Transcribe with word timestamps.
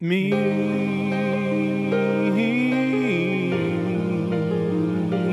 Me, 0.00 0.32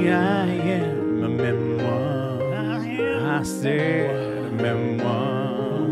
I 0.07 0.45
am 0.45 1.23
a 1.23 1.29
memoir. 1.29 3.39
I 3.39 3.41
said 3.41 4.45
a 4.45 4.51
memoir. 4.51 5.87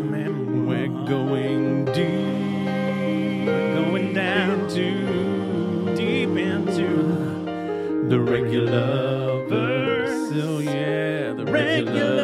We're 0.67 0.87
going 1.07 1.85
deep. 1.85 3.47
We're 3.47 3.73
going 3.73 4.13
down 4.13 4.67
to 4.69 5.95
deep 5.95 6.37
into 6.37 8.05
the 8.07 8.17
Regularverse. 8.17 10.43
Oh 10.43 10.59
yeah, 10.59 11.33
the 11.33 11.45
regular 11.45 12.18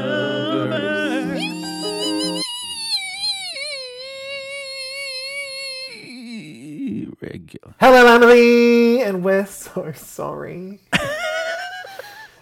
Hello, 7.79 8.05
Emily, 8.05 9.01
and 9.01 9.23
we're 9.23 9.45
so 9.47 9.91
sorry. 9.93 10.79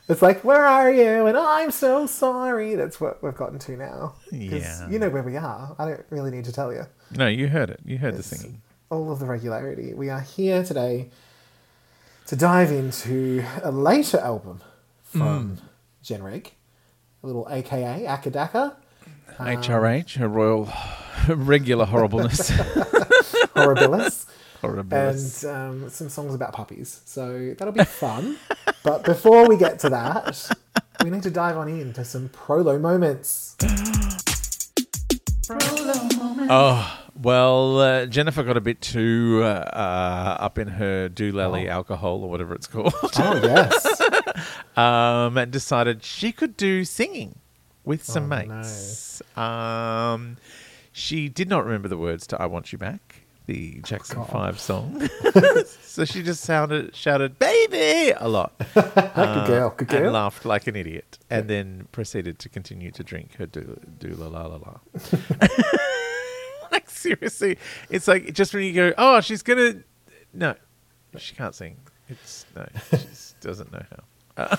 it's 0.10 0.22
like, 0.22 0.44
where 0.44 0.66
are 0.66 0.92
you? 0.92 1.26
And 1.26 1.38
I'm 1.38 1.72
so 1.72 2.06
sorry. 2.06 2.76
That's 2.76 3.00
what 3.00 3.24
we've 3.24 3.34
gotten 3.34 3.58
to 3.60 3.78
now. 3.78 4.16
Yeah. 4.32 4.90
You 4.90 5.00
know 5.00 5.10
where 5.10 5.24
we 5.24 5.38
are. 5.38 5.76
I 5.80 5.86
don't 5.86 6.06
really 6.10 6.30
need 6.30 6.46
to 6.46 6.52
tell 6.52 6.74
you. 6.74 6.88
No, 7.12 7.28
you 7.28 7.48
heard 7.48 7.70
it. 7.70 7.80
You 7.86 7.98
heard 8.00 8.16
the 8.16 8.24
singing. 8.24 8.62
All 8.90 9.12
of 9.12 9.20
the 9.20 9.26
regularity. 9.26 9.94
We 9.94 10.10
are 10.10 10.22
here 10.22 10.64
today 10.64 11.10
to 12.28 12.36
dive 12.36 12.72
into 12.72 13.44
a 13.64 13.72
later 13.72 14.20
album 14.20 14.62
from 15.04 15.58
mm. 15.58 15.62
Jen 16.04 16.22
Reg, 16.22 16.52
a 17.24 17.28
little 17.28 17.48
AKA 17.50 18.06
Akadaka, 18.08 18.76
HRH, 19.38 20.20
a 20.22 20.28
royal 20.28 20.70
regular 21.30 21.86
horribleness. 21.86 22.52
Horribilis. 23.56 24.26
Horribilis. 24.64 25.44
and 25.44 25.84
um, 25.84 25.90
some 25.90 26.10
songs 26.10 26.34
about 26.34 26.54
puppies. 26.54 27.02
So 27.06 27.54
that'll 27.58 27.74
be 27.74 27.84
fun. 27.84 28.38
but 28.84 29.04
before 29.04 29.48
we 29.48 29.58
get 29.58 29.80
to 29.80 29.90
that, 29.90 30.50
we 31.04 31.10
need 31.10 31.24
to 31.24 31.32
dive 31.32 31.58
on 31.58 31.68
into 31.70 32.04
some 32.06 32.30
prolo 32.30 32.80
moments. 32.80 33.56
Prolo 35.44 36.18
moments. 36.18 36.48
Oh, 36.50 37.00
well, 37.22 37.80
uh, 37.80 38.06
Jennifer 38.06 38.44
got 38.44 38.58
a 38.58 38.62
bit 38.62 38.82
too 38.82 39.42
uh, 39.44 39.48
uh, 39.48 40.38
up 40.40 40.58
in 40.58 40.68
her 40.68 41.10
doolally 41.10 41.68
alcohol 41.68 42.24
or 42.24 42.30
whatever 42.30 42.56
it's 42.56 42.68
called, 42.68 42.94
Oh 43.18 43.40
yes, 43.44 44.02
um, 44.78 45.38
and 45.38 45.52
decided 45.52 46.04
she 46.04 46.32
could 46.32 46.56
do 46.58 46.86
singing 46.86 47.36
with 47.84 48.04
some 48.04 48.32
Oh, 48.32 48.46
mates. 48.46 49.22
Um, 49.38 50.38
she 50.92 51.28
did 51.30 51.50
not 51.50 51.66
remember 51.66 51.88
the 51.88 51.98
words 51.98 52.26
to 52.28 52.42
"I 52.42 52.46
Want 52.46 52.72
You 52.72 52.78
Back," 52.80 53.23
the 53.46 53.82
Jackson 53.84 54.18
God. 54.18 54.30
Five 54.30 54.60
song, 54.60 55.10
so 55.82 56.06
she 56.06 56.24
just 56.24 56.42
sounded 56.44 56.96
shouted 56.96 57.38
"baby" 57.40 58.14
a 58.18 58.28
lot. 58.28 58.54
good 58.74 59.48
girl, 59.48 59.70
good 59.72 59.92
and 59.94 60.04
girl. 60.04 60.12
laughed 60.14 60.46
like 60.46 60.68
an 60.68 60.76
idiot, 60.76 61.20
and 61.30 61.50
then 61.50 61.88
proceeded 61.92 62.40
to 62.40 62.50
continue 62.50 62.92
to 62.92 63.04
drink 63.04 63.36
her 63.36 63.46
do 63.46 63.80
do 64.00 64.10
la 64.10 64.28
la 64.28 64.46
la 64.46 64.56
la. 64.56 64.80
like 66.72 66.90
seriously, 66.90 67.58
it's 67.90 68.08
like 68.08 68.34
just 68.34 68.54
when 68.54 68.64
you 68.64 68.74
go, 68.74 68.94
oh, 68.98 69.20
she's 69.22 69.44
gonna, 69.44 69.84
no, 70.34 70.56
she 71.18 71.36
can't 71.36 71.56
sing. 71.56 71.78
It's 72.10 72.46
no, 72.56 72.66
she 72.92 73.36
doesn't 73.42 73.72
know 73.72 73.84
how. 73.90 74.04
Uh, 74.36 74.58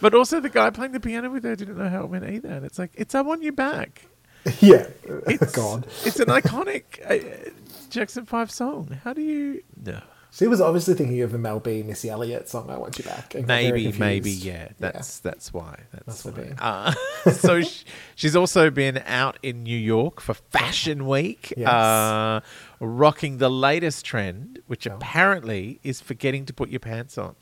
but 0.00 0.14
also, 0.14 0.40
the 0.40 0.48
guy 0.48 0.70
playing 0.70 0.92
the 0.92 1.00
piano 1.00 1.30
with 1.30 1.44
her 1.44 1.56
didn't 1.56 1.78
know 1.78 1.88
how 1.88 2.02
it 2.02 2.10
went 2.10 2.24
either, 2.24 2.48
and 2.48 2.66
it's 2.66 2.78
like 2.78 2.90
it's 2.94 3.14
"I 3.14 3.22
Want 3.22 3.42
You 3.42 3.52
Back." 3.52 4.06
yeah. 4.60 4.86
It's 5.26 5.52
God, 5.52 5.86
it's 6.04 6.20
an 6.20 6.26
iconic 6.28 6.84
uh, 7.08 7.50
Jackson 7.90 8.24
Five 8.26 8.50
song. 8.50 8.98
How 9.04 9.12
do 9.12 9.20
you 9.22 9.62
no? 9.84 10.00
she 10.30 10.46
was 10.46 10.60
obviously 10.60 10.92
thinking 10.94 11.22
of 11.22 11.32
the 11.32 11.38
Mel 11.38 11.60
B, 11.60 11.82
Missy 11.82 12.10
Elliott 12.10 12.48
song 12.48 12.68
"I 12.68 12.76
Want 12.76 12.98
You 12.98 13.04
Back." 13.04 13.34
Maybe, 13.34 13.90
maybe, 13.92 14.30
yeah. 14.30 14.68
That's 14.78 15.18
that's 15.20 15.52
why. 15.52 15.80
That's 16.04 16.24
have 16.24 16.36
why. 16.36 16.54
Uh, 16.58 17.30
so 17.32 17.62
sh- 17.62 17.84
she's 18.14 18.36
also 18.36 18.70
been 18.70 19.02
out 19.06 19.38
in 19.42 19.62
New 19.62 19.78
York 19.78 20.20
for 20.20 20.34
Fashion 20.34 21.06
Week, 21.06 21.52
Yes. 21.56 21.68
uh, 21.68 22.40
rocking 22.80 23.38
the 23.38 23.50
latest 23.50 24.04
trend, 24.04 24.60
which 24.66 24.86
apparently 24.86 25.80
is 25.82 26.00
forgetting 26.00 26.44
to 26.46 26.52
put 26.52 26.68
your 26.68 26.80
pants 26.80 27.16
on. 27.16 27.34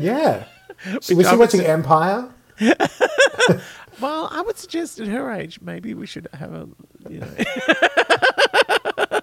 yeah. 0.00 0.44
Was 0.94 1.06
she 1.06 1.14
watching 1.14 1.60
Empire? 1.60 2.28
Well, 4.00 4.28
I 4.32 4.40
would 4.42 4.58
suggest 4.58 4.98
at 5.00 5.08
her 5.08 5.30
age, 5.30 5.60
maybe 5.60 5.94
we 5.94 6.06
should 6.06 6.28
have 6.34 6.52
a, 6.52 6.68
you 7.08 7.20
know, 7.20 7.28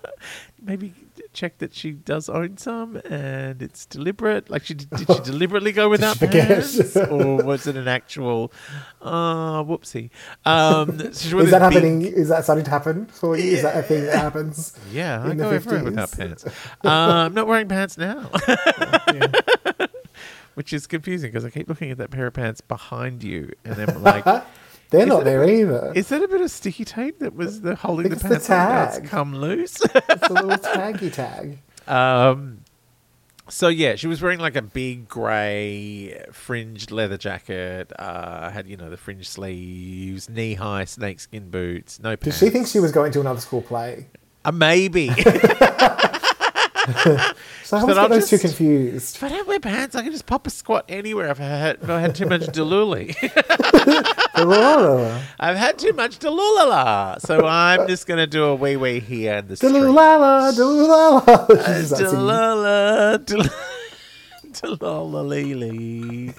maybe 0.62 0.94
check 1.32 1.60
that 1.60 1.74
she 1.74 1.92
does 1.92 2.28
own 2.28 2.58
some 2.58 3.00
and 3.10 3.62
it's 3.62 3.86
deliberate. 3.86 4.50
Like, 4.50 4.66
she 4.66 4.74
did, 4.74 4.90
did 4.90 5.08
she 5.12 5.20
deliberately 5.24 5.72
go 5.72 5.88
without 5.96 6.20
pants, 6.20 6.96
or 6.98 7.38
was 7.44 7.68
it 7.68 7.76
an 7.76 7.88
actual, 7.88 8.52
uh, 9.02 9.64
whoopsie? 9.64 10.10
Um, 10.46 11.00
Is 11.02 11.22
that 11.32 11.36
big- 11.36 11.50
happening? 11.54 12.02
Is 12.02 12.30
that 12.30 12.44
starting 12.44 12.66
to 12.66 12.72
happen 12.72 13.06
for 13.08 13.38
you? 13.38 13.52
Is 13.52 13.62
that 13.64 13.78
a 13.78 13.84
thing 13.84 14.06
that 14.06 14.16
happens? 14.16 14.78
Yeah, 14.92 15.24
I 15.24 15.34
go 15.36 15.50
everywhere 15.50 15.84
without 15.84 16.12
pants. 16.12 16.46
uh, 16.46 16.50
I'm 16.90 17.34
not 17.34 17.48
wearing 17.48 17.68
pants 17.68 17.98
now. 17.98 18.30
Which 20.60 20.74
is 20.74 20.88
confusing 20.88 21.32
because 21.32 21.46
I 21.46 21.52
keep 21.52 21.70
looking 21.70 21.90
at 21.90 22.00
that 22.00 22.12
pair 22.12 22.28
of 22.28 22.34
pants 22.34 22.60
behind 22.60 23.24
you, 23.24 23.54
and 23.64 23.80
I'm 23.80 24.04
like, 24.04 24.26
They're 24.90 25.06
not 25.06 25.24
there 25.24 25.48
either. 25.48 25.94
Is 25.96 26.10
that 26.10 26.22
a 26.22 26.28
bit 26.28 26.42
of 26.42 26.52
sticky 26.52 26.84
tape 26.84 27.20
that 27.20 27.34
was 27.34 27.62
the 27.62 27.76
holding 27.76 28.10
the 28.10 28.16
It's 28.16 28.24
the 28.24 28.30
pants 28.30 28.48
tag. 28.48 29.06
Come 29.08 29.34
loose. 29.34 29.80
It's 29.96 30.28
a 30.28 30.34
little 30.34 30.58
taggy 30.58 31.14
tag. 31.14 31.60
um, 31.88 32.66
so 33.48 33.70
yeah, 33.70 33.96
she 33.96 34.08
was 34.08 34.22
wearing 34.22 34.40
like 34.40 34.58
a 34.58 34.62
big 34.62 35.08
grey 35.08 36.22
fringed 36.34 36.92
leather 36.92 37.18
jacket. 37.18 37.94
Uh, 37.98 38.50
had 38.50 38.68
you 38.68 38.76
know 38.76 38.90
the 38.90 38.98
fringe 38.98 39.30
sleeves, 39.30 40.28
knee 40.30 40.56
high 40.56 40.84
snakeskin 40.84 41.52
boots, 41.52 42.02
no 42.02 42.18
Did 42.18 42.20
pants. 42.20 42.40
she 42.40 42.50
think 42.50 42.68
she 42.68 42.82
was 42.82 42.92
going 42.92 43.14
to 43.14 43.22
another 43.22 43.40
school 43.40 43.62
play? 43.62 44.08
Uh, 44.44 44.52
maybe. 44.52 45.08
So 47.64 47.78
I 47.78 47.82
always 47.82 47.96
got 47.96 48.10
those 48.10 48.30
two 48.30 48.40
confused. 48.40 49.16
if 49.18 49.24
I 49.24 49.30
don't 49.30 49.48
wear 49.48 49.60
pants, 49.60 49.96
I 49.96 50.02
can 50.02 50.12
just 50.12 50.26
pop 50.26 50.48
a 50.48 50.50
squat 50.50 50.86
anywhere. 50.90 51.28
If 51.30 51.40
I 51.40 51.44
had, 51.44 51.78
if 51.82 51.90
I 51.90 52.00
had 52.02 52.16
too 52.16 52.26
much 52.26 52.42
deluli. 52.42 53.16
I've 55.40 55.58
had 55.58 55.78
too 55.78 55.94
much 55.94 56.18
delulala, 56.20 57.22
so 57.22 57.46
I'm 57.46 57.88
just 57.88 58.08
gonna 58.08 58.26
do 58.28 58.46
a 58.46 58.56
wee 58.56 58.76
wee 58.78 59.00
here 59.00 59.36
in 59.38 59.48
the 59.48 59.56
street. 59.56 59.72
Delulala, 59.74 60.52
delulala. 60.54 61.48
She 61.50 61.56
does 61.56 61.90
that 61.92 61.98
singing. 61.98 62.16
Delala, 62.16 63.26
del- 63.26 63.50
delalalili. 64.80 66.34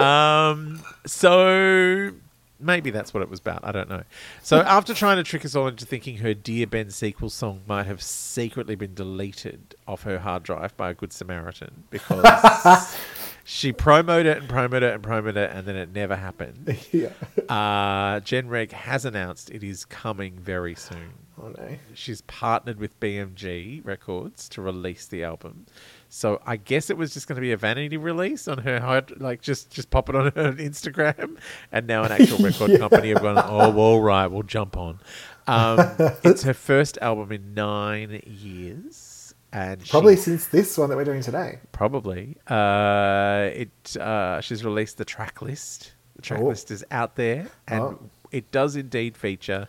Um, 0.00 0.82
so 1.06 2.12
maybe 2.60 2.90
that's 2.90 3.12
what 3.14 3.22
it 3.22 3.30
was 3.30 3.40
about. 3.40 3.64
I 3.64 3.72
don't 3.72 3.88
know. 3.88 4.02
So 4.42 4.60
after 4.66 4.94
trying 4.94 5.16
to 5.16 5.22
trick 5.22 5.44
us 5.44 5.54
all 5.54 5.68
into 5.68 5.86
thinking 5.86 6.18
her 6.18 6.34
Dear 6.34 6.66
Ben 6.66 6.90
sequel 6.90 7.30
song 7.30 7.62
might 7.66 7.86
have 7.86 8.02
secretly 8.02 8.74
been 8.74 8.94
deleted 8.94 9.74
off 9.86 10.02
her 10.02 10.18
hard 10.18 10.42
drive 10.42 10.76
by 10.76 10.90
a 10.90 10.94
good 10.94 11.12
Samaritan 11.12 11.84
because 11.90 12.96
she 13.44 13.72
promoted 13.72 14.26
it 14.26 14.38
and 14.38 14.48
promoted 14.48 14.82
it 14.84 14.94
and 14.94 15.02
promoted 15.02 15.36
it 15.36 15.50
and 15.52 15.66
then 15.66 15.76
it 15.76 15.92
never 15.92 16.16
happened. 16.16 16.78
Yeah. 16.92 17.10
Uh, 17.48 18.20
Jen 18.20 18.48
Reg 18.48 18.72
has 18.72 19.04
announced 19.04 19.50
it 19.50 19.62
is 19.62 19.84
coming 19.84 20.34
very 20.38 20.74
soon 20.74 21.12
Oh 21.42 21.48
no. 21.56 21.76
she's 21.94 22.20
partnered 22.22 22.78
with 22.78 22.98
BMG 23.00 23.84
Records 23.84 24.48
to 24.50 24.60
release 24.62 25.06
the 25.06 25.24
album. 25.24 25.66
So 26.12 26.42
I 26.44 26.56
guess 26.56 26.90
it 26.90 26.96
was 26.96 27.14
just 27.14 27.28
going 27.28 27.36
to 27.36 27.40
be 27.40 27.52
a 27.52 27.56
vanity 27.56 27.96
release 27.96 28.48
on 28.48 28.58
her 28.58 28.80
hard, 28.80 29.20
like 29.20 29.42
just 29.42 29.70
just 29.70 29.90
pop 29.90 30.08
it 30.08 30.16
on 30.16 30.24
her 30.34 30.52
Instagram, 30.58 31.36
and 31.70 31.86
now 31.86 32.02
an 32.02 32.10
actual 32.10 32.38
record 32.44 32.72
Yeah. 32.72 32.78
company 32.78 33.10
have 33.10 33.22
gone, 33.22 33.38
oh, 33.38 33.70
well, 33.70 33.78
all 33.78 34.00
right, 34.02 34.26
we'll 34.26 34.42
jump 34.42 34.76
on. 34.76 34.98
Um, 35.46 35.78
it's 36.24 36.42
her 36.42 36.52
first 36.52 36.98
album 37.00 37.30
in 37.30 37.54
nine 37.54 38.20
years, 38.26 39.34
and 39.52 39.80
she- 39.86 39.90
Probably 39.90 40.16
since 40.16 40.48
this 40.48 40.76
one 40.76 40.90
that 40.90 40.96
we're 40.96 41.04
doing 41.04 41.22
today. 41.22 41.60
Probably. 41.70 42.36
Uh, 42.48 43.50
it. 43.52 43.96
Uh, 43.96 44.40
she's 44.40 44.64
released 44.64 44.98
the 44.98 45.04
track 45.04 45.40
list. 45.40 45.92
The 46.16 46.22
track 46.22 46.40
Oh. 46.40 46.46
list 46.46 46.72
is 46.72 46.84
out 46.90 47.14
there, 47.14 47.46
and 47.68 47.82
Oh. 47.82 47.98
it 48.32 48.50
does 48.50 48.74
indeed 48.74 49.16
feature 49.16 49.68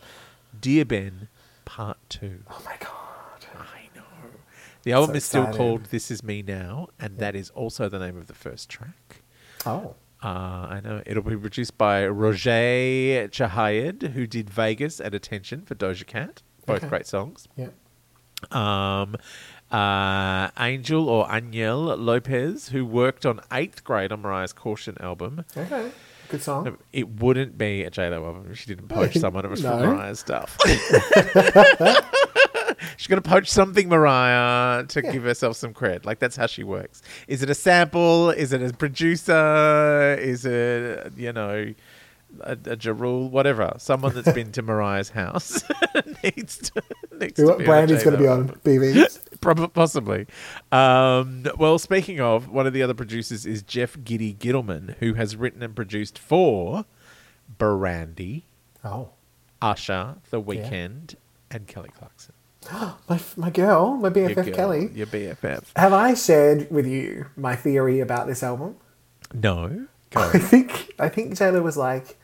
"Dear 0.60 0.84
Ben" 0.84 1.28
Part 1.64 1.98
Two. 2.08 2.40
Oh 2.50 2.60
my 2.64 2.74
god. 2.80 2.88
The 4.84 4.92
album 4.92 5.10
So 5.14 5.16
is 5.18 5.24
still 5.24 5.46
called 5.52 5.84
"This 5.86 6.10
Is 6.10 6.22
Me 6.22 6.42
Now," 6.42 6.88
and 6.98 7.18
that 7.18 7.34
is 7.36 7.50
also 7.50 7.88
the 7.88 7.98
name 7.98 8.16
of 8.16 8.26
the 8.26 8.34
first 8.34 8.68
track. 8.68 9.22
Oh. 9.64 9.94
Uh, 10.24 10.28
I 10.70 10.80
know 10.84 11.02
it'll 11.04 11.22
be 11.22 11.36
produced 11.36 11.76
by 11.76 12.06
Roger 12.06 12.50
Chahayed, 13.30 14.12
who 14.12 14.26
did 14.26 14.48
Vegas 14.50 15.00
and 15.00 15.14
Attention 15.14 15.62
for 15.62 15.74
Doja 15.74 16.06
Cat, 16.06 16.42
both 16.64 16.76
Okay. 16.78 16.88
great 16.88 17.06
songs. 17.06 17.48
Yeah. 17.56 17.68
um, 18.52 19.16
uh, 19.70 20.50
Angel 20.60 21.08
or 21.08 21.26
Aniel 21.28 21.96
Lopez, 21.98 22.68
who 22.68 22.84
worked 22.86 23.24
on 23.26 23.40
Eighth 23.52 23.82
Grade 23.84 24.12
on 24.12 24.22
Mariah's 24.22 24.52
Caution 24.52 24.96
album. 25.00 25.44
Okay. 25.56 25.90
Good 26.28 26.42
song. 26.42 26.76
It 26.92 27.08
wouldn't 27.20 27.58
be 27.58 27.82
a 27.82 27.90
J-Lo 27.90 28.24
album 28.24 28.46
if 28.50 28.58
she 28.58 28.66
didn't 28.66 28.88
poach 28.88 29.14
someone 29.18 29.44
of 29.44 29.52
us 29.52 29.60
from 29.60 29.80
Mariah's 29.80 30.20
stuff. 30.20 30.56
She's 33.02 33.08
to 33.20 33.28
poach 33.28 33.50
something, 33.50 33.88
Mariah, 33.88 34.84
to 34.86 35.02
Yeah. 35.02 35.10
give 35.10 35.24
herself 35.24 35.56
some 35.56 35.74
cred. 35.74 36.04
Like 36.06 36.20
that's 36.20 36.36
how 36.36 36.46
she 36.46 36.62
works. 36.62 37.02
Is 37.26 37.42
it 37.42 37.50
a 37.50 37.54
sample? 37.54 38.30
Is 38.30 38.52
it 38.52 38.62
a 38.62 38.72
producer? 38.72 40.16
Is 40.20 40.44
it 40.44 41.12
you 41.16 41.32
know 41.32 41.74
a, 42.42 42.56
a 42.64 42.76
Ja 42.76 42.92
Rule? 42.92 43.28
Whatever. 43.28 43.74
Someone 43.78 44.14
that's 44.14 44.30
been 44.32 44.52
to 44.52 44.62
Mariah's 44.62 45.08
house 45.10 45.64
needs 46.22 46.58
to 46.70 46.80
needs 47.20 47.34
to 47.34 47.56
Brandy's 47.64 48.04
going 48.04 48.16
to 48.16 48.22
be 48.22 48.28
on 48.28 48.50
BB. 48.50 49.18
Prob- 49.40 49.72
possibly. 49.74 50.28
Um, 50.70 51.44
well, 51.58 51.80
speaking 51.80 52.20
of, 52.20 52.50
one 52.50 52.68
of 52.68 52.72
the 52.72 52.84
other 52.84 52.94
producers 52.94 53.44
is 53.44 53.64
Jeff 53.64 53.96
Gitty 54.04 54.34
Gitelman, 54.34 54.94
who 54.98 55.14
has 55.14 55.34
written 55.34 55.60
and 55.64 55.74
produced 55.74 56.20
for 56.20 56.84
Brandy, 57.58 58.44
Oh, 58.84 59.08
Usher, 59.60 60.18
The 60.30 60.40
Weeknd, 60.40 61.16
and 61.50 61.66
Kelly 61.66 61.90
Clarkson. 61.98 62.34
my, 63.08 63.20
my 63.36 63.50
girl, 63.50 63.96
my 63.96 64.08
Your 64.08 64.30
BFF 64.30 64.34
girl, 64.46 64.54
Kelly. 64.54 64.90
Your 64.94 65.06
BFF. 65.06 65.64
Have 65.76 65.92
I 65.92 66.14
shared 66.14 66.70
with 66.70 66.86
you 66.86 67.26
my 67.36 67.56
theory 67.56 68.00
about 68.00 68.26
this 68.26 68.42
album? 68.42 68.76
No. 69.34 69.86
I 70.16 70.38
think 70.38 70.92
I 70.98 71.08
think 71.08 71.32
Jayla 71.34 71.62
was 71.62 71.76
like, 71.76 72.18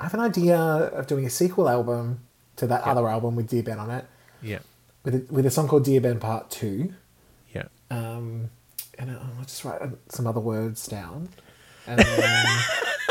I 0.00 0.04
have 0.04 0.14
an 0.14 0.20
idea 0.20 0.58
of 0.58 1.06
doing 1.06 1.24
a 1.24 1.30
sequel 1.30 1.68
album 1.68 2.20
to 2.56 2.66
that 2.66 2.82
Yeah. 2.84 2.90
other 2.92 3.08
album 3.08 3.36
with 3.36 3.48
Dear 3.48 3.62
Ben 3.62 3.78
on 3.78 3.90
it, 3.90 4.04
Yeah. 4.42 4.58
with 5.04 5.14
a, 5.14 5.32
with 5.32 5.46
a 5.46 5.50
song 5.50 5.68
called 5.68 5.84
Dear 5.84 6.00
Ben 6.00 6.18
Part 6.18 6.50
Two. 6.50 6.94
Yeah. 7.54 7.64
Um, 7.90 8.50
and 8.98 9.10
I'll 9.12 9.44
just 9.44 9.64
write 9.64 9.80
uh, 9.80 9.88
some 10.08 10.26
other 10.26 10.40
words 10.40 10.86
down, 10.88 11.28
and 11.86 12.00
then 12.00 12.46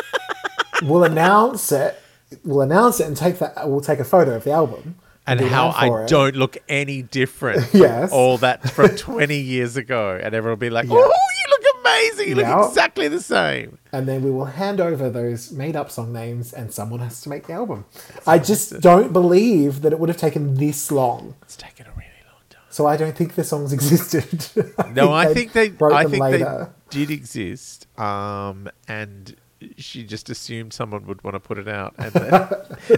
we'll 0.83 1.03
announce 1.03 1.71
it. 1.71 1.99
We'll 2.43 2.61
announce 2.61 2.99
it 2.99 3.07
and 3.07 3.15
take 3.15 3.39
that. 3.39 3.69
We'll 3.69 3.81
take 3.81 3.99
a 3.99 4.03
photo 4.03 4.35
of 4.35 4.43
the 4.43 4.51
album 4.51 4.95
And 5.27 5.41
how 5.41 5.69
I 5.69 6.03
it. 6.03 6.07
don't 6.09 6.35
look 6.35 6.57
any 6.69 7.01
different. 7.01 7.67
Yes. 7.73 8.11
All 8.11 8.37
that 8.39 8.69
from 8.69 8.89
20 8.95 9.35
years 9.37 9.75
ago. 9.77 10.19
And 10.21 10.33
everyone 10.35 10.51
will 10.59 10.67
be 10.67 10.69
like, 10.69 10.85
Yeah. 10.87 10.93
oh, 10.97 10.97
you 11.39 11.45
look 11.49 11.63
amazing. 11.81 12.29
You 12.29 12.35
Yeah. 12.41 12.55
look 12.57 12.69
exactly 12.69 13.07
the 13.07 13.21
same. 13.21 13.77
and 13.91 14.07
then 14.07 14.23
we 14.23 14.29
will 14.31 14.45
hand 14.45 14.79
over 14.81 15.09
those 15.09 15.51
made 15.51 15.75
up 15.75 15.89
song 15.91 16.11
names, 16.13 16.53
and 16.53 16.71
someone 16.73 16.99
has 16.99 17.21
to 17.21 17.29
make 17.29 17.47
the 17.47 17.53
album. 17.53 17.85
I 18.27 18.37
just 18.39 18.79
don't 18.81 19.11
believe 19.13 19.81
that 19.81 19.91
it 19.93 19.99
would 19.99 20.09
have 20.09 20.17
taken 20.17 20.55
this 20.55 20.91
long. 20.91 21.35
It's 21.43 21.55
taken 21.55 21.85
a 21.87 21.91
really 21.91 22.21
long 22.31 22.41
time. 22.49 22.61
So 22.69 22.85
I 22.85 22.97
don't 22.97 23.15
think 23.15 23.35
the 23.35 23.43
songs 23.43 23.71
existed. 23.73 24.47
No, 24.93 25.11
I 25.11 25.33
think 25.33 25.51
they. 25.53 25.71
I 25.81 26.03
them 26.03 26.11
think 26.11 26.21
later. 26.23 26.71
they 26.91 26.99
did 27.05 27.11
exist, 27.11 27.87
um, 27.99 28.69
and 28.87 29.35
she 29.77 30.03
just 30.03 30.29
assumed 30.29 30.73
someone 30.73 31.05
would 31.07 31.23
want 31.23 31.35
to 31.35 31.39
put 31.39 31.57
it 31.57 31.67
out, 31.67 31.93
and, 31.97 32.11
then, 32.13 32.47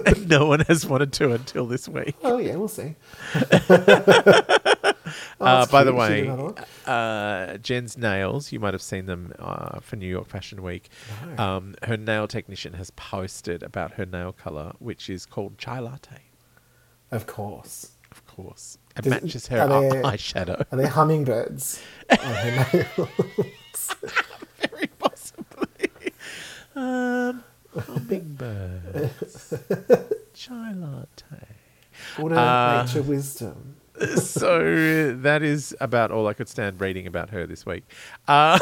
and 0.05 0.27
no 0.27 0.45
one 0.47 0.61
has 0.61 0.85
wanted 0.85 1.13
to 1.13 1.31
until 1.33 1.65
this 1.65 1.87
week. 1.87 2.15
Oh 2.23 2.37
yeah, 2.37 2.55
we'll 2.55 2.67
see. 2.67 2.95
uh, 5.39 5.65
by 5.67 5.83
the 5.83 5.91
cute. 5.93 6.07
She 6.07 6.21
did 6.23 6.37
way, 6.37 6.53
uh, 6.85 7.57
Jen's 7.57 7.97
nails. 7.97 8.51
You 8.51 8.59
might 8.59 8.73
have 8.73 8.81
seen 8.81 9.05
them 9.05 9.33
uh, 9.39 9.79
for 9.79 9.95
New 9.95 10.07
York 10.07 10.27
Fashion 10.27 10.63
Week. 10.63 10.89
No. 11.37 11.43
Um, 11.43 11.75
her 11.83 11.97
nail 11.97 12.27
technician 12.27 12.73
has 12.73 12.89
posted 12.91 13.63
about 13.63 13.93
her 13.93 14.05
nail 14.05 14.31
color, 14.33 14.73
which 14.79 15.09
is 15.09 15.25
called 15.25 15.57
chai 15.57 15.79
latte. 15.79 16.21
Of 17.11 17.25
course. 17.27 17.91
Of 18.11 18.25
course, 18.25 18.77
it 18.95 19.03
Does- 19.03 19.11
matches 19.21 19.47
her 19.47 19.61
are 19.61 19.67
they- 19.81 20.01
eyeshadow. 20.01 20.65
Are 20.71 20.75
they 20.77 20.87
hummingbirds 20.97 21.81
on 22.09 22.17
her 22.17 22.67
nails? 22.73 23.95
Very 24.59 24.87
possibly. 24.97 25.16
Um, 26.77 27.43
hummingbirds. 27.75 29.53
Chai 30.35 30.73
latte. 30.73 31.47
What 32.17 32.31
a 32.31 32.39
Uh, 32.39 32.85
nature 32.85 33.01
wisdom. 33.01 33.75
So 34.17 35.11
that 35.11 35.41
is 35.41 35.75
about 35.81 36.11
all 36.11 36.27
I 36.27 36.33
could 36.33 36.47
stand 36.47 36.79
reading 36.79 37.07
about 37.07 37.31
her 37.31 37.47
this 37.47 37.65
week. 37.65 37.83
Uh, 38.27 38.59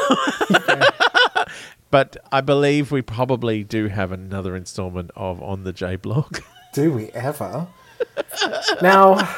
but 1.90 2.16
I 2.32 2.40
believe 2.40 2.90
we 2.90 3.02
probably 3.02 3.62
do 3.62 3.88
have 3.88 4.12
another 4.12 4.56
installment 4.56 5.10
of 5.14 5.42
On 5.42 5.64
the 5.64 5.74
J 5.74 5.96
blog. 5.96 6.38
Do 6.72 6.90
we 6.90 7.10
ever? 7.10 7.66
now, 8.80 9.28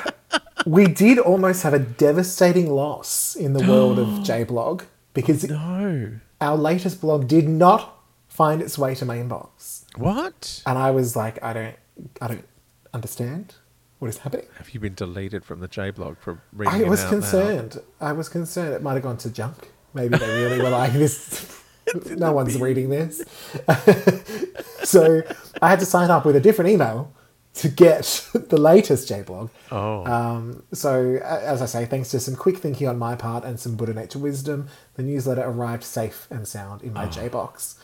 we 0.67 0.87
did 0.87 1.19
almost 1.19 1.65
have 1.65 1.75
a 1.75 1.79
devastating 1.79 2.71
loss 2.71 3.35
in 3.35 3.53
the 3.53 3.67
world 3.67 3.99
of 3.99 4.23
J-Blog 4.25 4.83
because 5.15 5.45
no. 5.45 6.13
our 6.41 6.57
latest 6.57 7.01
blog 7.01 7.27
did 7.27 7.49
not 7.49 7.98
find 8.39 8.63
its 8.63 8.79
way 8.79 8.95
to 8.95 9.05
my 9.05 9.17
inbox. 9.17 9.83
What? 9.97 10.63
And 10.65 10.79
I 10.79 10.93
was 10.93 11.17
like, 11.17 11.43
I 11.43 11.53
don't, 11.53 11.77
I 12.23 12.29
don't 12.29 12.49
understand 12.95 13.57
what 13.99 14.07
is 14.09 14.19
happening. 14.19 14.47
Have 14.59 14.71
you 14.71 14.79
been 14.79 14.95
deleted 14.95 15.45
from 15.45 15.59
the 15.59 15.67
J 15.67 15.91
blog 15.91 16.19
for 16.19 16.41
reading 16.53 16.73
I 16.83 16.85
it 16.85 16.89
was 16.89 17.05
concerned. 17.05 17.81
I 18.01 18.13
was 18.13 18.29
concerned 18.29 18.75
it 18.75 18.83
might 18.83 18.95
have 18.95 19.03
gone 19.03 19.19
to 19.19 19.31
junk. 19.31 19.73
Maybe 19.93 20.17
they 20.17 20.43
really 20.45 20.59
were 20.63 20.71
like 20.71 20.93
this. 20.93 21.61
no 22.11 22.31
one's 22.31 22.57
reading 22.61 22.91
this. 22.91 23.25
so 24.85 25.23
I 25.61 25.69
had 25.69 25.81
to 25.81 25.87
sign 25.87 26.09
up 26.13 26.25
with 26.25 26.37
a 26.37 26.41
different 26.41 26.71
email 26.71 27.13
to 27.55 27.69
get 27.69 28.25
the 28.35 28.57
latest 28.57 29.09
JBlog. 29.11 29.51
Oh. 29.73 30.05
Um, 30.07 30.63
so 30.73 31.17
as 31.25 31.61
I 31.61 31.67
say, 31.67 31.87
thanks 31.87 32.11
to 32.13 32.21
some 32.21 32.37
quick 32.37 32.59
thinking 32.59 32.87
on 32.87 32.99
my 32.99 33.17
part 33.17 33.43
and 33.43 33.59
some 33.59 33.75
Buddha 33.75 33.95
Nature 33.95 34.21
wisdom, 34.21 34.69
the 34.95 35.03
newsletter 35.03 35.43
arrived 35.43 35.83
safe 35.83 36.29
and 36.31 36.47
sound 36.47 36.83
in 36.83 36.93
my 36.93 37.07
Oh. 37.07 37.11
J 37.11 37.27
box. 37.27 37.75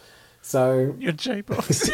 So 0.46 0.94
Your 0.98 1.12
J 1.12 1.40
box. 1.40 1.90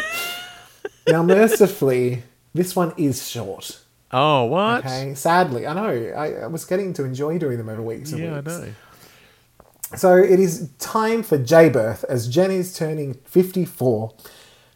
now, 1.07 1.23
mercifully, 1.23 2.23
this 2.53 2.75
one 2.75 2.93
is 2.97 3.25
short. 3.27 3.79
oh, 4.11 4.43
what? 4.43 4.85
Okay, 4.85 5.15
sadly, 5.15 5.65
I 5.65 5.73
know. 5.73 6.13
I, 6.17 6.33
I 6.43 6.47
was 6.47 6.65
getting 6.65 6.91
to 6.95 7.05
enjoy 7.05 7.37
doing 7.37 7.57
them 7.57 7.69
over 7.69 7.81
weeks 7.81 8.11
and 8.11 8.21
Yeah, 8.21 8.37
I 8.37 8.41
know. 8.41 8.65
So 9.95 10.17
it 10.17 10.37
is 10.39 10.69
time 10.79 11.23
for 11.23 11.37
J 11.37 11.69
birth 11.69 12.03
as 12.09 12.27
Jen 12.27 12.51
is 12.51 12.75
turning 12.77 13.13
54. 13.25 14.13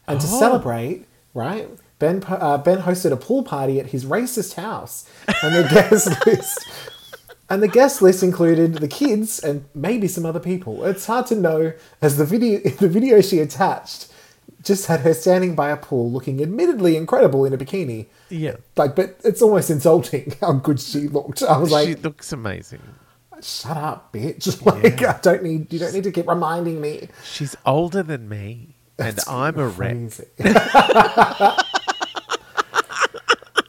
And 0.07 0.21
to 0.21 0.27
Oh. 0.27 0.39
celebrate, 0.39 1.05
right, 1.33 1.69
Ben, 1.99 2.23
uh, 2.27 2.57
ben 2.59 2.79
hosted 2.83 3.11
a 3.11 3.17
pool 3.17 3.43
party 3.43 3.79
at 3.79 3.87
his 3.87 4.05
racist 4.05 4.53
house. 4.55 5.05
And 5.43 5.53
the 5.55 5.63
guest 5.69 6.25
list. 6.25 6.59
And 7.49 7.61
the 7.61 7.67
guest 7.67 8.01
list 8.01 8.23
included 8.23 8.75
the 8.75 8.87
kids 8.87 9.39
and 9.39 9.65
maybe 9.75 10.07
some 10.07 10.25
other 10.25 10.39
people. 10.39 10.83
It's 10.85 11.05
hard 11.05 11.27
to 11.27 11.35
know 11.35 11.73
as 12.01 12.17
the 12.17 12.25
video 12.25 12.59
the 12.79 12.89
video 12.89 13.21
she 13.21 13.39
attached 13.39 14.11
just 14.63 14.87
had 14.87 15.01
her 15.01 15.13
standing 15.13 15.53
by 15.53 15.69
a 15.69 15.77
pool 15.77 16.11
looking 16.11 16.41
admittedly 16.41 16.97
incredible 16.97 17.45
in 17.45 17.53
a 17.53 17.57
bikini. 17.57 18.07
Yeah. 18.29 18.55
Like, 18.75 18.95
but 18.95 19.19
it's 19.23 19.41
almost 19.43 19.69
insulting 19.69 20.33
how 20.41 20.53
good 20.53 20.79
she 20.79 21.01
looked. 21.07 21.43
I 21.43 21.57
was 21.57 21.69
like, 21.71 21.87
she 21.87 21.95
looks 21.95 22.31
amazing. 22.31 22.81
shut 23.43 23.77
up, 23.77 24.11
bitch. 24.11 24.59
Like, 24.65 24.99
Yeah. 25.01 25.13
I 25.17 25.19
don't 25.21 25.43
need, 25.43 25.71
you 25.71 25.77
don't 25.77 25.93
need 25.93 26.03
to 26.05 26.11
keep 26.11 26.27
reminding 26.27 26.81
me. 26.81 27.09
She's 27.23 27.55
older 27.63 28.01
than 28.01 28.27
me, 28.27 28.75
and 28.97 29.19
I'm 29.27 29.59
a 29.59 29.67
wreck. 29.67 29.97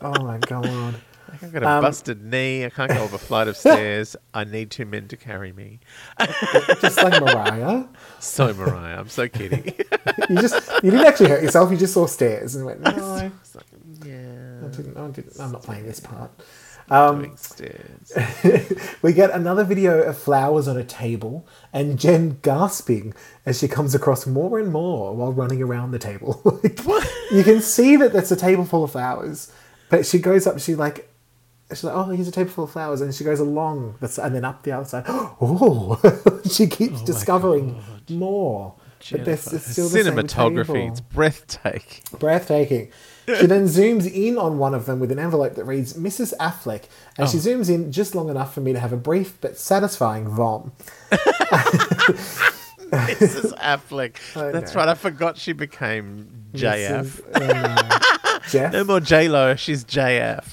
Oh 0.01 0.23
my 0.23 0.39
god. 0.39 0.95
I've 1.43 1.53
got 1.53 1.63
a 1.63 1.69
Um, 1.69 1.83
busted 1.83 2.23
knee. 2.25 2.65
I 2.65 2.71
can't 2.71 2.91
go 2.91 3.05
up 3.05 3.13
a 3.13 3.19
flight 3.19 3.49
of 3.49 3.57
stairs. 3.67 4.17
I 4.35 4.45
need 4.45 4.71
two 4.71 4.85
men 4.87 5.09
to 5.09 5.17
carry 5.17 5.53
me. 5.53 5.81
Just 6.81 6.97
like 7.03 7.21
Mariah. 7.23 7.85
So 8.21 8.53
Mariah, 8.55 8.99
I'm 8.99 9.09
so 9.09 9.29
kidding. 9.29 9.73
You 10.29 10.37
just, 10.41 10.55
you 10.83 10.91
didn't 10.91 11.07
actually 11.07 11.29
hurt 11.29 11.43
yourself. 11.43 11.71
You 11.71 11.77
just 11.77 11.95
saw 11.95 12.07
stairs 12.07 12.57
and 12.57 12.65
went, 12.65 12.81
no, 12.81 12.91
I 12.91 12.95
like, 12.95 13.33
yeah, 14.05 14.61
didn't, 14.71 14.97
I 14.97 15.09
didn't, 15.09 15.39
I'm 15.39 15.53
not 15.53 15.63
playing 15.63 15.85
this 15.87 16.01
part. 16.01 16.31
Um, 16.91 17.37
we 19.03 19.13
get 19.13 19.31
another 19.31 19.63
video 19.65 20.01
of 20.03 20.17
flowers 20.19 20.67
on 20.69 20.77
a 20.77 20.85
table 20.85 21.47
and 21.73 21.99
Jen 21.99 22.39
gasping 22.43 23.15
as 23.45 23.59
she 23.59 23.69
comes 23.69 23.95
across 23.95 24.27
more 24.27 24.59
and 24.59 24.73
more 24.73 25.15
while 25.15 25.33
running 25.33 25.63
around 25.63 25.91
the 25.93 25.99
table. 25.99 26.41
Like, 26.63 26.81
you 27.31 27.43
can 27.45 27.61
see 27.61 27.97
that 27.97 28.13
that's 28.13 28.31
a 28.31 28.37
table 28.37 28.65
full 28.65 28.85
of 28.85 28.93
flowers, 28.93 29.53
but 29.91 30.07
she 30.07 30.19
goes 30.19 30.47
up. 30.47 30.59
She 30.61 30.75
like, 30.75 31.09
she's 31.71 31.85
like, 31.85 31.95
oh, 31.95 32.05
here's 32.05 32.29
a 32.29 32.33
table 32.33 32.51
full 32.51 32.65
of 32.65 32.71
flowers, 32.71 33.01
and 33.01 33.15
she 33.15 33.25
goes 33.25 33.41
along 33.41 33.97
this 34.01 34.19
and 34.19 34.35
then 34.35 34.45
up 34.45 34.63
the 34.63 34.73
other 34.73 34.85
side. 34.85 35.05
Oh, 35.41 36.01
she 36.51 36.67
keeps 36.67 37.03
discovering 37.03 37.83
more. 38.11 38.75
But 39.11 39.25
there's 39.25 39.41
still 39.43 39.89
the 39.89 39.99
Cinematography, 40.01 40.89
it's 40.91 41.01
breathtaking. 41.01 42.03
Breathtaking. 42.19 42.91
She 43.27 43.47
then 43.47 43.65
zooms 43.67 44.11
in 44.11 44.39
on 44.39 44.59
one 44.59 44.75
of 44.75 44.87
them 44.87 45.01
with 45.01 45.13
an 45.13 45.19
envelope 45.19 45.55
that 45.57 45.65
reads 45.65 45.93
Mrs. 45.95 46.33
Affleck, 46.39 46.85
and 47.19 47.27
Oh. 47.27 47.31
she 47.31 47.39
zooms 47.39 47.69
in 47.73 47.93
just 47.93 48.15
long 48.15 48.29
enough 48.31 48.55
for 48.55 48.61
me 48.61 48.73
to 48.73 48.79
have 48.81 48.93
a 48.93 48.97
brief 48.97 49.37
but 49.41 49.57
satisfying 49.59 50.29
vom. 50.29 50.73
Mrs. 52.91 53.53
Affleck. 53.59 54.17
I 54.37 54.53
That's 54.53 54.75
know. 54.75 54.81
right. 54.81 54.89
I 54.89 54.95
forgot 54.95 55.37
she 55.37 55.53
became 55.53 56.29
JF. 56.55 57.21
Mrs. 57.33 58.55
uh. 58.55 58.71
No 58.73 58.85
more 58.85 59.01
J 59.01 59.29
Lo. 59.29 59.57
She's 59.57 59.85
JF. 59.85 60.45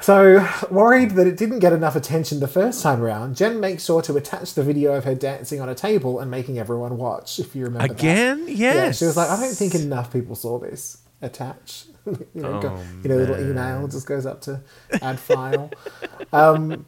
So, 0.00 0.46
worried 0.70 1.12
that 1.12 1.26
it 1.26 1.36
didn't 1.36 1.58
get 1.58 1.72
enough 1.72 1.96
attention 1.96 2.38
the 2.40 2.46
first 2.48 2.82
time 2.82 3.02
around, 3.02 3.36
Jen 3.36 3.58
makes 3.58 3.84
sure 3.84 4.00
to 4.02 4.16
attach 4.16 4.54
the 4.54 4.62
video 4.62 4.92
of 4.94 5.04
her 5.04 5.14
dancing 5.14 5.60
on 5.60 5.68
a 5.68 5.74
table 5.74 6.20
and 6.20 6.30
making 6.30 6.58
everyone 6.58 6.96
watch, 6.98 7.38
if 7.40 7.54
you 7.56 7.64
remember 7.64 7.88
that. 7.88 7.98
Again? 7.98 8.44
Yes. 8.46 8.58
Yeah, 8.58 8.92
she 8.92 9.04
was 9.06 9.16
like, 9.16 9.28
I 9.28 9.40
don't 9.40 9.54
think 9.54 9.74
enough 9.74 10.12
people 10.12 10.36
saw 10.36 10.58
this. 10.58 10.98
attach. 11.20 11.86
you 12.06 12.18
know, 12.34 12.60
go, 12.60 12.68
Oh, 12.68 12.82
you 13.02 13.08
know, 13.08 13.16
little 13.16 13.38
email 13.40 13.86
just 13.88 14.06
goes 14.06 14.24
up 14.24 14.40
to 14.42 14.60
add 15.02 15.18
file. 15.18 15.70
um, 16.32 16.86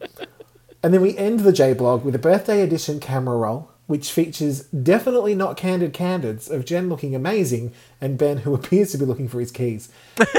and 0.81 0.93
then 0.93 1.01
we 1.01 1.15
end 1.17 1.41
the 1.41 1.51
J 1.51 1.73
blog 1.73 2.03
with 2.05 2.15
a 2.15 2.19
birthday 2.19 2.61
edition 2.61 2.99
camera 2.99 3.37
roll, 3.37 3.69
which 3.87 4.09
features 4.11 4.63
definitely 4.67 5.35
not 5.35 5.57
candid 5.57 5.91
candids 5.93 6.49
of 6.49 6.65
Jen 6.65 6.87
looking 6.89 7.13
amazing 7.13 7.73
and 7.99 8.17
Ben 8.17 8.37
who 8.37 8.53
appears 8.55 8.93
to 8.93 8.97
be 8.97 9.05
looking 9.05 9.27
for 9.27 9.39
his 9.41 9.51
keys. 9.51 9.89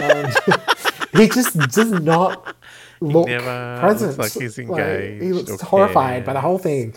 And 0.00 0.34
he 1.14 1.28
just 1.28 1.56
does 1.70 1.92
not 1.92 2.56
look 3.02 3.26
never 3.28 3.78
present. 3.80 4.16
looks 4.18 4.34
like 4.36 4.42
he's 4.42 4.58
engaged. 4.58 5.22
he 5.22 5.32
looks 5.32 5.50
or 5.50 5.56
horrified 5.66 6.24
by 6.24 6.32
the 6.34 6.40
whole 6.40 6.58
thing. 6.58 6.94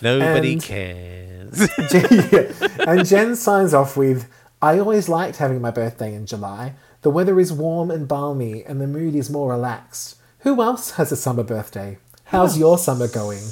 Nobody 0.00 0.54
And- 0.54 0.62
cares. 0.62 1.68
Jen- 1.90 2.28
yeah. 2.32 2.68
And 2.88 3.06
Jen 3.06 3.36
signs 3.36 3.74
off 3.74 3.96
with 3.96 4.28
I 4.60 4.78
always 4.78 5.08
liked 5.08 5.36
having 5.36 5.60
my 5.60 5.70
birthday 5.70 6.14
in 6.14 6.26
July. 6.26 6.74
The 7.02 7.10
weather 7.10 7.38
is 7.40 7.52
warm 7.52 7.90
and 7.90 8.06
balmy 8.08 8.64
and 8.64 8.80
the 8.80 8.86
mood 8.86 9.14
is 9.14 9.28
more 9.28 9.50
relaxed. 9.50 10.16
Who 10.40 10.62
else 10.62 10.92
has 10.92 11.12
a 11.12 11.16
summer 11.16 11.42
birthday? 11.42 11.98
How's 12.24 12.56
your 12.58 12.78
summer 12.78 13.08
going? 13.08 13.42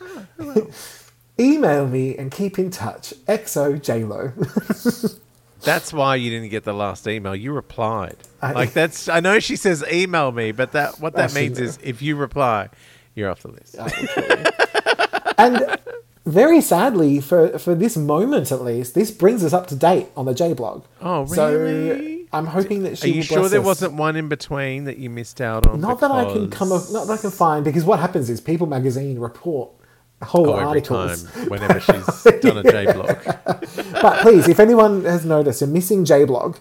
Ah, 0.00 0.26
Email 1.38 1.86
me 1.86 2.16
and 2.16 2.30
keep 2.30 2.58
in 2.58 2.70
touch. 2.70 3.14
XO 3.28 3.78
JLo. 3.80 4.32
That's 5.62 5.92
why 5.92 6.16
you 6.16 6.30
didn't 6.30 6.48
get 6.50 6.64
the 6.64 6.72
last 6.72 7.06
email. 7.06 7.34
You 7.34 7.52
replied. 7.52 8.16
I- 8.42 8.52
like 8.52 8.72
that's. 8.72 9.08
I 9.08 9.20
know 9.20 9.38
she 9.40 9.56
says 9.56 9.84
email 9.92 10.32
me, 10.32 10.52
but 10.52 10.72
that 10.72 11.00
what 11.00 11.14
that 11.14 11.34
means 11.34 11.58
is 11.60 11.78
if 11.82 12.00
you 12.02 12.16
reply, 12.16 12.68
you're 13.14 13.30
off 13.30 13.42
the 13.42 13.48
list. 13.48 13.76
and 15.38 15.78
very 16.26 16.60
sadly, 16.60 17.20
for, 17.20 17.58
for 17.58 17.74
this 17.74 17.96
moment 17.96 18.52
at 18.52 18.62
least, 18.62 18.94
this 18.94 19.10
brings 19.10 19.42
us 19.42 19.52
up 19.52 19.66
to 19.68 19.74
date 19.74 20.08
on 20.16 20.26
the 20.26 20.34
J 20.34 20.52
blog. 20.52 20.84
Oh, 21.00 21.24
So 21.26 21.56
really? 21.58 22.26
I'm 22.32 22.46
hoping 22.46 22.84
that 22.84 22.98
she. 22.98 23.10
Are 23.10 23.14
you 23.14 23.22
sure 23.22 23.48
there 23.48 23.60
us. 23.60 23.66
wasn't 23.66 23.94
one 23.94 24.16
in 24.16 24.28
between 24.28 24.84
that 24.84 24.98
you 24.98 25.10
missed 25.10 25.40
out 25.40 25.66
on? 25.66 25.80
Not 25.80 26.00
that 26.00 26.10
I 26.10 26.24
can 26.26 26.48
come 26.50 26.70
up, 26.72 26.82
not 26.90 27.06
that 27.06 27.14
I 27.14 27.16
can 27.16 27.30
find 27.30 27.64
because 27.64 27.84
what 27.84 27.98
happens 27.98 28.30
is 28.30 28.40
People 28.40 28.66
Magazine 28.66 29.18
report 29.18 29.70
whole 30.22 30.50
Oh, 30.50 30.54
articles. 30.54 31.24
time, 31.24 31.48
whenever 31.48 31.80
she's 31.80 32.22
done 32.40 32.58
a 32.58 32.62
J 32.70 32.92
blog. 32.92 33.16
But 34.02 34.20
please, 34.22 34.48
if 34.48 34.58
anyone 34.60 35.04
has 35.04 35.24
noticed 35.24 35.60
a 35.62 35.66
missing 35.66 36.04
J 36.04 36.24
blog, 36.24 36.56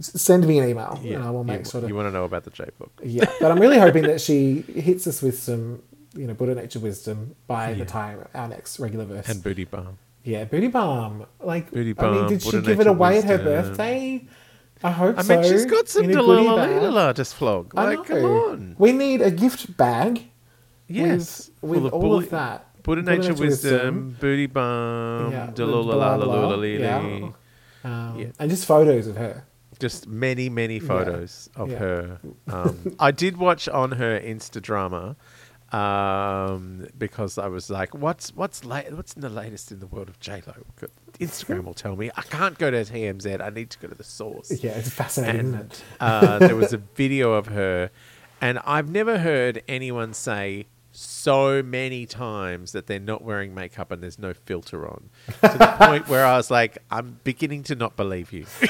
send 0.00 0.46
me 0.46 0.58
an 0.58 0.68
email 0.68 1.00
and 1.04 1.22
I 1.22 1.30
will 1.30 1.44
make 1.44 1.60
you, 1.60 1.70
sure 1.70 1.80
to. 1.82 1.86
you 1.88 1.94
want 1.94 2.08
to 2.08 2.12
know 2.12 2.24
about 2.24 2.44
the 2.44 2.50
J 2.50 2.64
blog? 2.78 2.90
Yeah, 3.02 3.26
but 3.40 3.50
I'm 3.52 3.60
really 3.60 3.78
hoping 3.78 4.02
that 4.04 4.20
she 4.20 4.62
hits 4.62 5.06
us 5.06 5.22
with 5.22 5.38
some, 5.38 5.82
you 6.14 6.26
know, 6.26 6.34
Buddha 6.34 6.54
nature 6.56 6.80
wisdom 6.80 7.36
by 7.46 7.74
the 7.74 7.84
time 7.84 8.26
our 8.34 8.48
next 8.48 8.78
Regularverse. 8.78 9.28
And 9.28 9.42
booty 9.42 9.64
balm. 9.64 9.98
yeah, 10.24 10.44
booty 10.44 10.66
balm. 10.68 11.26
Like, 11.40 11.70
Booty 11.70 11.94
I 11.98 12.02
mean, 12.10 12.14
balm, 12.14 12.28
did 12.28 12.42
she 12.42 12.60
give 12.60 12.80
it 12.80 12.86
away 12.88 13.18
at 13.18 13.24
her 13.24 13.38
birthday? 13.38 14.26
I 14.82 14.90
hope 14.92 15.18
I 15.18 15.22
so. 15.22 15.34
I 15.38 15.42
mean, 15.42 15.50
she's 15.50 15.66
got 15.66 15.88
some 15.88 16.04
in 16.04 16.10
a 16.12 16.14
goodie 16.22 16.46
bag. 16.46 16.68
Delilah 16.80 17.14
to 17.14 17.24
flog. 17.24 17.74
Like, 17.74 18.04
come 18.04 18.24
on. 18.24 18.74
We 18.78 18.92
need 18.92 19.20
a 19.22 19.30
gift 19.30 19.76
bag. 19.76 20.22
Yes. 20.86 21.50
with, 21.60 21.82
with 21.82 21.86
of 21.86 21.94
all 21.94 22.00
bully- 22.00 22.24
of 22.24 22.30
that. 22.30 22.67
Buddha 22.88 23.02
nature 23.02 23.34
wisdom, 23.34 24.16
booty 24.18 24.46
balm, 24.46 25.30
Yeah, 25.32 25.50
dalula 25.54 25.92
blah, 25.92 26.16
blah, 26.16 26.54
lee 26.56 26.80
yeah. 26.80 27.00
lee. 27.00 27.30
Um. 27.84 28.32
And 28.38 28.50
just 28.50 28.64
photos 28.66 29.06
of 29.06 29.16
her. 29.16 29.44
Just 29.78 30.08
many, 30.08 30.48
many 30.48 30.80
photos 30.80 31.48
of 31.54 31.70
her. 31.70 32.18
Um, 32.50 32.96
I 32.98 33.10
did 33.12 33.36
watch 33.36 33.68
on 33.68 33.92
her 33.92 34.18
Insta 34.18 34.60
drama 34.60 35.14
um, 35.72 36.86
because 36.96 37.38
I 37.38 37.46
was 37.48 37.70
like, 37.70 37.94
"What's 37.94 38.34
what's 38.34 38.64
la- 38.64 38.82
what's 38.90 39.12
in 39.12 39.20
the 39.20 39.28
latest 39.28 39.70
in 39.70 39.80
the 39.80 39.86
world 39.86 40.08
of 40.08 40.18
J 40.18 40.42
Lo?" 40.46 40.54
Instagram 41.20 41.64
will 41.64 41.74
tell 41.74 41.94
me. 41.94 42.10
I 42.16 42.22
can't 42.22 42.58
go 42.58 42.70
to 42.70 42.78
TMZ. 42.84 43.40
I 43.40 43.50
need 43.50 43.70
to 43.70 43.78
go 43.78 43.88
to 43.88 43.94
the 43.94 44.04
source. 44.04 44.50
Yeah, 44.64 44.72
it's 44.72 44.90
fascinating, 44.90 45.40
isn't 45.48 45.54
and 45.60 45.72
it? 45.72 45.84
uh, 46.00 46.38
there 46.38 46.56
was 46.56 46.72
a 46.72 46.78
video 46.78 47.34
of 47.34 47.46
her, 47.46 47.90
and 48.40 48.58
I've 48.64 48.88
never 48.90 49.18
heard 49.18 49.62
anyone 49.68 50.14
say 50.14 50.66
so 51.00 51.62
many 51.62 52.06
times 52.06 52.72
that 52.72 52.86
they're 52.88 52.98
not 52.98 53.22
wearing 53.22 53.54
makeup 53.54 53.92
and 53.92 54.02
there's 54.02 54.18
no 54.18 54.34
filter 54.34 54.86
on, 54.88 55.10
to 55.26 55.32
the 55.58 55.76
point 55.86 56.08
where 56.08 56.26
I 56.26 56.36
was 56.36 56.50
like, 56.50 56.78
I'm 56.90 57.20
beginning 57.22 57.62
to 57.64 57.74
not 57.76 57.94
believe 57.96 58.32
you. 58.32 58.46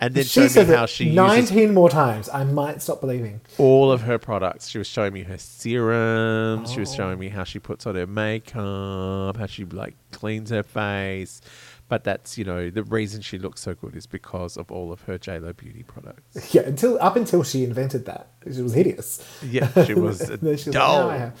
and 0.00 0.14
then 0.14 0.24
She 0.24 0.48
showed 0.48 0.68
me 0.68 0.74
how 0.74 0.86
she 0.86 1.04
uses 1.06 1.16
19 1.16 1.74
more 1.74 1.90
times. 1.90 2.28
I 2.28 2.44
might 2.44 2.80
stop 2.82 3.00
believing. 3.00 3.40
all 3.58 3.90
of 3.90 4.02
her 4.02 4.18
products. 4.18 4.68
She 4.68 4.78
was 4.78 4.86
showing 4.86 5.12
me 5.12 5.24
her 5.24 5.38
serums. 5.38 6.70
She 6.72 6.80
was 6.80 6.92
Oh. 6.92 6.96
showing 6.96 7.18
me 7.18 7.28
how 7.28 7.42
she 7.44 7.58
puts 7.58 7.86
on 7.86 7.96
her 7.96 8.06
makeup, 8.06 9.36
how 9.36 9.46
she 9.46 9.64
like 9.64 9.96
cleans 10.12 10.50
her 10.50 10.62
face. 10.62 11.40
But 11.88 12.04
that's 12.04 12.36
you 12.36 12.44
know 12.44 12.68
the 12.68 12.82
reason 12.82 13.22
she 13.22 13.38
looks 13.38 13.62
so 13.62 13.74
good 13.74 13.96
is 13.96 14.06
because 14.06 14.58
of 14.58 14.70
all 14.70 14.92
of 14.92 15.02
her 15.02 15.18
JLo 15.18 15.56
beauty 15.56 15.82
products. 15.82 16.52
Yeah, 16.54 16.62
until 16.62 16.98
up 17.00 17.16
until 17.16 17.42
she 17.42 17.64
invented 17.64 18.04
that, 18.06 18.28
she 18.52 18.60
was 18.62 18.74
hideous. 18.74 19.24
Yeah, 19.42 19.68
she 19.84 19.94
was 20.06 20.20
a 20.20 20.38
she 20.38 20.68
was 20.68 20.74
doll. 20.74 21.08
"Now 21.18 21.32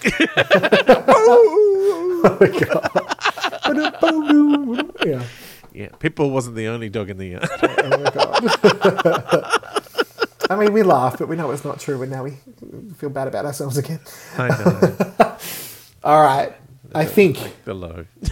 oh 1.14 2.36
my 2.40 2.46
god! 2.48 2.90
yeah. 5.06 5.22
yeah, 5.72 5.88
Pitbull 5.98 6.30
wasn't 6.30 6.56
the 6.56 6.68
only 6.68 6.88
dog 6.88 7.10
in 7.10 7.18
the 7.18 7.26
yard. 7.26 7.48
Oh 7.62 7.98
my 7.98 8.10
god. 8.10 9.64
I 10.50 10.56
mean, 10.56 10.72
we 10.72 10.82
laugh, 10.82 11.18
but 11.18 11.28
we 11.28 11.36
know 11.36 11.50
it's 11.50 11.64
not 11.64 11.78
true, 11.78 12.00
and 12.02 12.10
now 12.10 12.24
we 12.24 12.32
feel 12.96 13.10
bad 13.10 13.28
about 13.28 13.44
ourselves 13.44 13.76
again. 13.76 14.00
I 14.38 14.48
know. 14.48 15.36
All 16.02 16.22
right. 16.22 16.54
I 16.94 17.04
think 17.04 17.64
Below. 17.64 18.06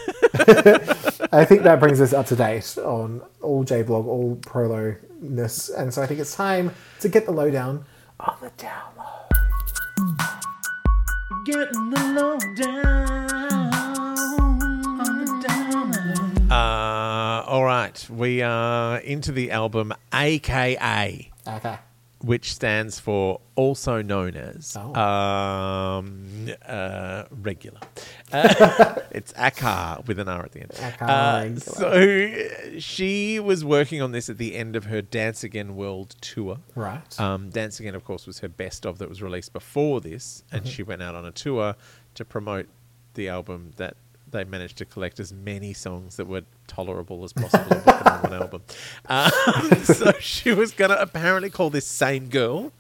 I 1.33 1.45
think 1.45 1.63
that 1.63 1.79
brings 1.81 2.01
us 2.01 2.13
up 2.13 2.27
to 2.27 2.37
date 2.37 2.79
on 2.79 3.23
all 3.43 3.65
JBlog, 3.65 4.07
all 4.07 4.37
prolo 4.37 4.97
ness, 5.21 5.69
and 5.69 5.93
so 5.93 6.03
I 6.03 6.07
think 6.07 6.21
it's 6.21 6.35
time 6.35 6.75
to 7.01 7.09
get 7.09 7.27
the 7.27 7.33
lowdown 7.33 7.85
on 8.21 8.37
the 8.41 8.51
download. 8.51 9.31
Getting 11.45 11.91
the 11.91 12.01
lowdown 12.15 13.27
on 15.01 15.25
the 15.25 15.47
download. 15.47 16.51
Uh, 16.51 17.45
all 17.47 17.65
right, 17.65 18.09
we 18.11 18.43
are 18.43 18.99
into 18.99 19.33
the 19.33 19.51
album 19.51 19.93
AKA. 20.15 21.31
Okay. 21.47 21.79
Which 22.21 22.53
stands 22.55 22.99
for 22.99 23.41
also 23.57 24.01
known 24.03 24.35
as 24.37 24.75
Oh. 24.79 24.95
um, 24.95 26.49
uh, 26.67 27.25
regular. 27.31 27.81
Uh, 28.33 28.97
it's 29.13 29.33
Akar 29.35 30.05
with 30.09 30.19
an 30.19 30.29
R 30.29 30.43
at 30.45 30.51
the 30.51 30.61
end. 30.61 30.73
Uh, 31.01 31.61
so 31.61 32.79
she 32.81 33.39
was 33.39 33.65
working 33.65 34.03
on 34.03 34.11
this 34.11 34.29
at 34.29 34.37
the 34.37 34.57
end 34.57 34.75
of 34.75 34.87
her 34.87 35.01
Dance 35.01 35.45
Again 35.45 35.77
World 35.77 36.17
tour. 36.21 36.59
Right. 36.75 37.21
Um, 37.21 37.51
Dance 37.51 37.79
Again, 37.79 37.95
of 37.95 38.05
course, 38.05 38.27
was 38.27 38.41
her 38.41 38.49
best 38.49 38.85
of 38.85 38.99
that 38.99 39.09
was 39.09 39.23
released 39.23 39.53
before 39.53 40.01
this, 40.01 40.43
and 40.51 40.63
Mm-hmm. 40.63 40.71
she 40.71 40.83
went 40.83 41.03
out 41.03 41.15
on 41.15 41.25
a 41.25 41.31
tour 41.31 41.77
to 42.15 42.25
promote 42.25 42.67
the 43.15 43.29
album 43.29 43.71
that 43.77 43.97
they 44.31 44.45
managed 44.45 44.77
to 44.79 44.85
collect 44.85 45.21
as 45.21 45.33
many 45.33 45.73
songs 45.73 46.17
that 46.17 46.27
were 46.27 46.43
tolerable 46.67 47.25
as 47.25 47.33
possible 47.33 47.73
and 47.73 47.85
put 47.85 48.05
them 48.05 48.07
on 48.09 48.23
one 48.23 48.33
album. 48.43 48.63
Um, 49.09 49.31
so 49.85 50.13
she 50.21 50.53
was 50.53 50.73
going 50.73 50.91
to 50.91 51.01
apparently 51.01 51.51
call 51.51 51.71
this 51.71 51.87
Same 51.87 52.29
Girl 52.29 52.73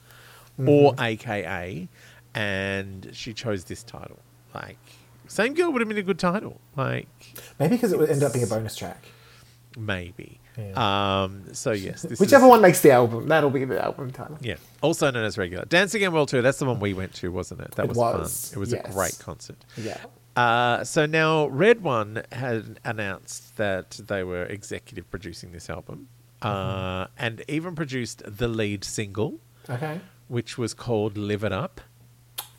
or 0.59 0.93
Mm-hmm. 0.95 1.03
AKA, 1.03 1.89
and 2.35 3.11
she 3.13 3.33
chose 3.35 3.65
this 3.65 3.83
title. 3.83 4.19
Like, 4.55 4.79
Same 5.29 5.55
Girl 5.55 5.71
would 5.73 5.81
have 5.81 5.89
been 5.89 5.99
a 5.99 6.03
good 6.03 6.19
title. 6.19 6.61
Like, 6.77 7.09
Maybe 7.59 7.77
because 7.77 7.93
it 7.93 7.99
would 7.99 8.11
end 8.11 8.23
up 8.23 8.33
being 8.33 8.45
a 8.45 8.49
bonus 8.49 8.75
track. 8.77 9.05
maybe. 9.77 10.41
Yeah. 10.59 11.23
Um, 11.25 11.53
so, 11.53 11.73
yes. 11.73 12.01
This 12.03 12.19
Whichever 12.19 12.47
is, 12.47 12.51
one 12.51 12.63
makes 12.63 12.81
the 12.81 12.91
album, 12.91 13.29
that'll 13.29 13.51
be 13.51 13.67
the 13.67 13.85
album 13.85 14.11
title. 14.11 14.39
Yeah, 14.41 14.55
also 14.81 15.11
known 15.11 15.25
as 15.25 15.37
regular. 15.37 15.67
Dance 15.67 15.93
Again 15.95 16.13
World 16.15 16.29
Tour. 16.29 16.41
That's 16.41 16.59
the 16.59 16.65
one 16.65 16.81
we 16.81 16.95
went 16.95 17.13
to, 17.17 17.31
wasn't 17.31 17.61
it? 17.61 17.73
That 17.73 17.85
It 17.85 17.89
was, 17.91 17.99
was, 17.99 18.49
fun. 18.51 18.57
It 18.57 18.61
was 18.61 18.73
yes. 18.73 18.87
a 18.89 18.93
great 18.93 19.19
concert. 19.19 19.57
Yeah. 19.77 19.99
Uh, 20.37 20.85
so 20.85 21.07
now 21.07 21.47
Red 21.49 21.83
One 21.83 22.23
had 22.31 22.79
announced 22.85 23.57
that 23.57 23.93
they 24.07 24.23
were 24.23 24.45
executive 24.45 25.11
producing 25.11 25.53
this 25.53 25.71
album, 25.71 26.09
uh, 26.43 27.07
and 27.19 27.43
even 27.49 27.75
produced 27.75 28.23
the 28.27 28.47
lead 28.47 28.85
single, 28.85 29.41
Okay. 29.69 30.01
which 30.29 30.59
was 30.59 30.75
called 30.75 31.17
"Live 31.17 31.43
It 31.43 31.53
Up," 31.53 31.81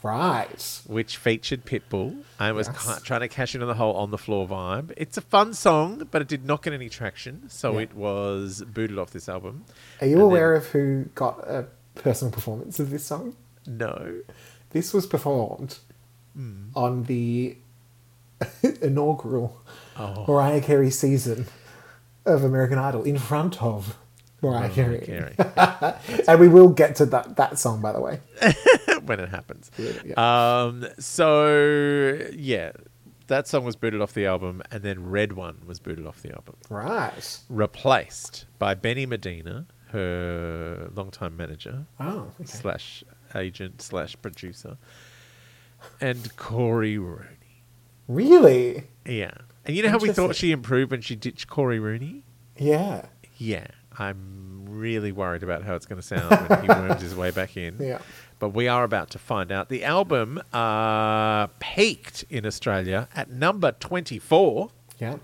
Right. 0.01 0.81
which 0.87 1.17
featured 1.17 1.65
Pitbull 1.65 2.23
and 2.39 2.55
was 2.55 2.67
Yes. 2.67 2.97
ki- 2.99 3.03
trying 3.05 3.21
to 3.21 3.27
cash 3.27 3.53
in 3.53 3.61
on 3.61 3.67
the 3.67 3.75
whole 3.75 3.93
on 3.95 4.09
the 4.09 4.17
floor 4.17 4.47
vibe. 4.47 4.91
It's 4.97 5.17
a 5.17 5.21
fun 5.21 5.53
song, 5.53 6.07
but 6.09 6.21
it 6.23 6.27
did 6.27 6.45
not 6.45 6.63
get 6.63 6.73
any 6.73 6.89
traction, 6.89 7.47
so 7.49 7.73
Yeah. 7.73 7.81
it 7.81 7.93
was 7.95 8.63
booted 8.63 8.97
off 8.97 9.11
this 9.11 9.29
album. 9.29 9.65
Are 10.01 10.07
you 10.07 10.13
And 10.13 10.23
aware 10.23 10.53
then- 10.53 10.61
of 10.61 10.67
who 10.69 11.03
got 11.13 11.47
a 11.47 11.67
personal 11.95 12.31
performance 12.31 12.79
of 12.79 12.89
this 12.89 13.05
song? 13.05 13.35
No. 13.67 14.21
This 14.71 14.93
was 14.93 15.05
performed 15.05 15.77
Hmm. 16.35 16.69
on 16.75 17.03
the 17.03 17.57
inaugural 18.81 19.61
Oh. 19.99 20.25
Mariah 20.27 20.61
Carey 20.61 20.91
season 20.91 21.47
of 22.25 22.43
American 22.43 22.77
Idol 22.77 23.03
in 23.03 23.17
front 23.17 23.61
of 23.63 23.97
Mariah 24.43 24.69
Carey. 24.69 24.99
Carey. 24.99 25.35
And 26.27 26.39
we 26.39 26.47
will 26.47 26.69
get 26.69 26.95
to 26.97 27.05
that, 27.07 27.35
that 27.37 27.57
song, 27.57 27.81
by 27.81 27.91
the 27.93 27.99
way. 27.99 28.19
when 29.05 29.19
it 29.19 29.29
happens. 29.29 29.71
Yeah. 30.05 30.13
Um, 30.65 30.85
so 30.99 32.19
yeah, 32.33 32.73
that 33.25 33.47
song 33.47 33.63
was 33.65 33.75
booted 33.75 34.01
off 34.01 34.13
the 34.13 34.27
album, 34.27 34.61
and 34.71 34.83
then 34.83 35.09
Red 35.09 35.33
One 35.33 35.61
was 35.65 35.79
booted 35.79 36.05
off 36.05 36.21
the 36.21 36.31
album, 36.31 36.55
Right. 36.69 37.39
replaced 37.49 38.45
by 38.59 38.75
Benny 38.75 39.05
Medina, 39.07 39.65
her 39.91 40.89
longtime 40.93 41.35
manager 41.35 41.85
Oh, 41.99 42.27
okay. 42.39 42.45
slash 42.45 43.03
agent 43.33 43.81
slash 43.81 44.15
producer, 44.21 44.77
and 45.99 46.35
Corey 46.37 46.97
Rooney. 46.99 47.36
Really? 48.07 48.83
Yeah, 49.05 49.31
and 49.65 49.75
you 49.75 49.83
know 49.83 49.89
how 49.89 49.97
we 49.97 50.11
thought 50.11 50.35
she 50.35 50.51
improved 50.51 50.91
when 50.91 51.01
she 51.01 51.15
ditched 51.15 51.47
Corey 51.47 51.79
Rooney. 51.79 52.23
Yeah. 52.57 53.05
Yeah, 53.37 53.67
I'm 53.99 54.65
really 54.67 55.11
worried 55.11 55.43
about 55.43 55.63
how 55.63 55.75
it's 55.75 55.85
going 55.85 56.01
to 56.01 56.05
sound 56.07 56.29
when 56.49 56.61
he 56.61 56.67
worms 56.69 57.01
his 57.01 57.15
way 57.15 57.31
back 57.31 57.55
in. 57.57 57.77
Yeah. 57.79 57.99
But 58.39 58.49
we 58.49 58.67
are 58.67 58.83
about 58.83 59.09
to 59.11 59.19
find 59.19 59.51
out. 59.51 59.69
The 59.69 59.83
album 59.83 60.41
uh, 60.53 61.47
peaked 61.59 62.23
in 62.29 62.45
Australia 62.45 63.07
at 63.15 63.29
number 63.29 63.71
24 63.73 64.69
Yeah. 64.99 65.17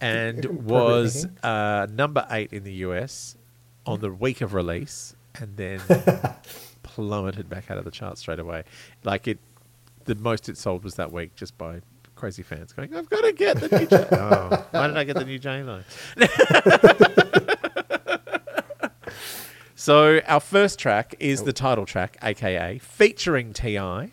and 0.00 0.44
was 0.66 1.26
uh, 1.42 1.86
number 1.90 2.26
8 2.30 2.52
in 2.52 2.64
the 2.64 2.72
US 2.86 3.36
on 3.86 4.00
the 4.00 4.10
week 4.10 4.40
of 4.40 4.52
release 4.54 5.14
and 5.38 5.56
then 5.56 5.80
plummeted 6.82 7.48
back 7.48 7.70
out 7.70 7.78
of 7.78 7.84
the 7.84 7.90
charts 7.90 8.20
straight 8.20 8.38
away. 8.38 8.64
Like 9.04 9.28
it, 9.28 9.38
the 10.04 10.14
most 10.14 10.48
it 10.48 10.56
sold 10.56 10.84
was 10.84 10.94
that 10.96 11.12
week 11.12 11.34
just 11.36 11.56
by 11.58 11.80
crazy 12.20 12.42
fans 12.42 12.74
going, 12.74 12.94
I've 12.94 13.08
got 13.08 13.22
to 13.22 13.32
get 13.32 13.56
the 13.58 13.78
new 13.78 13.86
J 13.86 14.06
Oh, 14.12 14.66
why 14.72 14.88
did 14.88 14.96
I 14.98 15.04
get 15.04 15.16
the 15.16 15.24
new 15.24 15.38
J 15.38 15.62
Lo? 15.62 15.80
so 19.74 20.20
our 20.26 20.40
first 20.40 20.78
track 20.78 21.14
is 21.18 21.44
the 21.44 21.54
title 21.54 21.86
track, 21.86 22.18
aka 22.22 22.76
featuring 22.78 23.54
Ti, 23.54 23.78
uh, 23.78 24.06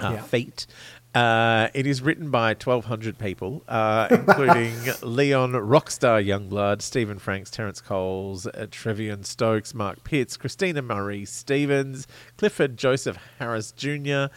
Yeah. 0.00 0.22
Feet. 0.22 0.66
Uh, 1.14 1.68
it 1.74 1.86
is 1.86 2.00
written 2.00 2.30
by 2.30 2.54
1,200 2.54 3.18
people, 3.18 3.62
uh, 3.68 4.08
including 4.10 4.72
Leon 5.02 5.52
Rockstar 5.52 6.24
Youngblood, 6.26 6.80
Stephen 6.80 7.18
Franks, 7.18 7.50
Terence 7.50 7.82
Coles, 7.82 8.46
uh, 8.46 8.66
Trevian 8.70 9.22
Stokes, 9.26 9.74
Mark 9.74 10.02
Pitts, 10.04 10.38
Christina 10.38 10.80
Murray 10.80 11.26
Stevens, 11.26 12.06
Clifford 12.38 12.78
Joseph 12.78 13.18
Harris 13.38 13.72
Jr., 13.72 14.28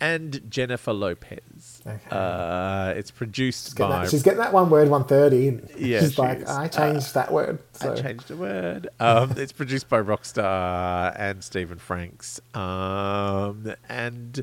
and 0.00 0.40
Jennifer 0.50 0.92
Lopez. 0.92 1.82
Okay. 1.86 1.98
Uh, 2.10 2.92
it's 2.96 3.10
produced 3.10 3.76
Getting 3.76 3.90
by. 3.92 4.02
that- 4.02 4.10
she's 4.10 4.22
getting 4.22 4.38
that 4.40 4.52
one 4.52 4.70
word 4.70 4.88
130. 4.88 5.48
and 5.48 5.70
Yeah, 5.78 6.00
She's 6.00 6.14
she 6.14 6.22
like, 6.22 6.38
is. 6.38 6.48
I 6.48 6.68
changed 6.68 7.14
that 7.14 7.32
word. 7.32 7.58
So. 7.72 7.92
I 7.92 7.96
changed 7.96 8.28
the 8.28 8.36
word. 8.36 8.88
Um, 9.00 9.32
it's 9.36 9.52
produced 9.52 9.88
by 9.88 10.00
Rockstar 10.00 11.14
and 11.18 11.42
Stephen 11.42 11.78
Franks. 11.78 12.40
Um, 12.54 13.72
and 13.88 14.42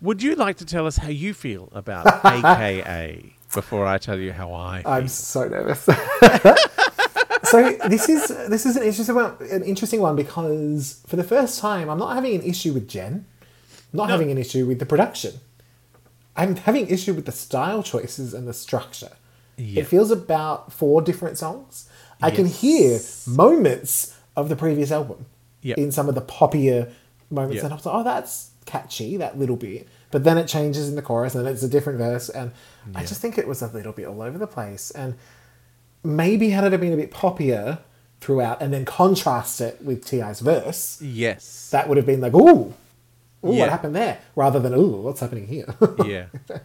would 0.00 0.22
you 0.22 0.34
like 0.36 0.56
to 0.58 0.64
tell 0.64 0.86
us 0.86 0.96
how 0.96 1.08
you 1.08 1.34
feel 1.34 1.68
about 1.72 2.06
AKA 2.24 3.34
before 3.54 3.86
I 3.86 3.98
tell 3.98 4.18
you 4.18 4.32
how 4.32 4.52
I 4.52 4.82
feel? 4.82 4.90
I'm 4.92 5.08
so 5.08 5.48
nervous. 5.48 5.80
so 7.44 7.72
this 7.88 8.08
is 8.08 8.28
this 8.48 8.66
is 8.66 8.76
an 8.76 8.82
interesting 8.82 9.14
one, 9.14 9.36
an 9.50 9.62
interesting 9.64 10.00
one 10.00 10.16
because 10.16 11.00
for 11.06 11.16
the 11.16 11.24
first 11.24 11.58
time, 11.60 11.88
I'm 11.90 11.98
not 11.98 12.14
having 12.14 12.34
an 12.34 12.42
issue 12.42 12.72
with 12.72 12.88
Jen, 12.88 13.26
not 13.94 14.10
having 14.10 14.30
an 14.30 14.36
issue 14.38 14.66
with 14.66 14.78
the 14.78 14.86
production. 14.86 15.34
I'm 16.36 16.56
having 16.56 16.88
issue 16.88 17.14
with 17.14 17.26
the 17.26 17.32
style 17.32 17.82
choices 17.82 18.34
and 18.34 18.46
the 18.46 18.52
structure. 18.52 19.12
Yeah. 19.56 19.80
It 19.82 19.86
feels 19.86 20.10
about 20.10 20.72
four 20.72 21.00
different 21.00 21.38
songs. 21.38 21.88
I 22.20 22.30
can 22.30 22.46
hear 22.46 23.00
moments 23.26 24.16
of 24.36 24.48
the 24.48 24.56
previous 24.56 24.90
album 24.90 25.26
Yep. 25.62 25.78
in 25.78 25.92
some 25.92 26.08
of 26.08 26.14
the 26.14 26.22
poppier 26.22 26.90
moments, 27.30 27.56
Yep. 27.56 27.64
and 27.64 27.72
I 27.72 27.76
was 27.76 27.86
like, 27.86 27.94
"Oh, 27.94 28.02
that's 28.02 28.50
catchy, 28.66 29.16
that 29.16 29.38
little 29.38 29.56
bit." 29.56 29.86
But 30.10 30.24
then 30.24 30.36
it 30.38 30.46
changes 30.46 30.88
in 30.88 30.94
the 30.96 31.02
chorus, 31.02 31.34
and 31.34 31.46
it's 31.48 31.62
a 31.62 31.68
different 31.68 31.98
verse, 31.98 32.28
and 32.28 32.50
I 32.94 33.04
just 33.04 33.20
think 33.20 33.38
it 33.38 33.46
was 33.48 33.62
a 33.62 33.68
little 33.68 33.92
bit 33.92 34.06
all 34.06 34.20
over 34.22 34.36
the 34.38 34.46
place. 34.46 34.90
And 34.90 35.14
maybe 36.02 36.50
had 36.50 36.70
it 36.72 36.80
been 36.80 36.92
a 36.92 36.96
bit 36.96 37.10
poppier 37.12 37.78
throughout, 38.20 38.60
and 38.62 38.72
then 38.72 38.84
contrast 38.84 39.60
it 39.60 39.82
with 39.82 40.04
Ti's 40.04 40.40
verse, 40.40 40.98
yes. 41.00 41.68
that 41.70 41.88
would 41.88 41.96
have 41.96 42.06
been 42.06 42.20
like, 42.20 42.34
"Ooh, 42.34 42.74
ooh, 43.44 43.52
Yeah. 43.52 43.60
what 43.60 43.70
happened 43.70 43.94
there?" 43.96 44.18
Rather 44.36 44.58
than 44.60 44.74
"Ooh, 44.74 45.02
what's 45.02 45.20
happening 45.20 45.46
here?" 45.46 45.66
yeah. 46.04 46.26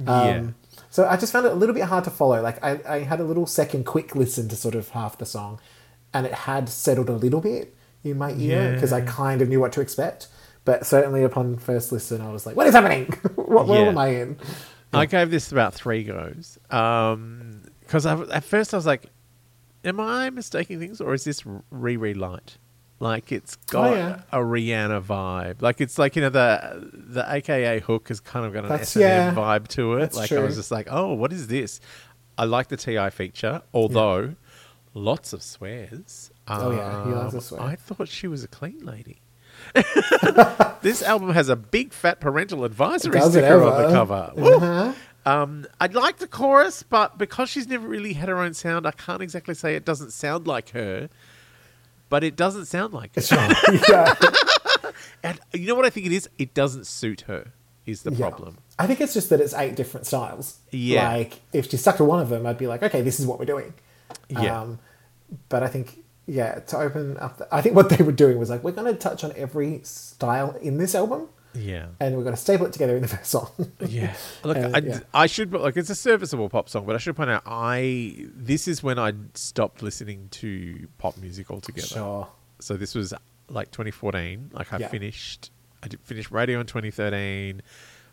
yeah. 0.00 0.06
Um, 0.06 0.54
so 0.90 1.06
I 1.06 1.16
just 1.16 1.32
found 1.32 1.46
it 1.46 1.52
a 1.52 1.54
little 1.54 1.74
bit 1.74 1.84
hard 1.84 2.04
to 2.04 2.10
follow. 2.10 2.40
Like 2.42 2.62
I, 2.64 2.80
I 2.88 2.98
had 3.00 3.20
a 3.20 3.24
little 3.24 3.46
second 3.46 3.84
quick 3.86 4.14
listen 4.16 4.48
to 4.48 4.56
sort 4.56 4.74
of 4.74 4.88
half 4.90 5.18
the 5.18 5.26
song, 5.26 5.60
and 6.12 6.26
it 6.26 6.32
had 6.34 6.68
settled 6.68 7.08
a 7.08 7.12
little 7.14 7.40
bit 7.40 7.74
in 8.02 8.18
my 8.18 8.32
ear 8.32 8.72
because 8.74 8.92
I 8.92 9.02
kind 9.02 9.42
of 9.42 9.48
knew 9.48 9.60
what 9.60 9.72
to 9.72 9.80
expect. 9.80 10.28
But 10.64 10.84
certainly 10.86 11.22
upon 11.24 11.56
first 11.56 11.90
listen, 11.92 12.20
I 12.20 12.30
was 12.32 12.44
like, 12.46 12.56
"What 12.56 12.66
is 12.66 12.74
happening? 12.74 13.06
what 13.34 13.66
world 13.66 13.84
Yeah. 13.84 13.88
am 13.88 13.98
I 13.98 14.06
in?" 14.08 14.36
I 14.92 15.06
gave 15.06 15.30
this 15.30 15.52
about 15.52 15.72
three 15.74 16.02
goes. 16.02 16.58
Because 16.68 18.06
I 18.06 18.20
at 18.32 18.42
first 18.44 18.74
I 18.74 18.76
was 18.76 18.86
like, 18.86 19.06
am 19.84 20.00
I 20.00 20.28
mistaking 20.30 20.78
things 20.80 21.00
or 21.00 21.14
is 21.14 21.22
this 21.24 21.42
Riri 21.72 22.16
Light? 22.16 22.58
Like 23.02 23.32
it's 23.32 23.56
got 23.56 23.90
Oh, 23.90 23.94
yeah. 23.94 24.20
a 24.30 24.38
Rihanna 24.38 25.02
vibe. 25.02 25.62
Like 25.62 25.80
it's 25.80 25.98
like, 25.98 26.16
you 26.16 26.22
know, 26.22 26.28
the 26.28 26.90
the 26.92 27.24
AKA 27.32 27.80
hook 27.80 28.08
has 28.08 28.20
kind 28.20 28.44
of 28.44 28.52
got 28.52 28.64
an 28.64 28.68
That's- 28.68 28.94
S&M 28.96 29.02
yeah. 29.02 29.34
vibe 29.34 29.68
to 29.68 29.94
it. 29.94 30.00
That's 30.00 30.16
like 30.16 30.30
I 30.32 30.40
was 30.40 30.56
just 30.56 30.70
like, 30.70 30.86
oh, 30.90 31.14
what 31.14 31.32
is 31.32 31.46
this? 31.46 31.80
I 32.36 32.44
like 32.44 32.68
the 32.68 32.76
TI 32.76 33.08
feature, 33.10 33.62
although 33.74 34.34
lots 34.94 35.32
of 35.32 35.42
swears. 35.42 36.30
Oh, 36.46 36.70
yeah, 36.72 37.04
he 37.04 37.10
loves 37.12 37.34
a 37.34 37.38
Um, 37.38 37.42
swear. 37.42 37.60
I 37.62 37.76
thought 37.76 38.08
she 38.08 38.28
was 38.28 38.44
a 38.44 38.48
clean 38.48 38.84
lady. 38.84 39.20
this 40.82 41.02
album 41.02 41.30
has 41.32 41.48
a 41.48 41.56
big 41.56 41.92
fat 41.92 42.20
parental 42.20 42.64
advisory 42.64 43.20
sticker 43.20 43.62
on 43.62 43.82
the 43.82 43.88
cover. 43.90 44.32
Uh-huh. 44.36 44.92
Um, 45.26 45.66
I'd 45.80 45.94
like 45.94 46.16
the 46.18 46.26
chorus, 46.26 46.82
but 46.82 47.18
because 47.18 47.50
she's 47.50 47.68
never 47.68 47.86
really 47.86 48.14
had 48.14 48.28
her 48.28 48.38
own 48.38 48.54
sound, 48.54 48.86
I 48.86 48.90
can't 48.92 49.20
exactly 49.22 49.54
say 49.54 49.74
it 49.74 49.84
doesn't 49.84 50.12
sound 50.12 50.46
like 50.46 50.70
her. 50.70 51.08
But 52.10 52.22
it 52.24 52.36
doesn't 52.36 52.66
sound 52.66 52.92
like. 52.92 53.12
Sure. 53.18 53.38
yeah. 53.88 54.14
And 55.22 55.40
you 55.54 55.66
know 55.66 55.74
what 55.74 55.86
I 55.86 55.90
think 55.90 56.06
it 56.06 56.12
is? 56.12 56.28
It 56.38 56.52
doesn't 56.52 56.86
suit 56.86 57.22
her. 57.22 57.52
Is 57.86 58.02
the 58.02 58.12
Yeah. 58.12 58.28
problem? 58.28 58.58
I 58.78 58.86
think 58.86 59.00
it's 59.00 59.14
just 59.14 59.30
that 59.30 59.40
it's 59.40 59.54
eight 59.54 59.74
different 59.76 60.06
styles. 60.06 60.58
Yeah. 60.70 61.08
Like 61.08 61.40
if 61.52 61.70
she 61.70 61.76
stuck 61.78 61.96
to 61.96 62.04
one 62.04 62.20
of 62.20 62.28
them, 62.28 62.46
I'd 62.46 62.58
be 62.58 62.66
like, 62.66 62.82
okay, 62.82 63.00
this 63.00 63.18
is 63.18 63.26
what 63.26 63.38
we're 63.38 63.46
doing. 63.46 63.72
Yeah. 64.28 64.60
Um, 64.60 64.78
but 65.48 65.62
I 65.62 65.68
think, 65.68 66.02
yeah, 66.26 66.60
to 66.60 66.76
open 66.78 67.16
up, 67.18 67.38
the, 67.38 67.48
I 67.54 67.60
think 67.62 67.74
what 67.76 67.88
they 67.88 68.02
were 68.04 68.12
doing 68.12 68.38
was 68.38 68.50
like, 68.50 68.62
we're 68.62 68.72
going 68.72 68.92
to 68.92 68.98
touch 68.98 69.24
on 69.24 69.32
every 69.36 69.80
style 69.84 70.56
in 70.60 70.78
this 70.78 70.94
album, 70.94 71.28
Yeah. 71.54 71.86
and 72.00 72.16
we're 72.16 72.22
going 72.22 72.34
to 72.34 72.40
staple 72.40 72.66
it 72.66 72.72
together 72.72 72.94
in 72.96 73.02
the 73.02 73.08
first 73.16 73.30
song. 73.30 73.50
Yeah. 73.80 74.14
Look, 74.44 74.56
Uh, 74.56 74.70
I, 74.74 74.78
yeah. 74.78 75.00
I 75.12 75.26
should 75.26 75.52
like 75.52 75.76
it's 75.76 75.90
a 75.90 75.94
serviceable 75.94 76.48
pop 76.48 76.68
song, 76.68 76.86
but 76.86 76.94
I 76.94 76.98
should 76.98 77.16
point 77.16 77.30
out 77.30 77.42
I 77.46 78.26
this 78.34 78.68
is 78.68 78.82
when 78.82 78.98
I 78.98 79.12
stopped 79.34 79.82
listening 79.82 80.28
to 80.32 80.88
pop 80.98 81.16
music 81.16 81.50
altogether. 81.50 81.86
sure. 81.86 82.28
So 82.60 82.76
this 82.76 82.94
was 82.94 83.12
like 83.48 83.70
2014. 83.72 84.50
Like 84.52 84.72
I 84.72 84.78
Yeah. 84.78 84.88
finished, 84.88 85.50
I 85.82 85.88
did 85.88 86.00
finish 86.00 86.30
radio 86.30 86.60
in 86.60 86.66
2013. 86.66 87.62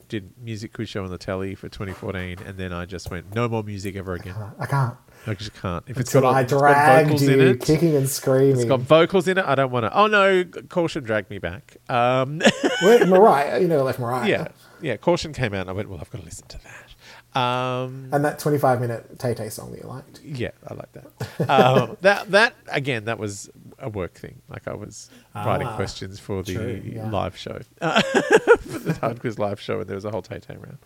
Did 0.10 0.32
music 0.42 0.72
quiz 0.72 0.88
show 0.88 1.04
on 1.04 1.10
the 1.10 1.18
telly 1.18 1.54
for 1.54 1.68
2014, 1.68 2.40
and 2.46 2.58
then 2.58 2.72
I 2.72 2.86
just 2.86 3.12
went 3.12 3.36
no 3.36 3.50
more 3.50 3.62
music 3.62 3.98
ever 3.98 4.14
again. 4.14 4.36
Uh, 4.36 4.52
I 4.58 4.66
can't. 4.66 4.96
I 5.26 5.34
just 5.34 5.54
can't. 5.56 5.84
If 5.88 5.98
it's 6.00 6.14
Until 6.14 6.30
got, 6.30 6.36
I 6.36 6.40
if 6.40 6.44
it's 6.46 6.54
got 6.54 6.60
dragged 6.60 7.08
vocals 7.10 7.22
you, 7.24 7.32
in 7.32 7.48
it, 7.48 7.62
kicking 7.62 7.96
and 7.96 8.08
screaming. 8.10 8.56
it's 8.58 8.66
got 8.66 8.80
vocals 8.82 9.28
in 9.28 9.38
it. 9.38 9.46
I 9.46 9.56
don't 9.56 9.72
want 9.72 9.86
to. 9.86 9.98
Oh 9.98 10.08
no, 10.08 10.44
caution 10.70 11.04
dragged 11.04 11.30
me 11.30 11.38
back. 11.40 11.78
Um, 11.90 12.42
Well, 12.84 13.06
Mariah, 13.08 13.60
you 13.60 13.68
know, 13.68 13.84
left 13.84 14.00
Mariah. 14.00 14.28
yeah, 14.30 14.48
yeah. 14.82 14.98
Caution 14.98 15.34
came 15.34 15.54
out, 15.54 15.62
and 15.62 15.70
I 15.70 15.74
went. 15.74 15.90
Well, 15.90 16.00
I've 16.00 16.10
got 16.12 16.20
to 16.20 16.26
listen 16.26 16.48
to 16.50 16.60
that. 16.64 17.40
Um, 17.40 18.10
And 18.12 18.24
that 18.26 18.40
25 18.40 18.80
minute 18.82 19.20
Tay 19.20 19.34
Tay 19.34 19.50
song 19.50 19.72
that 19.72 19.82
you 19.82 19.88
liked. 19.88 20.22
Yeah, 20.24 20.52
I 20.68 20.74
like 20.76 20.92
that. 20.94 21.50
um, 21.50 21.98
that 22.02 22.32
that 22.32 22.54
again, 22.72 23.06
that 23.06 23.18
was 23.20 23.50
a 23.80 23.90
work 23.90 24.14
thing. 24.14 24.42
Like 24.50 24.68
I 24.68 24.74
was 24.76 25.10
writing 25.36 25.68
Ah, 25.68 25.76
questions 25.76 26.20
for 26.20 26.42
the 26.44 26.54
true, 26.54 26.82
yeah. 26.86 27.10
live 27.10 27.36
show, 27.38 27.60
for 27.80 28.80
the 28.80 28.98
Hard 29.02 29.20
Quiz 29.20 29.38
live 29.40 29.60
show, 29.60 29.80
and 29.82 29.88
there 29.90 29.96
was 29.96 30.06
a 30.06 30.12
whole 30.12 30.22
Tay 30.22 30.40
Tay 30.40 30.56
round. 30.58 30.78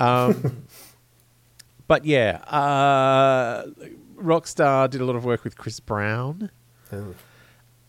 Um, 0.00 0.66
but 1.88 2.04
yeah, 2.04 2.38
uh, 2.46 3.66
Rockstar 4.16 4.88
did 4.90 5.00
a 5.00 5.04
lot 5.04 5.16
of 5.16 5.24
work 5.24 5.44
with 5.44 5.56
Chris 5.56 5.80
Brown 5.80 6.50
Ooh. 6.92 7.14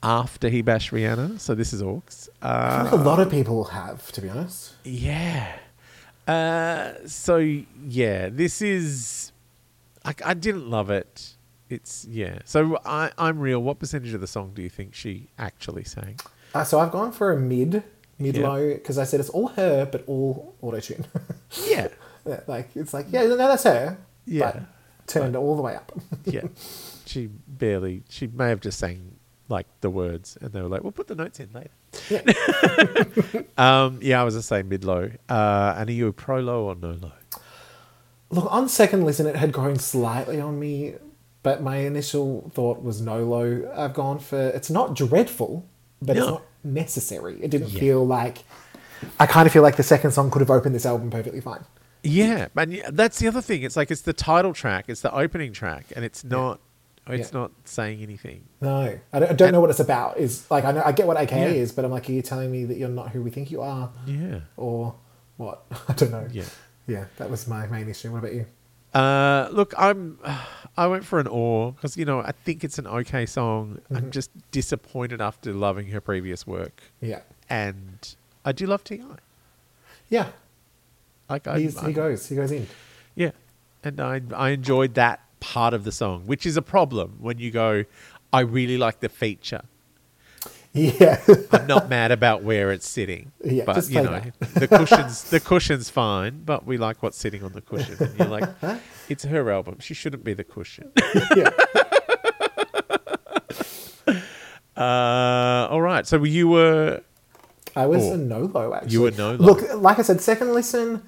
after 0.01 0.49
he 0.49 0.61
bashed 0.61 0.91
Rihanna. 0.91 1.39
So 1.39 1.55
this 1.55 1.73
is 1.73 1.81
Orcs. 1.81 2.29
I 2.41 2.47
Uh, 2.47 2.83
think 2.89 3.01
a 3.01 3.03
lot 3.03 3.19
of 3.19 3.29
people 3.29 3.65
have, 3.65 4.11
to 4.13 4.21
be 4.21 4.29
honest. 4.29 4.73
yeah. 4.83 5.55
Uh, 6.27 6.93
so 7.05 7.37
yeah, 7.37 8.29
this 8.29 8.61
is. 8.61 9.31
I, 10.05 10.13
I 10.25 10.33
didn't 10.33 10.69
love 10.69 10.89
it. 10.89 11.35
It's 11.69 12.05
yeah. 12.09 12.39
So 12.45 12.77
I, 12.85 13.11
I'm 13.17 13.39
real. 13.39 13.59
What 13.59 13.79
percentage 13.79 14.13
of 14.13 14.21
the 14.21 14.27
song 14.27 14.51
do 14.55 14.61
you 14.61 14.69
think 14.69 14.93
she 14.95 15.27
actually 15.37 15.83
sang? 15.83 16.19
Uh, 16.55 16.63
so 16.63 16.79
I've 16.79 16.91
gone 16.91 17.11
for 17.11 17.33
a 17.33 17.37
mid, 17.39 17.83
mid 18.19 18.37
Yeah. 18.37 18.47
low, 18.47 18.73
because 18.73 18.97
I 18.97 19.03
said 19.03 19.19
it's 19.19 19.29
all 19.29 19.49
her, 19.49 19.85
but 19.85 20.03
all 20.07 20.55
auto 20.61 20.79
tune. 20.79 21.05
Yeah, 21.67 21.89
like 22.47 22.69
it's 22.75 22.93
like 22.93 23.07
yeah, 23.09 23.23
no, 23.25 23.35
that's 23.37 23.63
her. 23.63 23.97
Yeah. 24.25 24.51
but 24.51 24.63
turned 25.07 25.35
all 25.35 25.55
the 25.55 25.61
way 25.61 25.75
up. 25.75 25.91
yeah. 26.25 26.43
she 27.05 27.27
barely. 27.47 28.03
She 28.09 28.27
may 28.27 28.49
have 28.49 28.61
just 28.61 28.79
sang 28.79 29.15
like 29.49 29.67
the 29.81 29.89
words, 29.89 30.37
and 30.41 30.51
they 30.53 30.61
were 30.61 30.69
like, 30.69 30.83
"We'll 30.83 30.91
put 30.93 31.07
the 31.07 31.15
notes 31.15 31.39
in 31.39 31.49
later." 31.53 31.71
Yeah. 32.09 32.21
Um, 33.57 33.99
yeah, 34.01 34.19
I 34.19 34.23
was 34.23 34.33
the 34.33 34.41
same 34.41 34.67
mid 34.69 34.83
low. 34.83 35.11
Uh, 35.29 35.75
and 35.77 35.89
are 35.89 35.93
you 35.93 36.07
a 36.07 36.13
pro 36.13 36.39
low 36.39 36.65
or 36.65 36.75
no 36.75 36.91
low? 36.91 37.11
Look, 38.31 38.51
on 38.51 38.67
second 38.67 39.05
listen, 39.05 39.27
it 39.27 39.35
had 39.35 39.51
grown 39.51 39.77
slightly 39.77 40.39
on 40.41 40.59
me, 40.59 40.95
but 41.43 41.61
my 41.61 41.77
initial 41.77 42.49
thought 42.53 42.81
was 42.81 42.99
no 43.01 43.23
low. 43.23 43.71
I've 43.75 43.93
gone 43.93 44.17
for 44.19 44.39
it's 44.49 44.69
not 44.71 44.95
dreadful, 44.95 45.65
but 46.01 46.17
it's 46.17 46.25
not 46.25 46.41
necessary. 46.63 47.37
It 47.43 47.51
didn't 47.51 47.69
Yeah. 47.69 47.79
feel 47.79 48.07
like. 48.07 48.39
I 49.19 49.25
kind 49.27 49.45
of 49.45 49.51
feel 49.53 49.61
like 49.63 49.75
the 49.75 49.83
second 49.83 50.11
song 50.11 50.31
could 50.31 50.39
have 50.39 50.49
opened 50.49 50.73
this 50.73 50.85
album 50.85 51.11
perfectly 51.11 51.41
fine. 51.41 51.63
Yeah, 52.03 52.47
and 52.55 52.81
that's 52.91 53.19
the 53.19 53.27
other 53.27 53.41
thing. 53.41 53.63
It's 53.63 53.75
like 53.77 53.89
it's 53.89 54.01
the 54.01 54.13
title 54.13 54.53
track, 54.53 54.85
it's 54.89 55.01
the 55.01 55.13
opening 55.13 55.53
track, 55.53 55.85
and 55.95 56.03
it's 56.05 56.23
not. 56.23 56.59
It's 57.05 57.33
Yeah. 57.33 57.39
not 57.39 57.51
saying 57.65 58.01
anything. 58.01 58.45
No, 58.61 58.97
I 59.11 59.19
don't, 59.19 59.29
I 59.29 59.33
don't 59.33 59.51
know 59.51 59.59
what 59.59 59.69
it's 59.69 59.81
about. 59.81 60.17
Is 60.17 60.49
like 60.49 60.63
I 60.63 60.71
know 60.71 60.81
I 60.85 60.93
get 60.93 61.05
what 61.05 61.17
AKA 61.17 61.37
Yeah. 61.55 61.61
is, 61.61 61.73
but 61.73 61.83
I'm 61.83 61.91
like, 61.91 62.07
are 62.09 62.13
you 62.13 62.21
telling 62.21 62.49
me 62.49 62.63
that 62.65 62.77
you're 62.77 62.87
not 62.87 63.09
who 63.09 63.21
we 63.21 63.29
think 63.29 63.51
you 63.51 63.61
are, 63.61 63.89
Yeah. 64.05 64.39
or 64.55 64.95
what? 65.35 65.65
I 65.89 65.93
don't 65.93 66.11
know. 66.11 66.27
Yeah. 66.31 66.45
yeah, 66.87 67.05
that 67.17 67.29
was 67.29 67.45
my 67.47 67.67
main 67.67 67.89
issue. 67.89 68.09
What 68.11 68.19
about 68.19 68.33
you? 68.33 68.45
Uh, 68.93 69.49
look, 69.51 69.73
I'm. 69.77 70.17
I 70.77 70.87
went 70.87 71.03
for 71.03 71.19
an 71.19 71.27
awe 71.27 71.71
because 71.71 71.97
you 71.97 72.05
know 72.05 72.19
I 72.21 72.31
think 72.31 72.63
it's 72.63 72.79
an 72.79 72.87
okay 72.87 73.25
song. 73.25 73.79
Mm-hmm. 73.85 73.95
I'm 73.97 74.11
just 74.11 74.29
disappointed 74.51 75.19
after 75.21 75.51
loving 75.53 75.87
her 75.87 75.99
previous 75.99 76.47
work, 76.47 76.81
Yeah, 77.01 77.19
and 77.49 78.15
I 78.45 78.51
do 78.53 78.65
love 78.65 78.83
Ti. 78.85 79.01
yeah. 80.09 80.27
Like 81.29 81.47
I, 81.47 81.53
I- 81.55 81.59
he 81.59 81.93
goes, 81.93 82.27
he 82.27 82.35
goes 82.35 82.51
in. 82.51 82.67
yeah, 83.15 83.31
and 83.83 83.99
I 83.99 84.21
I 84.35 84.49
enjoyed 84.49 84.93
that 84.95 85.21
part 85.39 85.73
of 85.73 85.83
the 85.83 85.91
song, 85.91 86.23
which 86.25 86.45
is 86.45 86.57
a 86.57 86.61
problem 86.61 87.17
when 87.19 87.37
you 87.39 87.51
go. 87.51 87.85
I 88.31 88.39
really 88.41 88.77
like 88.77 88.99
the 88.99 89.09
feature. 89.09 89.61
Yeah, 90.75 91.21
I'm 91.51 91.67
not 91.67 91.87
mad 91.87 92.11
about 92.11 92.41
where 92.41 92.71
it's 92.71 92.87
sitting. 92.87 93.31
Yeah, 93.45 93.63
but 93.65 93.87
you 93.89 94.01
know, 94.01 94.19
that. 94.39 94.53
the 94.55 94.67
cushions 94.67 95.29
the 95.29 95.39
cushion's 95.39 95.89
fine, 95.91 96.41
but 96.43 96.65
we 96.65 96.77
like 96.77 97.03
what's 97.03 97.17
sitting 97.17 97.43
on 97.43 97.53
the 97.53 97.61
cushion. 97.61 97.95
And 97.99 98.17
you're 98.17 98.27
like, 98.27 98.49
it's 99.09 99.23
her 99.25 99.51
album. 99.51 99.77
She 99.79 99.93
shouldn't 99.93 100.23
be 100.23 100.33
the 100.33 100.43
cushion. 100.43 100.91
yeah. 101.35 101.51
Uh, 104.75 105.67
all 105.69 105.81
right. 105.81 106.07
So 106.07 106.23
you 106.23 106.47
were 106.47 107.01
I 107.75 107.85
was 107.85 108.03
Awe. 108.03 108.13
a 108.13 108.17
Nolo 108.17 108.73
actually. 108.73 108.91
You 108.93 109.01
were 109.03 109.11
Nolo. 109.11 109.37
Look, 109.37 109.73
like 109.75 109.99
I 109.99 110.01
said, 110.01 110.21
second 110.21 110.53
listen, 110.53 111.03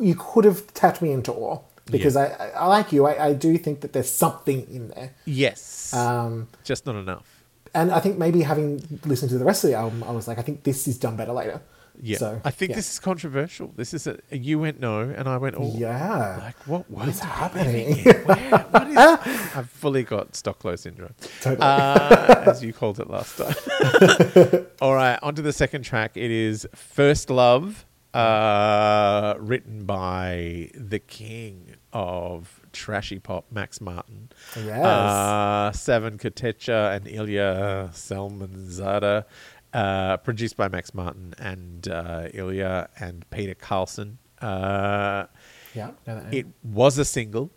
you 0.00 0.14
could 0.18 0.44
have 0.44 0.72
tapped 0.74 1.00
me 1.02 1.12
into 1.12 1.32
awe 1.32 1.60
because 1.90 2.16
I, 2.16 2.26
I, 2.28 2.48
I 2.50 2.66
like 2.66 2.92
you. 2.92 3.06
I, 3.06 3.26
I 3.28 3.32
do 3.34 3.56
think 3.58 3.80
that 3.82 3.92
there's 3.92 4.10
something 4.10 4.66
in 4.70 4.88
there, 4.88 5.10
yes, 5.26 5.92
um, 5.94 6.48
just 6.64 6.86
not 6.86 6.96
enough. 6.96 7.44
and 7.74 7.92
I 7.92 8.00
think 8.00 8.18
maybe 8.18 8.42
having 8.42 9.00
listened 9.04 9.30
to 9.30 9.38
the 9.38 9.44
rest 9.44 9.64
of 9.64 9.70
the 9.70 9.76
album, 9.76 10.02
I 10.04 10.10
was 10.12 10.26
like, 10.28 10.38
I 10.38 10.42
think 10.42 10.62
this 10.64 10.88
is 10.88 10.98
done 10.98 11.16
better 11.16 11.32
later. 11.32 11.60
Yeah, 12.02 12.18
So, 12.18 12.40
I 12.44 12.50
think 12.50 12.70
yeah. 12.70 12.76
this 12.76 12.92
is 12.94 12.98
controversial. 12.98 13.72
This 13.76 13.94
is 13.94 14.08
a 14.08 14.18
you 14.32 14.58
went 14.58 14.80
no, 14.80 14.98
and 15.02 15.28
I 15.28 15.36
went 15.36 15.54
oh. 15.56 15.72
Yeah. 15.76 16.38
Like 16.42 16.56
what? 16.88 17.06
Is 17.08 17.20
happening? 17.20 17.98
Where, 18.24 18.58
what 18.72 18.88
is? 18.88 18.96
I've 19.56 19.70
fully 19.70 20.02
got 20.02 20.32
Stocklow 20.32 20.76
syndrome, 20.76 21.14
Totally. 21.40 21.62
uh, 21.62 22.42
as 22.50 22.64
you 22.64 22.72
called 22.72 22.98
it 22.98 23.08
last 23.08 23.36
time. 23.38 24.66
All 24.80 24.94
right, 24.94 25.20
on 25.22 25.36
to 25.36 25.42
the 25.42 25.52
second 25.52 25.82
track. 25.82 26.16
It 26.16 26.32
is 26.32 26.66
First 26.74 27.30
Love, 27.30 27.86
uh, 28.14 29.34
written 29.38 29.84
by 29.84 30.70
the 30.74 30.98
king 30.98 31.74
of 31.92 32.60
trashy 32.72 33.18
pop, 33.18 33.46
Max 33.50 33.80
Martin. 33.80 34.30
Yes. 34.56 34.84
Uh, 34.84 35.72
Savan 35.72 36.18
Kotecha 36.18 36.94
and 36.96 37.06
Ilya 37.08 37.90
Salmanzadeh. 37.92 39.24
Uh, 39.72 40.16
produced 40.18 40.56
by 40.56 40.68
Max 40.68 40.94
Martin 40.94 41.34
and 41.38 41.88
uh, 41.88 42.28
Ilya 42.32 42.88
and 43.00 43.28
Peter 43.30 43.54
Carlsson. 43.56 44.18
Uh, 44.40 45.26
yeah. 45.74 45.86
know 46.06 46.14
that 46.14 46.30
name. 46.30 46.32
it 46.32 46.46
was 46.62 46.96
a 46.96 47.04
single. 47.04 47.50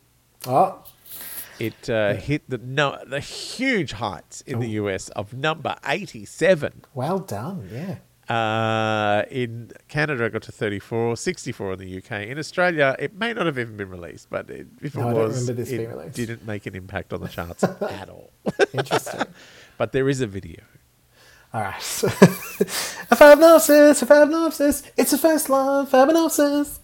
oh, 0.48 0.84
It 1.60 1.88
uh, 1.90 2.16
hit 2.16 2.50
the 2.50 2.58
no 2.58 2.98
the 3.06 3.20
huge 3.20 3.92
heights 3.94 4.42
in 4.42 4.60
the 4.60 4.70
US 4.82 5.10
of 5.10 5.34
number 5.34 5.76
eighty 5.88 6.26
seven. 6.26 6.86
well 6.96 7.20
done. 7.20 7.70
Yeah. 7.72 7.98
Uh, 8.30 9.24
in 9.32 9.72
Canada, 9.88 10.26
it 10.26 10.34
got 10.34 10.42
to 10.44 10.52
34, 10.52 11.16
64 11.16 11.74
in 11.74 11.80
the 11.80 11.98
UK. 11.98 12.12
In 12.28 12.38
Australia, 12.38 12.96
it 13.00 13.16
may 13.16 13.32
not 13.32 13.46
have 13.46 13.58
even 13.58 13.78
been 13.78 13.90
released, 13.90 14.30
but 14.30 14.50
it, 14.50 14.68
if 14.82 14.96
No, 14.96 15.10
it 15.10 15.14
was, 15.14 15.48
it 15.50 16.14
didn't 16.14 16.46
make 16.46 16.66
an 16.66 16.76
impact 16.76 17.14
on 17.14 17.22
the 17.22 17.30
charts 17.30 17.64
at 17.82 18.10
all. 18.10 18.32
Interesting. 18.74 19.22
But 19.78 19.92
there 19.92 20.10
is 20.10 20.22
a 20.22 20.28
video. 20.28 20.64
All 21.54 21.62
right. 21.62 21.76
a 22.04 23.16
Fabnopsis, 23.16 24.02
a 24.02 24.06
Fabnopsis. 24.08 24.90
It's 24.98 25.14
a 25.14 25.20
first 25.20 25.52
love, 25.52 25.92
Fabnopsis. 25.92 26.80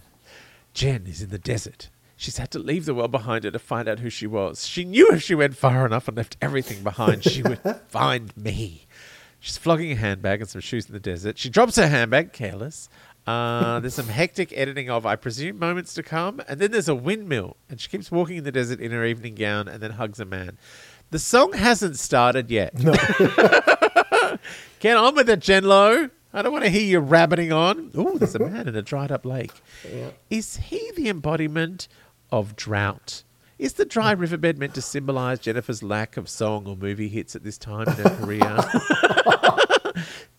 Jen 0.72 1.04
is 1.08 1.20
in 1.20 1.30
the 1.30 1.38
desert. 1.38 1.90
She's 2.16 2.38
had 2.38 2.52
to 2.52 2.60
leave 2.60 2.84
the 2.84 2.94
world 2.94 3.10
behind 3.10 3.42
her 3.44 3.50
to 3.50 3.58
find 3.58 3.88
out 3.88 3.98
who 3.98 4.10
she 4.10 4.28
was. 4.28 4.66
She 4.66 4.84
knew 4.84 5.10
if 5.10 5.22
she 5.22 5.34
went 5.34 5.56
far 5.56 5.84
enough 5.84 6.06
and 6.06 6.16
left 6.16 6.36
everything 6.40 6.84
behind, 6.84 7.24
she 7.24 7.42
would 7.42 7.58
find 7.88 8.34
me. 8.36 8.83
She's 9.44 9.58
flogging 9.58 9.92
a 9.92 9.94
handbag 9.94 10.40
and 10.40 10.48
some 10.48 10.62
shoes 10.62 10.86
in 10.86 10.94
the 10.94 11.00
desert. 11.00 11.36
She 11.36 11.50
drops 11.50 11.76
her 11.76 11.86
handbag, 11.86 12.32
careless. 12.32 12.88
Uh, 13.26 13.78
there's 13.84 13.92
some 13.92 14.08
hectic 14.08 14.56
editing 14.56 14.88
of, 14.88 15.04
I 15.04 15.16
presume, 15.16 15.58
moments 15.58 15.92
to 15.94 16.02
come. 16.02 16.40
And 16.48 16.58
then 16.58 16.70
there's 16.70 16.88
a 16.88 16.94
windmill. 16.94 17.58
And 17.68 17.78
she 17.78 17.90
keeps 17.90 18.10
walking 18.10 18.38
in 18.38 18.44
the 18.44 18.50
desert 18.50 18.80
in 18.80 18.90
her 18.90 19.04
evening 19.04 19.34
gown 19.34 19.68
and 19.68 19.82
then 19.82 19.90
hugs 19.90 20.18
a 20.18 20.24
man. 20.24 20.56
The 21.10 21.18
song 21.18 21.52
hasn't 21.52 21.98
started 21.98 22.50
yet. 22.50 22.74
Get 24.80 24.96
on 24.96 25.14
with 25.14 25.28
it, 25.28 25.40
Jen 25.40 25.64
Lo. 25.64 26.08
I 26.32 26.40
don't 26.40 26.52
want 26.52 26.64
to 26.64 26.70
hear 26.70 26.80
you 26.80 27.00
rabbiting 27.00 27.52
on. 27.52 27.90
Oh, 27.94 28.16
there's 28.16 28.34
a 28.34 28.38
man 28.48 28.66
in 28.66 28.74
a 28.74 28.80
dried 28.80 29.12
up 29.12 29.26
lake. 29.26 29.52
Yeah. 29.86 30.12
Is 30.30 30.56
he 30.56 30.90
the 30.96 31.10
embodiment 31.10 31.86
of 32.32 32.56
drought? 32.56 33.24
Is 33.58 33.74
the 33.74 33.84
dry 33.84 34.12
riverbed 34.12 34.58
meant 34.58 34.74
to 34.74 34.82
symbolize 34.82 35.38
Jennifer's 35.38 35.82
lack 35.82 36.16
of 36.16 36.30
song 36.30 36.66
or 36.66 36.76
movie 36.76 37.08
hits 37.08 37.36
at 37.36 37.44
this 37.44 37.58
time 37.58 37.88
in 37.88 37.94
her 37.94 38.16
career? 38.16 38.58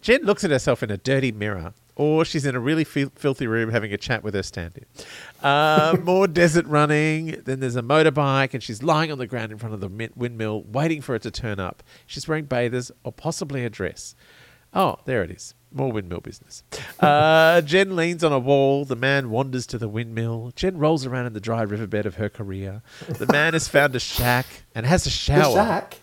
Jen 0.02 0.24
looks 0.24 0.44
at 0.44 0.52
herself 0.52 0.84
in 0.84 0.92
a 0.92 0.98
dirty 0.98 1.32
mirror, 1.32 1.74
or 1.96 2.26
she's 2.26 2.46
in 2.46 2.56
a 2.56 2.60
really 2.60 2.84
fil- 2.84 3.12
filthy 3.16 3.48
room 3.48 3.72
having 3.72 3.92
a 3.94 3.98
chat 3.98 4.24
with 4.24 4.34
her 4.34 4.44
stand 4.44 4.78
in. 4.78 4.86
Uh, 5.44 5.98
more 6.04 6.28
desert 6.28 6.66
running. 6.68 7.42
Then 7.46 7.60
there's 7.60 7.76
a 7.76 7.82
motorbike, 7.82 8.54
and 8.54 8.62
she's 8.62 8.84
lying 8.84 9.12
on 9.12 9.18
the 9.18 9.28
ground 9.28 9.52
in 9.52 9.58
front 9.58 9.74
of 9.74 9.82
the 9.82 10.10
windmill, 10.16 10.64
waiting 10.64 11.02
for 11.02 11.16
it 11.16 11.22
to 11.24 11.32
turn 11.32 11.60
up. 11.60 11.82
She's 12.06 12.28
wearing 12.28 12.46
bathers 12.46 12.92
or 13.04 13.12
possibly 13.12 13.66
a 13.66 13.70
dress. 13.70 14.16
Oh, 14.74 14.98
there 15.06 15.24
it 15.24 15.32
is. 15.32 15.54
More 15.72 15.92
windmill 15.92 16.20
business. 16.22 16.64
Uh, 17.00 17.62
Jen 17.66 17.96
leans 17.96 18.24
on 18.24 18.32
a 18.32 18.40
wall. 18.40 18.86
The 18.86 18.96
man 18.96 19.30
wanders 19.30 19.66
to 19.68 19.78
the 19.78 19.90
windmill. 19.90 20.52
Jen 20.56 20.78
rolls 20.78 21.06
around 21.06 21.26
in 21.28 21.34
the 21.34 21.40
dry 21.42 21.62
riverbed 21.64 22.06
of 22.06 22.16
her 22.16 22.30
career. 22.30 22.82
The 23.08 23.26
man 23.28 23.54
has 23.54 23.68
found 23.68 23.94
a 23.96 24.00
shack 24.00 24.46
and 24.74 24.86
has 24.86 25.02
a 25.04 25.06
The 25.06 25.10
shower. 25.12 25.54
shack. 25.56 25.98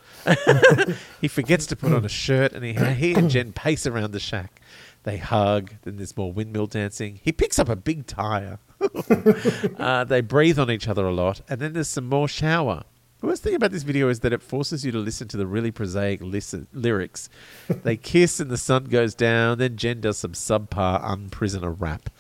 He 1.21 1.29
forgets 1.29 1.67
to 1.67 1.77
put 1.77 1.93
on 1.93 2.05
a 2.05 2.09
shirt, 2.09 2.53
and 2.53 2.65
he, 2.65 2.73
he 2.95 3.15
and 3.15 3.31
Jen 3.31 3.53
pace 3.53 3.87
around 3.87 4.13
the 4.13 4.21
shack. 4.21 4.61
They 5.05 5.17
hug. 5.17 5.75
Then 5.83 5.97
there's 5.97 6.17
more 6.17 6.33
windmill 6.33 6.67
dancing. 6.67 7.21
He 7.23 7.33
picks 7.33 7.59
up 7.59 7.69
a 7.69 7.77
big 7.77 8.07
tire. 8.07 8.59
uh, 9.79 10.05
they 10.05 10.21
breathe 10.21 10.59
on 10.59 10.71
each 10.71 10.89
other 10.89 11.07
a 11.07 11.13
lot, 11.13 11.41
and 11.49 11.61
then 11.61 11.73
there's 11.73 11.89
some 11.89 12.09
more 12.09 12.29
shower. 12.29 12.85
The 13.21 13.29
worst 13.29 13.45
thing 13.45 13.55
about 13.55 13.71
this 13.71 13.85
video 13.85 14.09
is 14.09 14.21
that 14.21 14.33
it 14.33 14.43
forces 14.43 14.85
you 14.85 14.91
to 14.91 14.99
listen 14.99 15.29
to 15.29 15.37
the 15.37 15.47
really 15.47 15.71
prosaic 15.71 16.21
listen, 16.21 16.67
lyrics. 16.73 17.29
They 17.69 17.97
kiss 17.97 18.41
and 18.41 18.51
the 18.51 18.57
sun 18.57 18.87
goes 18.87 19.15
down. 19.15 19.59
Then 19.59 19.77
Jen 19.77 20.01
does 20.01 20.19
some 20.19 20.33
subpar 20.33 21.01
unprisoner 21.05 21.71
rap. 21.71 22.11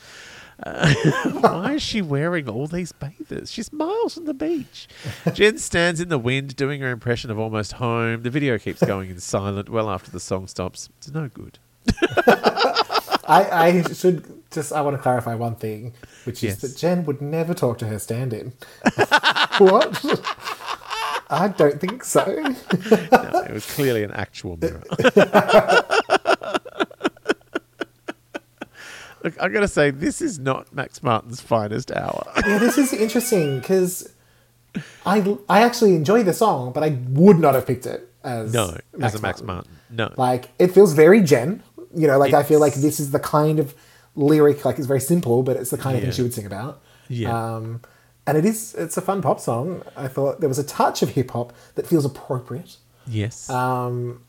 Uh, 0.64 0.92
why 1.40 1.72
is 1.74 1.82
she 1.82 2.00
wearing 2.02 2.48
all 2.48 2.66
these 2.66 2.92
bathers? 2.92 3.50
She's 3.50 3.72
miles 3.72 4.14
from 4.14 4.26
the 4.26 4.34
beach. 4.34 4.88
Jen 5.32 5.58
stands 5.58 6.00
in 6.00 6.08
the 6.08 6.18
wind 6.18 6.54
doing 6.56 6.80
her 6.80 6.90
impression 6.90 7.30
of 7.30 7.38
almost 7.38 7.74
home. 7.74 8.22
The 8.22 8.30
video 8.30 8.58
keeps 8.58 8.82
going 8.84 9.10
in 9.10 9.18
silent 9.20 9.68
well 9.68 9.90
after 9.90 10.10
the 10.10 10.20
song 10.20 10.46
stops. 10.46 10.88
It's 10.98 11.10
no 11.10 11.28
good. 11.28 11.58
I, 13.28 13.48
I 13.86 13.92
should 13.92 14.42
just, 14.50 14.72
I 14.72 14.80
want 14.82 14.96
to 14.96 15.02
clarify 15.02 15.34
one 15.34 15.54
thing, 15.56 15.94
which 16.24 16.42
Yes. 16.42 16.62
is 16.62 16.72
that 16.74 16.78
Jen 16.78 17.04
would 17.06 17.20
never 17.20 17.54
talk 17.54 17.78
to 17.78 17.86
her 17.86 17.98
stand 17.98 18.32
in. 18.32 18.52
what? 19.58 20.04
I 21.30 21.48
don't 21.56 21.80
think 21.80 22.04
so. 22.04 22.24
No, 22.26 23.40
it 23.42 23.52
was 23.52 23.66
clearly 23.74 24.02
an 24.04 24.10
actual 24.12 24.56
mirror. 24.58 24.82
Look, 29.24 29.40
I 29.40 29.48
gotta 29.48 29.68
say, 29.68 29.90
this 29.90 30.20
is 30.20 30.38
not 30.38 30.72
Max 30.74 31.02
Martin's 31.02 31.40
finest 31.40 31.90
hour. 31.92 32.30
yeah, 32.46 32.58
this 32.58 32.76
is 32.78 32.92
interesting 32.92 33.60
because 33.60 34.12
I, 35.06 35.36
I 35.48 35.62
actually 35.62 35.94
enjoy 35.94 36.22
the 36.22 36.32
song, 36.32 36.72
but 36.72 36.82
I 36.82 36.98
would 37.10 37.38
not 37.38 37.54
have 37.54 37.66
picked 37.66 37.86
it 37.86 38.08
as 38.24 38.52
No, 38.52 38.76
as 39.00 39.14
a 39.14 39.20
Max 39.20 39.42
Martin. 39.42 39.70
No. 39.90 40.12
Like 40.16 40.48
it 40.58 40.68
feels 40.68 40.92
very 40.94 41.20
Jen. 41.22 41.62
You 41.94 42.06
know, 42.06 42.18
like 42.18 42.32
I 42.32 42.42
feel 42.42 42.58
like 42.60 42.74
this 42.74 42.98
is 42.98 43.10
the 43.10 43.18
kind 43.20 43.58
of 43.58 43.74
lyric, 44.16 44.64
like 44.64 44.78
it's 44.78 44.86
very 44.86 45.00
simple, 45.00 45.42
but 45.42 45.56
it's 45.56 45.70
the 45.70 45.78
kind 45.78 45.96
of 45.96 46.02
Yeah. 46.02 46.08
thing 46.08 46.16
she 46.16 46.22
would 46.22 46.34
sing 46.34 46.46
about. 46.46 46.80
Yeah. 47.08 47.54
Um, 47.56 47.82
and 48.26 48.38
it 48.38 48.44
is, 48.44 48.74
it's 48.76 48.96
a 48.96 49.00
fun 49.02 49.20
pop 49.20 49.40
song. 49.40 49.82
I 49.96 50.08
thought 50.08 50.40
there 50.40 50.48
was 50.48 50.58
a 50.58 50.64
touch 50.64 51.02
of 51.02 51.10
hip 51.10 51.32
hop 51.32 51.52
that 51.74 51.86
feels 51.86 52.04
appropriate. 52.04 52.76
yes. 53.06 53.50
Um, 53.50 54.22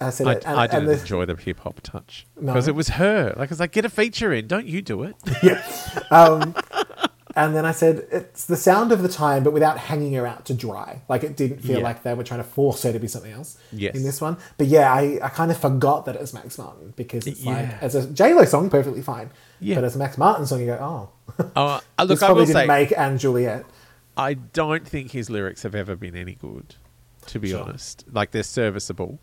I 0.00 0.10
said, 0.10 0.26
I, 0.28 0.32
it, 0.32 0.44
and, 0.46 0.58
I 0.60 0.66
didn't 0.66 0.86
the- 0.86 1.00
enjoy 1.00 1.24
the 1.26 1.34
hip 1.36 1.60
hop 1.60 1.80
touch 1.82 2.26
No. 2.40 2.52
because 2.52 2.68
it 2.68 2.74
was 2.74 2.88
her. 2.90 3.34
Like, 3.36 3.48
I 3.48 3.52
was 3.52 3.60
like, 3.60 3.72
get 3.72 3.84
a 3.84 3.88
feature 3.90 4.32
in. 4.32 4.46
Don't 4.46 4.66
you 4.66 4.80
do 4.82 5.02
it? 5.02 5.16
Yeah. 5.42 6.52
And 7.36 7.54
then 7.54 7.64
I 7.64 7.70
said, 7.70 8.04
it's 8.10 8.46
the 8.46 8.56
sound 8.56 8.90
of 8.90 9.02
the 9.02 9.08
time, 9.08 9.44
but 9.44 9.52
without 9.52 9.78
hanging 9.78 10.12
her 10.14 10.26
out 10.26 10.46
to 10.46 10.54
dry. 10.54 11.02
Like 11.08 11.22
it 11.22 11.36
didn't 11.36 11.58
feel 11.60 11.78
Yeah. 11.78 11.84
like 11.84 12.02
they 12.02 12.12
were 12.14 12.24
trying 12.24 12.40
to 12.40 12.44
force 12.48 12.82
her 12.82 12.92
to 12.92 12.98
be 12.98 13.06
something 13.06 13.30
else 13.30 13.56
Yes. 13.70 13.94
in 13.94 14.02
this 14.02 14.20
one. 14.20 14.38
But 14.56 14.66
yeah, 14.66 14.92
I, 14.92 15.20
I 15.22 15.28
kind 15.28 15.52
of 15.52 15.56
forgot 15.58 16.04
that 16.06 16.16
it 16.16 16.20
was 16.20 16.34
Max 16.34 16.58
Martin 16.58 16.94
because 16.96 17.28
it's 17.28 17.44
like, 17.44 17.66
Yeah. 17.68 17.78
as 17.80 17.94
a 17.94 18.08
J-Lo 18.10 18.44
song, 18.44 18.70
perfectly 18.70 19.02
fine. 19.02 19.30
Yeah. 19.60 19.76
But 19.76 19.84
as 19.84 19.94
a 19.94 19.98
Max 19.98 20.18
Martin 20.18 20.46
song, 20.46 20.58
you 20.60 20.66
go, 20.66 20.78
oh, 20.80 21.44
Oh, 21.54 21.62
uh, 21.64 21.80
this 22.06 22.08
look, 22.08 22.22
I 22.22 22.26
probably 22.26 22.40
will 22.40 22.46
didn't 22.46 22.62
say, 22.62 22.66
make 22.66 22.98
Anne 22.98 23.18
Juliet. 23.18 23.64
I 24.16 24.34
don't 24.34 24.88
think 24.88 25.12
his 25.12 25.30
lyrics 25.30 25.62
have 25.62 25.76
ever 25.76 25.94
been 25.94 26.16
any 26.16 26.34
good, 26.34 26.74
to 27.26 27.38
be 27.38 27.50
Sure. 27.50 27.62
honest. 27.62 28.04
Like 28.10 28.32
they're 28.32 28.42
serviceable. 28.42 29.20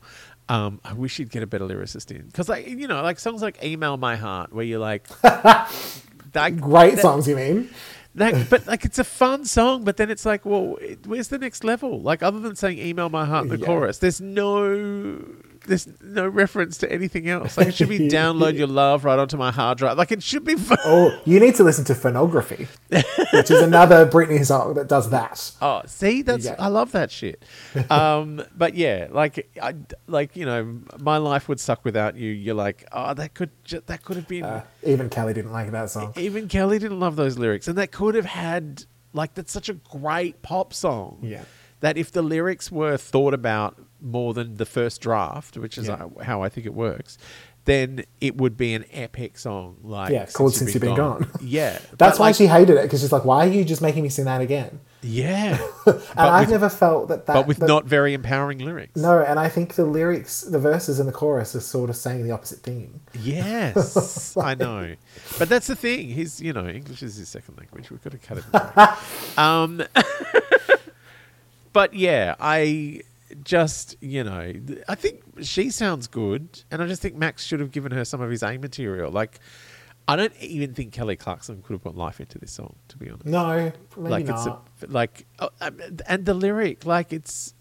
Um, 0.48 0.80
I 0.84 0.94
wish 0.94 1.18
you'd 1.18 1.32
get 1.32 1.42
a 1.44 1.48
better 1.48 1.66
lyricist 1.66 2.12
in 2.12 2.28
because, 2.28 2.48
like 2.48 2.68
you 2.68 2.88
know, 2.88 3.02
like 3.02 3.20
songs 3.20 3.42
like 3.42 3.64
"Email 3.64 3.98
My 3.98 4.16
Heart," 4.16 4.54
where 4.54 4.64
you're 4.66 4.80
like, 4.80 5.08
that, 5.22 6.58
Great 6.60 6.96
that- 6.96 7.02
songs, 7.02 7.28
you 7.28 7.36
mean? 7.36 7.70
that- 8.16 8.50
but 8.50 8.68
like 8.72 8.86
it's 8.86 9.00
a 9.00 9.04
fun 9.04 9.46
song, 9.46 9.84
but 9.84 9.98
then 9.98 10.10
it's 10.12 10.26
like, 10.26 10.46
well, 10.46 10.78
it- 10.82 11.06
where's 11.08 11.30
the 11.30 11.40
next 11.40 11.64
level? 11.64 12.00
Like 12.02 12.22
other 12.22 12.40
than 12.40 12.56
saying 12.56 12.78
"Email 12.78 13.10
My 13.10 13.26
Heart" 13.26 13.46
in 13.46 13.50
the 13.50 13.58
Yeah. 13.60 13.66
chorus, 13.66 13.98
there's 14.00 14.22
no. 14.22 15.20
There's 15.68 15.88
no 16.02 16.28
reference 16.28 16.78
to 16.80 16.92
anything 16.92 17.28
else. 17.30 17.58
Like 17.58 17.68
it 17.68 17.76
should 17.76 17.90
be 17.90 18.00
download 18.10 18.58
your 18.58 18.68
love 18.68 19.04
right 19.06 19.18
onto 19.20 19.38
my 19.38 19.52
hard 19.52 19.78
drive. 19.78 19.98
Like 19.98 20.12
it 20.12 20.22
should 20.24 20.44
be. 20.44 20.56
Fun. 20.56 20.78
Oh, 20.86 21.20
you 21.26 21.40
need 21.40 21.56
to 21.56 21.64
listen 21.64 21.84
to 21.86 21.96
Phonography, 21.96 22.68
which 22.90 23.52
is 23.52 23.62
another 23.62 24.06
Britney 24.08 24.46
song 24.46 24.74
that 24.76 24.88
does 24.88 25.10
that. 25.10 25.52
Oh, 25.62 25.82
see, 25.86 26.22
that's 26.22 26.46
Yeah. 26.46 26.56
I 26.60 26.68
love 26.68 26.92
that 26.92 27.10
shit. 27.12 27.44
Um, 27.90 28.44
but 28.56 28.76
yeah, 28.76 29.08
like 29.10 29.50
I 29.62 29.76
like 30.08 30.36
you 30.36 30.46
know, 30.46 30.80
my 31.00 31.18
life 31.18 31.48
would 31.50 31.60
suck 31.60 31.84
without 31.84 32.16
you. 32.16 32.30
You're 32.32 32.56
like, 32.56 32.86
oh, 32.92 33.14
that 33.14 33.34
could 33.34 33.50
ju- 33.64 33.82
that 33.88 34.04
could 34.04 34.16
have 34.18 34.28
been. 34.28 34.44
Uh, 34.44 34.64
even 34.84 35.10
Kelly 35.10 35.34
didn't 35.34 35.52
like 35.52 35.72
that 35.72 35.90
song. 35.90 36.14
Even 36.16 36.48
Kelly 36.48 36.80
didn't 36.80 37.00
love 37.00 37.16
those 37.16 37.38
lyrics, 37.38 37.68
and 37.68 37.78
that 37.78 37.92
could 37.92 38.16
have 38.16 38.26
had 38.26 38.84
like 39.14 39.34
that's 39.34 39.52
such 39.52 39.70
a 39.70 39.74
great 39.74 40.42
pop 40.42 40.74
song. 40.74 41.20
Yeah. 41.22 41.44
That 41.82 41.98
if 41.98 42.12
the 42.12 42.22
lyrics 42.22 42.72
were 42.72 42.98
thought 42.98 43.34
about 43.34 43.78
more 44.06 44.34
than 44.34 44.56
the 44.58 44.66
first 44.66 45.02
draft, 45.02 45.58
which 45.58 45.78
is 45.78 45.88
Yeah. 45.88 46.06
uh, 46.18 46.24
how 46.24 46.42
I 46.44 46.50
think 46.50 46.66
it 46.66 46.74
works, 46.74 47.18
then 47.66 48.06
it 48.22 48.38
would 48.38 48.56
be 48.56 48.76
an 48.76 48.86
epic 48.94 49.38
song. 49.40 49.78
Like 49.82 50.12
Yeah, 50.14 50.28
called 50.28 50.54
Since 50.54 50.74
You've 50.76 50.82
Been 50.84 50.96
Gone. 50.96 51.28
Yeah, 51.42 51.80
That's 51.98 52.20
why 52.20 52.28
like, 52.28 52.36
she 52.36 52.46
hated 52.48 52.78
it 52.78 52.84
because 52.84 53.02
she's 53.02 53.12
like, 53.12 53.26
"Why 53.26 53.46
are 53.48 53.50
you 53.50 53.66
just 53.66 53.82
making 53.82 54.04
me 54.04 54.10
sing 54.10 54.26
that 54.26 54.40
again?" 54.42 54.80
Yeah, 55.02 55.58
And 55.86 56.00
I've 56.18 56.48
with- 56.48 56.50
never 56.52 56.70
felt 56.70 57.10
that. 57.10 57.26
that 57.28 57.34
but 57.34 57.48
with 57.48 57.58
that- 57.58 57.68
not 57.68 57.86
very 57.86 58.14
empowering 58.14 58.60
lyrics. 58.60 58.96
No, 58.96 59.20
and 59.20 59.40
I 59.40 59.50
think 59.50 59.76
the 59.76 59.86
lyrics, 59.86 60.42
the 60.42 60.58
verses 60.60 61.00
and 61.00 61.08
the 61.08 61.14
chorus 61.14 61.56
are 61.56 61.60
sort 61.60 61.90
of 61.92 61.96
saying 61.96 62.24
the 62.24 62.32
opposite 62.32 62.60
thing. 62.60 63.02
Yes, 63.20 64.36
I 64.52 64.54
know, 64.56 64.96
but 65.40 65.50
that's 65.50 65.68
the 65.68 65.76
thing. 65.76 66.10
He's, 66.10 66.40
you 66.42 66.54
know, 66.54 66.68
English 66.68 67.02
is 67.04 67.16
his 67.18 67.30
second 67.30 67.58
language. 67.58 67.90
We've 67.92 68.04
got 68.04 68.12
to 68.14 68.18
cut 68.20 68.38
it. 68.40 69.40
um, 69.40 69.84
but 71.74 71.94
yeah, 71.94 72.36
I 72.40 73.02
just, 73.44 73.96
you 74.02 74.24
know, 74.24 74.54
I 74.88 74.96
think 74.96 75.22
she 75.42 75.70
sounds 75.70 76.08
good, 76.08 76.64
and 76.72 76.82
I 76.82 76.88
just 76.88 77.02
think 77.02 77.16
Max 77.16 77.44
should 77.44 77.60
have 77.60 77.72
given 77.72 77.92
her 77.92 78.06
some 78.06 78.22
of 78.22 78.30
his 78.30 78.44
A 78.44 78.58
material. 78.58 79.12
Like, 79.12 79.40
I 80.08 80.16
don't 80.16 80.34
even 80.40 80.74
think 80.74 80.94
Kelly 80.94 81.16
Clarkson 81.16 81.62
could 81.64 81.74
have 81.74 81.84
put 81.84 81.96
life 81.96 82.20
into 82.20 82.38
this 82.38 82.52
song, 82.52 82.76
to 82.90 82.98
be 82.98 83.10
honest. 83.10 83.26
No, 83.26 83.72
maybe 83.98 84.10
like 84.10 84.26
not. 84.26 84.68
it's 84.76 84.84
a, 84.84 84.92
like, 84.94 85.26
oh, 85.40 85.50
um, 85.62 85.80
and 86.08 86.26
the 86.26 86.34
lyric, 86.34 86.86
like 86.86 87.12
it's. 87.12 87.54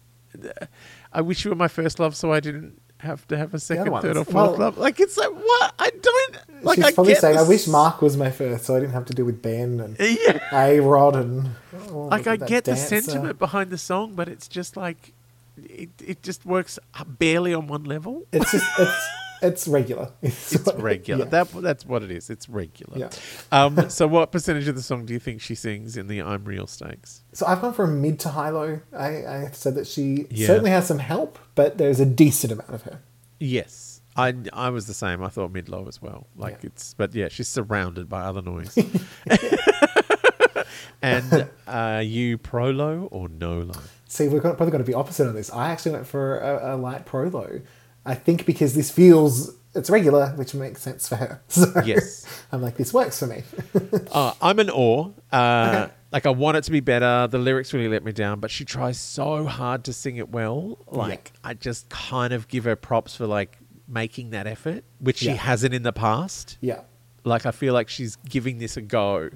I 1.13 1.21
wish 1.21 1.45
you 1.45 1.49
were 1.49 1.55
my 1.55 1.69
first 1.69 1.99
love, 1.99 2.15
so 2.15 2.33
I 2.33 2.41
didn't 2.41 2.81
have 2.99 3.27
to 3.27 3.37
have 3.37 3.53
a 3.53 3.59
second, 3.59 3.91
third, 4.01 4.17
or 4.17 4.25
fourth 4.25 4.33
Well- 4.33 4.57
love. 4.57 4.77
Like 4.77 4.99
it's 4.99 5.17
like 5.17 5.31
what 5.31 5.73
I 5.79 5.89
don't 5.89 6.63
like. 6.63 6.75
She's 6.75 6.85
I 6.85 6.91
probably 6.91 7.15
saying, 7.15 7.37
"I 7.37 7.43
wish 7.43 7.67
Mark 7.67 8.01
was 8.01 8.17
my 8.17 8.29
first, 8.29 8.65
so 8.65 8.75
I 8.75 8.79
didn't 8.79 8.93
have 8.93 9.05
to 9.05 9.13
deal 9.13 9.25
with 9.25 9.41
Ben 9.41 9.79
and 9.79 9.97
Yeah, 9.99 10.39
A 10.51 10.79
Rod 10.81 11.15
and." 11.15 11.51
oh, 11.89 12.07
like 12.11 12.27
I 12.27 12.35
get 12.35 12.65
the 12.65 12.75
sentiment 12.75 13.39
behind 13.39 13.69
the 13.71 13.77
song, 13.77 14.13
but 14.13 14.27
it's 14.27 14.47
just 14.47 14.75
like 14.77 15.13
it. 15.57 15.89
It 16.05 16.23
just 16.23 16.45
works 16.45 16.79
barely 17.07 17.53
on 17.53 17.67
one 17.67 17.83
level. 17.83 18.25
It's 18.31 18.51
just 18.51 18.65
it's 18.79 19.07
it's 19.41 19.67
regular. 19.67 20.11
It's, 20.21 20.53
It's 20.53 20.73
regular. 20.75 21.25
Yeah. 21.25 21.29
That 21.29 21.51
that's 21.61 21.85
what 21.85 22.03
it 22.03 22.11
is. 22.11 22.29
It's 22.29 22.47
regular. 22.49 22.97
Yeah. 22.97 23.09
Um. 23.51 23.89
So, 23.89 24.07
what 24.07 24.31
percentage 24.31 24.67
of 24.67 24.75
the 24.75 24.81
song 24.81 25.05
do 25.05 25.13
you 25.13 25.19
think 25.19 25.41
she 25.41 25.55
sings 25.55 25.97
in 25.97 26.07
the 26.07 26.21
"I'm 26.21 26.45
Real" 26.45 26.67
stakes? 26.67 27.21
So 27.33 27.45
I've 27.45 27.61
gone 27.61 27.73
from 27.73 28.01
mid 28.01 28.19
to 28.21 28.29
high 28.29 28.49
low. 28.49 28.79
I, 28.97 29.07
I 29.25 29.49
said 29.53 29.75
that 29.75 29.87
she 29.87 30.25
Yeah. 30.31 30.47
certainly 30.47 30.71
has 30.71 30.87
some 30.87 30.99
help, 30.99 31.37
but 31.53 31.77
there's 31.77 31.99
a 31.99 32.05
decent 32.05 32.53
amount 32.53 32.73
of 32.73 32.83
her. 32.83 33.01
Yes. 33.39 33.91
I, 34.17 34.33
I 34.53 34.69
was 34.69 34.87
the 34.87 34.93
same. 34.93 35.21
I 35.21 35.27
thought 35.27 35.51
mid 35.51 35.67
low 35.67 35.89
as 35.89 36.01
well. 36.01 36.27
Like 36.37 36.59
Yeah. 36.63 36.67
it's, 36.67 36.93
but 36.93 37.13
yeah, 37.13 37.27
she's 37.27 37.49
surrounded 37.49 38.07
by 38.07 38.21
other 38.21 38.41
noise. 38.41 38.73
and 41.01 41.49
uh, 41.67 42.01
you 42.03 42.37
pro 42.37 42.69
low 42.69 43.09
or 43.11 43.27
no 43.29 43.59
low? 43.59 43.81
See, 44.07 44.27
we're 44.27 44.39
probably 44.41 44.67
going 44.71 44.83
to 44.83 44.87
be 44.87 44.93
opposite 44.93 45.27
on 45.27 45.35
this. 45.35 45.51
I 45.51 45.69
actually 45.71 45.93
went 45.93 46.07
for 46.07 46.39
a, 46.39 46.75
a 46.75 46.77
light 46.77 47.05
pro 47.05 47.23
low. 47.27 47.61
I 48.05 48.13
think 48.15 48.45
because 48.45 48.75
this 48.75 48.91
feels 48.91 49.55
it's 49.73 49.89
regular, 49.89 50.27
which 50.35 50.53
makes 50.53 50.81
sense 50.81 51.07
for 51.09 51.15
her. 51.15 51.41
So 51.49 51.65
Yes. 51.83 52.25
I'm 52.51 52.61
like, 52.61 52.77
this 52.77 52.93
works 52.93 53.19
for 53.19 53.27
me. 53.27 53.43
Uh, 54.11 54.33
I'm 54.41 54.59
an 54.59 54.69
or. 54.69 55.13
Uh, 55.31 55.71
Okay. 55.85 55.93
Like 56.11 56.25
I 56.25 56.29
want 56.29 56.55
it 56.55 56.63
to 56.65 56.71
be 56.71 56.79
better. 56.79 57.27
The 57.27 57.39
lyrics 57.39 57.73
really 57.73 57.89
let 57.89 58.01
me 58.05 58.13
down, 58.13 58.39
but 58.39 58.49
she 58.49 58.63
tries 58.63 58.97
so 58.97 59.43
hard 59.45 59.83
to 59.85 59.91
sing 59.91 60.15
it 60.15 60.29
well. 60.29 60.77
Like 60.87 61.33
I 61.43 61.55
just 61.55 61.89
kind 61.89 62.31
of 62.31 62.47
give 62.47 62.63
her 62.63 62.77
props 62.77 63.15
for 63.17 63.27
like 63.27 63.57
making 63.85 64.29
that 64.29 64.47
effort, 64.47 64.85
which 64.99 65.17
she 65.17 65.25
Yeah. 65.25 65.33
hasn't 65.33 65.73
in 65.73 65.83
the 65.83 65.91
past. 65.91 66.57
yeah. 66.61 66.81
Like 67.25 67.45
I 67.45 67.51
feel 67.51 67.73
like 67.73 67.89
she's 67.89 68.15
giving 68.17 68.59
this 68.59 68.77
a 68.77 68.81
go 68.81 69.29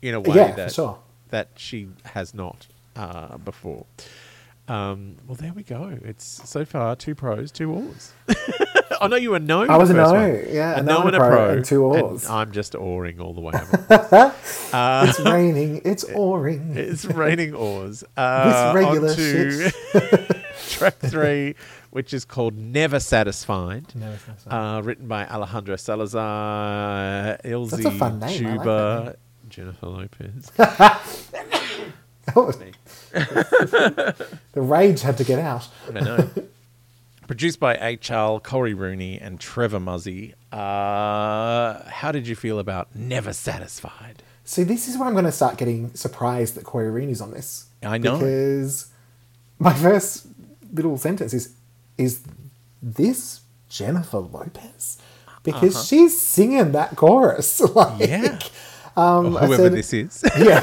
in 0.00 0.14
a 0.14 0.20
way 0.20 0.36
Yeah, 0.36 0.52
that 0.52 0.72
sure. 0.72 1.00
that 1.28 1.48
she 1.56 1.88
has 2.04 2.32
not 2.32 2.66
uh, 2.96 3.36
before. 3.38 3.86
Um, 4.68 5.16
well, 5.26 5.34
there 5.34 5.52
we 5.52 5.64
go. 5.64 5.98
It's 6.04 6.48
so 6.48 6.64
far 6.64 6.94
two 6.96 7.14
pros, 7.14 7.50
two 7.50 7.70
ors. 7.72 8.12
I 9.00 9.08
know 9.08 9.16
you 9.16 9.32
were 9.32 9.40
no. 9.40 9.62
I 9.64 9.76
was 9.76 9.90
a 9.90 9.94
no, 9.94 10.12
one. 10.12 10.44
yeah, 10.48 10.78
a 10.78 10.82
no 10.82 11.00
no 11.00 11.06
and 11.08 11.16
a 11.16 11.18
pro 11.18 11.28
pro, 11.28 11.50
and 11.50 11.64
two 11.64 11.92
and. 11.94 12.24
I'm 12.26 12.52
just 12.52 12.74
oring 12.74 13.20
all 13.20 13.34
the 13.34 13.40
way. 13.40 13.52
Uh, 14.72 15.06
It's 15.06 15.20
raining. 15.20 15.82
It's 15.84 16.04
oaring. 16.14 16.74
it's 16.76 17.04
raining 17.04 17.54
oars. 17.54 18.04
Uh, 18.16 18.72
regular 18.74 19.10
on 19.10 19.16
to 19.16 19.70
track 20.70 20.94
three, 20.98 21.56
which 21.90 22.14
is 22.14 22.24
called 22.24 22.56
"Never 22.56 23.00
Satisfied." 23.00 23.94
Never 23.94 24.16
Satisfied. 24.16 24.78
Uh, 24.78 24.80
written 24.82 25.08
by 25.08 25.26
Alejandro 25.26 25.76
Salazar, 25.76 27.38
Ilzy 27.44 27.70
That's 27.70 27.84
a 27.84 27.90
fun 27.90 28.20
name, 28.20 28.60
I 28.60 28.64
that 28.64 29.18
Jennifer 29.50 29.86
Lopez. 29.88 30.50
The 34.52 34.60
rage 34.60 35.00
had 35.02 35.16
to 35.18 35.24
get 35.24 35.38
out. 35.38 35.68
I 35.94 36.00
know. 36.00 36.28
Produced 37.26 37.58
by 37.60 37.76
H.L. 37.80 38.40
Corey 38.40 38.74
Rooney 38.74 39.18
and 39.18 39.40
Trevor 39.40 39.80
Muzzy. 39.80 40.34
Uh, 40.52 41.82
how 41.88 42.12
did 42.12 42.26
you 42.26 42.36
feel 42.36 42.58
about 42.58 42.94
Never 42.94 43.32
Satisfied? 43.32 44.22
See, 44.44 44.64
this 44.64 44.88
is 44.88 44.98
where 44.98 45.06
I'm 45.06 45.14
going 45.14 45.24
to 45.24 45.32
start 45.32 45.56
getting 45.56 45.94
surprised 45.94 46.56
that 46.56 46.64
Corey 46.64 46.90
Rooney's 46.90 47.20
on 47.22 47.30
this. 47.30 47.66
I 47.82 47.96
know. 47.96 48.16
Because 48.18 48.88
my 49.58 49.72
first 49.72 50.26
little 50.72 50.98
sentence 50.98 51.32
is, 51.32 51.54
is 51.96 52.22
this 52.82 53.40
Jennifer 53.70 54.18
Lopez? 54.18 54.98
Because 55.44 55.86
she's 55.86 56.20
singing 56.20 56.72
that 56.72 56.96
chorus. 56.96 57.60
like, 57.74 57.76
Uh-huh. 57.76 57.98
Yeah. 58.00 58.38
Um, 58.94 59.34
whoever 59.36 59.70
this 59.70 59.92
is. 59.94 60.22
Yeah. 60.38 60.60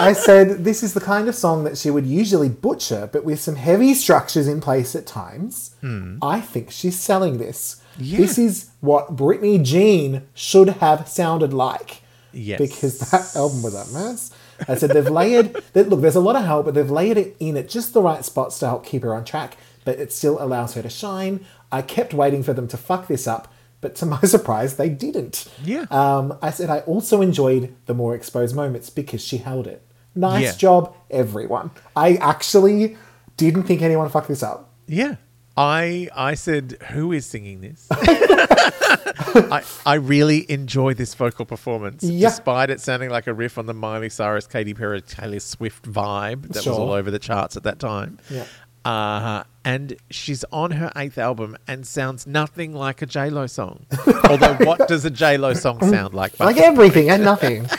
I 0.00 0.12
said 0.12 0.64
this 0.64 0.82
is 0.82 0.94
the 0.94 1.00
kind 1.00 1.28
of 1.28 1.34
song 1.34 1.64
that 1.64 1.76
she 1.78 1.90
would 1.90 2.06
usually 2.06 2.48
butcher, 2.48 3.08
but 3.12 3.24
with 3.24 3.40
some 3.40 3.56
heavy 3.56 3.94
structures 3.94 4.46
in 4.48 4.60
place 4.60 4.94
at 4.94 5.06
times. 5.06 5.74
I 6.22 6.40
think 6.40 6.70
she's 6.70 6.98
selling 6.98 7.38
this. 7.38 7.82
Yeah. 7.98 8.18
This 8.18 8.38
is 8.38 8.70
what 8.80 9.16
Britney 9.16 9.62
Jean 9.62 10.22
should 10.34 10.68
have 10.68 11.08
sounded 11.08 11.52
like. 11.52 12.02
Yes. 12.32 12.58
Because 12.58 12.98
that 13.10 13.34
album 13.36 13.62
was 13.62 13.74
a 13.74 13.92
mess. 13.92 14.30
I 14.68 14.74
said 14.74 14.90
they've 14.90 15.08
layered. 15.08 15.62
That, 15.72 15.88
look, 15.88 16.00
there's 16.00 16.16
a 16.16 16.20
lot 16.20 16.36
of 16.36 16.44
help, 16.44 16.64
but 16.66 16.74
they've 16.74 16.90
layered 16.90 17.18
it 17.18 17.36
in 17.38 17.56
at 17.56 17.68
just 17.68 17.92
the 17.92 18.02
right 18.02 18.24
spots 18.24 18.58
to 18.60 18.66
help 18.66 18.84
keep 18.86 19.02
her 19.02 19.14
on 19.14 19.24
track. 19.24 19.56
But 19.84 19.98
it 19.98 20.12
still 20.12 20.40
allows 20.42 20.74
her 20.74 20.82
to 20.82 20.90
shine. 20.90 21.44
I 21.70 21.82
kept 21.82 22.14
waiting 22.14 22.42
for 22.42 22.52
them 22.52 22.68
to 22.68 22.76
fuck 22.76 23.06
this 23.06 23.26
up, 23.26 23.52
but 23.80 23.94
to 23.96 24.06
my 24.14 24.20
surprise, 24.20 24.76
they 24.76 24.88
didn't. 24.88 25.48
Yeah. 25.64 25.86
Um, 25.90 26.38
I 26.40 26.50
said 26.50 26.70
I 26.70 26.80
also 26.80 27.20
enjoyed 27.20 27.74
the 27.86 27.94
more 27.94 28.14
exposed 28.14 28.54
moments 28.54 28.90
because 28.90 29.24
she 29.24 29.38
held 29.38 29.66
it. 29.66 29.82
Nice 30.18 30.42
Yeah. 30.44 30.52
job, 30.56 30.94
everyone. 31.10 31.70
I 31.94 32.14
actually 32.16 32.96
didn't 33.36 33.64
think 33.64 33.82
anyone 33.82 34.08
fucked 34.08 34.28
this 34.28 34.42
up. 34.42 34.70
Yeah. 34.86 35.16
I 35.56 36.08
I 36.14 36.34
said, 36.34 36.76
who 36.90 37.12
is 37.12 37.26
singing 37.26 37.60
this? 37.60 37.88
I, 37.90 39.62
I 39.84 39.94
really 39.94 40.50
enjoy 40.50 40.94
this 40.94 41.14
vocal 41.14 41.44
performance, 41.44 42.02
Yeah. 42.04 42.28
despite 42.30 42.70
it 42.70 42.80
sounding 42.80 43.10
like 43.10 43.26
a 43.26 43.34
riff 43.34 43.58
on 43.58 43.66
the 43.66 43.74
Miley 43.74 44.08
Cyrus, 44.08 44.46
Katy 44.46 44.74
Perry, 44.74 45.02
Taylor 45.02 45.40
Swift 45.40 45.84
vibe 45.90 46.42
that 46.48 46.56
was 46.66 46.68
all 46.68 46.92
over 46.92 47.10
the 47.10 47.18
charts 47.18 47.56
at 47.56 47.64
that 47.64 47.78
time. 47.78 48.18
Yeah. 48.30 48.44
Uh, 48.84 49.42
and 49.64 49.96
she's 50.10 50.44
on 50.52 50.70
her 50.70 50.90
eighth 50.96 51.18
album 51.18 51.56
and 51.66 51.86
sounds 51.86 52.26
nothing 52.26 52.72
like 52.72 53.02
a 53.02 53.06
J 53.06 53.28
Lo 53.28 53.46
song. 53.46 53.84
Although, 54.28 54.54
what 54.64 54.88
does 54.88 55.04
a 55.04 55.10
J 55.10 55.36
Lo 55.36 55.52
song 55.54 55.80
sound 55.80 56.14
like? 56.14 56.38
Like 56.40 56.56
everything 56.56 57.10
and 57.10 57.22
nothing. 57.24 57.66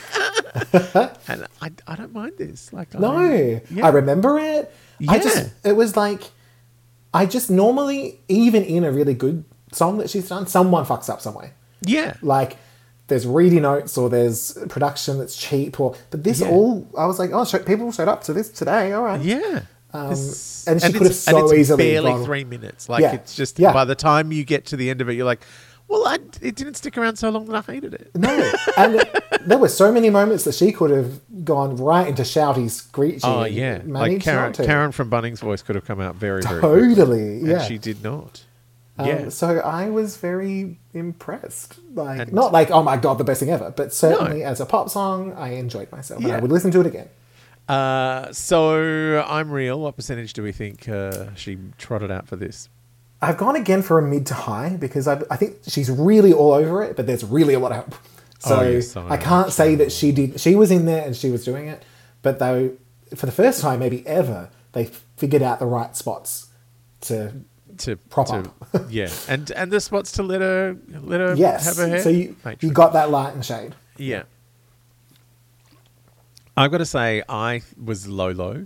and 1.28 1.48
I, 1.62 1.72
I 1.88 1.96
don't 1.96 2.14
mind 2.14 2.34
this. 2.38 2.72
Like 2.74 2.94
No, 2.94 3.18
I, 3.18 3.62
yeah. 3.72 3.86
I 3.86 3.90
remember 3.90 4.38
it. 4.40 4.72
I 5.08 5.16
Yeah. 5.16 5.20
just 5.24 5.52
it 5.64 5.74
was 5.74 5.96
like 5.96 6.24
I 7.14 7.26
just 7.26 7.50
normally 7.50 8.20
even 8.28 8.64
in 8.64 8.84
a 8.84 8.92
really 8.92 9.14
good 9.14 9.44
song 9.72 9.98
that 10.00 10.10
she's 10.10 10.30
done, 10.30 10.48
someone 10.48 10.86
fucks 10.86 11.10
up 11.10 11.22
some 11.22 11.34
way. 11.36 11.52
yeah, 11.82 12.16
Like 12.22 12.58
there's 13.08 13.26
reedy 13.26 13.60
notes 13.60 13.98
or 13.98 14.10
there's 14.10 14.58
production 14.70 15.18
that's 15.18 15.36
cheap 15.36 15.80
or 15.80 15.96
but 16.12 16.24
this 16.24 16.42
Yeah. 16.42 16.50
all 16.50 16.88
I 16.98 17.06
was 17.08 17.18
like, 17.20 17.32
oh, 17.34 17.46
sh- 17.46 17.66
people 17.66 17.92
showed 17.92 18.08
up 18.08 18.24
to 18.26 18.34
this 18.34 18.50
today. 18.50 18.92
All 18.94 19.04
right. 19.04 19.22
yeah. 19.22 19.62
Um, 19.92 20.12
and 20.12 20.80
she 20.80 20.92
could 20.94 21.02
have 21.02 21.02
it's- 21.02 21.28
and 21.28 21.36
so 21.38 21.46
it's 21.46 21.54
easily 21.54 21.84
barely 21.92 22.12
gone- 22.12 22.24
three 22.26 22.44
minutes. 22.44 22.88
Like 22.90 23.02
Yeah. 23.02 23.14
it's 23.14 23.36
just 23.36 23.58
Yeah. 23.58 23.74
by 23.74 23.86
the 23.86 23.96
time 23.96 24.32
you 24.32 24.44
get 24.44 24.68
to 24.68 24.78
the 24.78 24.92
end 24.92 25.02
of 25.02 25.10
it, 25.10 25.14
you're 25.14 25.26
like, 25.26 25.42
well, 25.90 26.08
I, 26.08 26.20
it 26.42 26.56
didn't 26.56 26.76
stick 26.76 26.98
around 26.98 27.18
so 27.18 27.30
long 27.30 27.46
that 27.48 27.68
I 27.68 27.74
hated 27.74 27.94
it. 27.96 28.12
No, 28.16 28.52
and 28.78 29.04
there 29.46 29.58
were 29.58 29.68
so 29.68 29.92
many 29.92 30.10
moments 30.10 30.44
that 30.46 30.54
she 30.56 30.72
could 30.72 30.92
have 30.92 31.20
gone 31.44 31.76
right 31.78 32.08
into 32.08 32.22
shouty, 32.22 32.70
screechy. 32.70 33.22
Oh 33.24 33.44
yeah, 33.46 33.82
like 33.86 34.22
Karen. 34.22 34.54
Karen 34.54 34.92
from 34.92 35.10
Bunnings' 35.10 35.40
voice 35.40 35.62
could 35.62 35.76
have 35.76 35.86
come 35.86 36.00
out 36.00 36.16
very, 36.16 36.42
very 36.42 36.60
quickly, 36.62 36.96
Totally, 36.96 37.22
and 37.40 37.48
yeah. 37.48 37.62
she 37.64 37.78
did 37.78 38.04
not. 38.04 38.46
Um, 39.00 39.08
yeah, 39.08 39.30
So 39.30 39.60
I 39.60 39.90
was 39.90 40.18
very 40.18 40.78
impressed. 40.94 41.80
Like, 41.96 42.20
And- 42.20 42.34
not 42.34 42.52
like, 42.52 42.70
oh 42.70 42.84
my 42.84 42.98
god, 42.98 43.18
the 43.18 43.24
best 43.24 43.40
thing 43.40 43.50
ever, 43.50 43.72
but 43.76 43.94
certainly 43.94 44.44
as 44.44 44.60
a 44.60 44.66
pop 44.66 44.90
song, 44.90 45.34
I 45.34 45.54
enjoyed 45.54 45.90
myself. 45.92 46.22
And 46.22 46.32
I 46.34 46.40
would 46.40 46.52
listen 46.52 46.70
to 46.72 46.82
it 46.82 46.86
again. 46.86 47.08
Uh, 47.70 48.34
so 48.34 49.24
I'm 49.26 49.52
real. 49.52 49.80
What 49.80 49.96
percentage 49.96 50.34
do 50.34 50.44
we 50.44 50.52
think 50.52 50.90
uh, 50.90 51.34
she 51.36 51.58
trotted 51.78 52.12
out 52.12 52.28
for 52.28 52.36
this? 52.36 52.68
I've 53.22 53.38
gone 53.38 53.56
again 53.56 53.82
for 53.82 54.00
a 54.00 54.02
mid 54.02 54.26
to 54.28 54.34
high 54.34 54.78
because 54.78 55.08
I, 55.08 55.22
I 55.30 55.36
think 55.36 55.58
she's 55.68 55.90
really 55.90 56.32
all 56.32 56.54
over 56.54 56.82
it, 56.84 56.96
but 56.96 57.06
there's 57.06 57.24
really 57.26 57.54
a 57.54 57.60
lot 57.60 57.72
of 57.72 57.78
help. 57.78 57.96
So 58.40 58.60
Oh, 58.60 58.70
yes, 58.70 58.96
I 58.96 59.10
I 59.10 59.18
can't 59.18 59.52
say 59.52 59.76
that 59.76 59.92
she 59.92 60.12
did. 60.14 60.40
She 60.40 60.56
was 60.56 60.72
in 60.72 60.86
there 60.86 61.06
and 61.06 61.16
she 61.16 61.30
was 61.30 61.44
doing 61.44 61.68
it, 61.68 61.84
but 62.22 62.40
though 62.40 62.72
for 63.16 63.26
the 63.26 63.32
first 63.34 63.60
time, 63.62 63.80
maybe 63.80 64.06
ever, 64.08 64.50
they 64.72 64.86
figured 65.18 65.42
out 65.42 65.60
the 65.60 65.66
right 65.66 65.96
spots 65.96 66.48
to 67.02 67.34
To 67.80 67.98
Prop 67.98 68.28
to, 68.28 68.34
up. 68.36 68.86
yeah, 68.90 69.10
and 69.28 69.52
and 69.52 69.70
the 69.72 69.82
spots 69.82 70.14
to 70.14 70.24
let 70.24 70.40
her 70.42 70.78
let 70.90 71.20
her 71.20 71.36
yes. 71.36 71.66
have 71.66 71.78
her 71.78 71.88
hair. 71.88 72.02
So 72.02 72.10
you 72.10 72.36
you 72.62 72.72
got 72.72 72.94
that 72.94 73.10
light 73.10 73.34
and 73.34 73.44
shade. 73.46 73.76
yeah. 73.98 74.24
I've 76.56 76.72
got 76.72 76.80
to 76.80 76.86
say, 76.86 77.24
I 77.30 77.62
was 77.82 78.06
low 78.08 78.32
low 78.32 78.66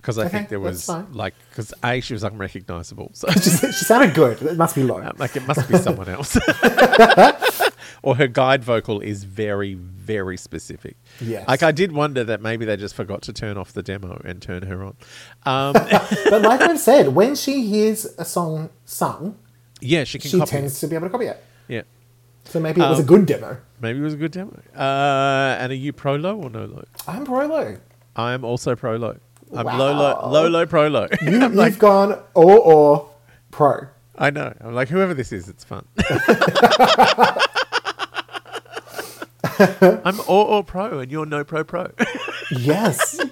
because 0.00 0.18
I 0.18 0.22
Okay, 0.22 0.30
think 0.38 0.48
there 0.48 0.60
was 0.60 0.88
like 1.12 1.34
because 1.50 1.72
a 1.84 2.00
she 2.00 2.12
was 2.14 2.22
unrecognizable, 2.24 3.10
so 3.14 3.28
she, 3.32 3.50
she 3.50 3.84
sounded 3.84 4.14
good. 4.14 4.40
It 4.42 4.56
must 4.56 4.74
be 4.74 4.82
low. 4.82 5.10
Like 5.18 5.36
it 5.36 5.46
must 5.46 5.68
be 5.68 5.76
someone 5.78 6.08
else. 6.08 6.36
or 8.02 8.16
her 8.16 8.26
guide 8.26 8.64
vocal 8.64 9.00
is 9.00 9.24
very, 9.24 9.74
very 9.74 10.36
specific. 10.36 10.96
Yeah, 11.20 11.44
Like 11.46 11.62
I 11.62 11.70
did 11.72 11.92
wonder 11.92 12.24
that 12.24 12.40
maybe 12.40 12.64
they 12.64 12.76
just 12.76 12.94
forgot 12.94 13.22
to 13.22 13.32
turn 13.32 13.58
off 13.58 13.72
the 13.72 13.82
demo 13.82 14.20
and 14.24 14.40
turn 14.40 14.62
her 14.62 14.82
on. 14.82 14.96
Um, 15.44 15.72
but 16.30 16.42
like 16.42 16.60
I've 16.62 16.78
said, 16.80 17.08
when 17.08 17.34
she 17.34 17.66
hears 17.66 18.06
a 18.18 18.24
song 18.24 18.70
sung, 18.86 19.36
yeah, 19.80 20.04
she 20.04 20.18
can 20.18 20.30
she 20.30 20.40
tends 20.40 20.76
it. 20.76 20.80
to 20.80 20.86
be 20.88 20.96
able 20.96 21.06
to 21.08 21.10
copy 21.10 21.26
it. 21.26 21.42
Yeah, 21.68 21.82
So 22.44 22.58
maybe 22.58 22.80
it 22.80 22.88
was 22.88 22.98
a 22.98 23.02
Um, 23.02 23.06
good 23.06 23.26
demo. 23.26 23.58
maybe 23.80 23.98
it 23.98 24.02
was 24.02 24.14
a 24.14 24.18
good 24.18 24.32
demo. 24.32 24.58
Uh, 24.74 25.56
and 25.60 25.70
are 25.72 25.74
you 25.74 25.92
pro 25.92 26.16
low 26.16 26.36
or 26.36 26.48
no 26.50 26.64
low? 26.64 26.84
I'm 27.06 27.24
pro 27.24 27.46
low. 27.46 27.76
I 28.16 28.32
am 28.32 28.44
also 28.44 28.74
pro 28.76 28.96
low. 28.96 29.18
I'm 29.54 29.66
Wow. 29.66 29.78
low 29.78 29.92
low 29.92 30.30
low 30.30 30.48
low 30.48 30.66
pro 30.66 30.88
low. 30.88 31.08
You, 31.22 31.40
you've 31.64 31.78
gone 31.78 32.12
or 32.34 32.58
or 32.58 33.10
pro. 33.50 33.86
I 34.16 34.30
know. 34.30 34.52
I'm 34.60 34.74
like 34.74 34.88
whoever 34.88 35.14
this 35.14 35.32
is, 35.32 35.48
it's 35.48 35.64
fun. 35.64 35.86
I'm 40.04 40.20
or 40.20 40.46
or 40.46 40.64
pro 40.64 41.00
and 41.00 41.10
you're 41.10 41.26
no 41.26 41.44
pro 41.44 41.64
pro. 41.64 41.90
Yes. 42.50 43.18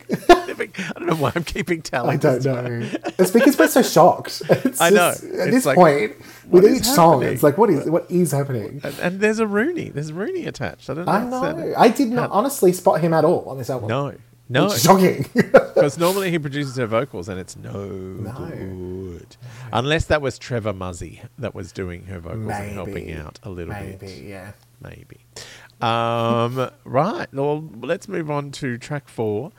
I 0.60 0.92
don't 0.96 1.06
know 1.06 1.14
why 1.14 1.32
I'm 1.36 1.44
keeping 1.44 1.82
tally. 1.82 2.14
I 2.14 2.16
don't 2.16 2.44
know. 2.44 2.88
It's 3.18 3.30
because 3.30 3.56
we're 3.58 3.68
so 3.68 3.80
shocked. 3.82 4.42
It's 4.50 4.80
I 4.80 4.90
know. 4.90 5.12
just- 5.12 5.24
At 5.24 5.30
It's 5.48 5.50
this 5.56 5.66
like, 5.66 5.76
point, 5.76 6.16
with 6.48 6.64
each 6.66 6.84
song, 6.84 7.20
happening? 7.20 7.34
it's 7.34 7.42
like, 7.44 7.56
what 7.58 7.70
is 7.70 7.88
what 7.88 8.10
is 8.10 8.32
happening? 8.32 8.80
And, 8.82 8.98
and 8.98 9.20
there's 9.20 9.38
a 9.38 9.46
Rooney. 9.46 9.90
There's 9.90 10.12
Rooney 10.12 10.46
attached. 10.46 10.90
I 10.90 10.94
don't 10.94 11.06
know. 11.06 11.12
I 11.12 11.52
know. 11.52 11.74
I 11.78 11.88
did 11.88 12.08
not 12.08 12.30
honestly 12.32 12.72
spot 12.72 13.00
him 13.00 13.12
at 13.14 13.24
all 13.24 13.44
on 13.48 13.56
this 13.58 13.70
album. 13.70 13.88
No, 13.88 14.14
no. 14.48 14.66
Is 14.66 14.82
shocking. 14.82 15.26
Because 15.34 15.98
normally 15.98 16.30
he 16.30 16.38
produces 16.38 16.76
her 16.76 16.86
vocals, 16.86 17.28
and 17.28 17.38
it's 17.38 17.56
no, 17.56 17.72
good. 17.72 19.36
Unless 19.72 20.06
that 20.06 20.22
was 20.22 20.38
Trevor 20.38 20.72
Muzzy 20.72 21.22
that 21.38 21.54
was 21.54 21.72
doing 21.72 22.04
her 22.06 22.18
vocals 22.18 22.50
and 22.52 22.72
helping 22.72 23.12
out 23.12 23.38
a 23.42 23.50
little 23.50 23.74
Maybe, 23.74 23.92
bit. 23.92 24.02
Maybe, 24.02 24.28
yeah. 24.28 24.52
Maybe. 24.80 25.18
Um, 25.80 26.70
right. 26.84 27.26
Well, 27.32 27.68
let's 27.80 28.08
move 28.08 28.30
on 28.30 28.50
to 28.52 28.78
track 28.78 29.08
four, 29.08 29.52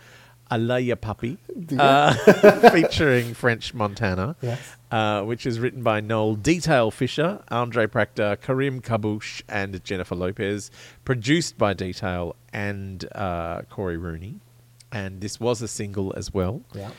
I 0.49 0.57
Luh 0.57 0.77
Ya 0.77 0.95
Papi, 0.95 1.37
uh, 1.79 2.69
featuring 2.71 3.33
French 3.33 3.73
Montana, 3.73 4.35
Yes. 4.41 4.59
uh, 4.91 5.21
which 5.23 5.45
is 5.45 5.59
written 5.59 5.83
by 5.83 5.99
Noel 6.01 6.35
Detail 6.35 6.89
Fisher, 6.91 7.43
Andre 7.49 7.85
Proctor, 7.87 8.37
Karim 8.41 8.81
Kharbouch, 8.81 9.43
and 9.47 9.83
Jennifer 9.83 10.15
Lopez, 10.15 10.71
produced 11.05 11.57
by 11.57 11.73
Detail 11.73 12.35
and 12.51 13.05
uh, 13.13 13.61
Corey 13.69 13.97
Rooney. 13.97 14.39
And 14.91 15.21
this 15.21 15.39
was 15.39 15.61
a 15.61 15.67
single 15.67 16.13
as 16.17 16.33
well. 16.33 16.61
Yeah. 16.73 16.91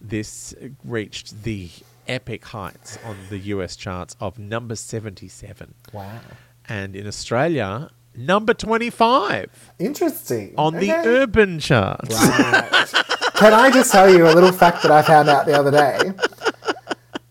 This 0.00 0.54
reached 0.84 1.42
the 1.44 1.70
epic 2.08 2.44
heights 2.46 2.98
on 3.04 3.16
the 3.30 3.38
US 3.38 3.76
charts 3.76 4.14
of 4.20 4.38
number 4.38 4.76
77 4.76 5.74
Wow. 5.92 6.20
and 6.68 6.94
in 6.94 7.06
Australia, 7.06 7.90
number 8.16 8.54
25 8.54 9.72
Interesting. 9.78 10.54
on 10.56 10.74
the 10.74 10.90
urban 10.92 11.58
charts. 11.58 12.14
Right. 12.14 12.92
Can 13.34 13.52
I 13.52 13.70
just 13.70 13.90
tell 13.92 14.08
you 14.12 14.26
a 14.28 14.32
little 14.32 14.52
fact 14.52 14.82
that 14.82 14.90
I 14.92 15.02
found 15.02 15.28
out 15.28 15.46
the 15.46 15.58
other 15.58 15.70
day? 15.70 16.12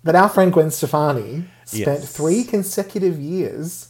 That 0.03 0.15
our 0.15 0.29
friend 0.29 0.51
Gwen 0.53 0.69
Stefani 0.71 1.45
spent 1.65 2.01
Yes. 2.01 2.11
three 2.15 2.43
consecutive 2.43 3.17
years 3.19 3.89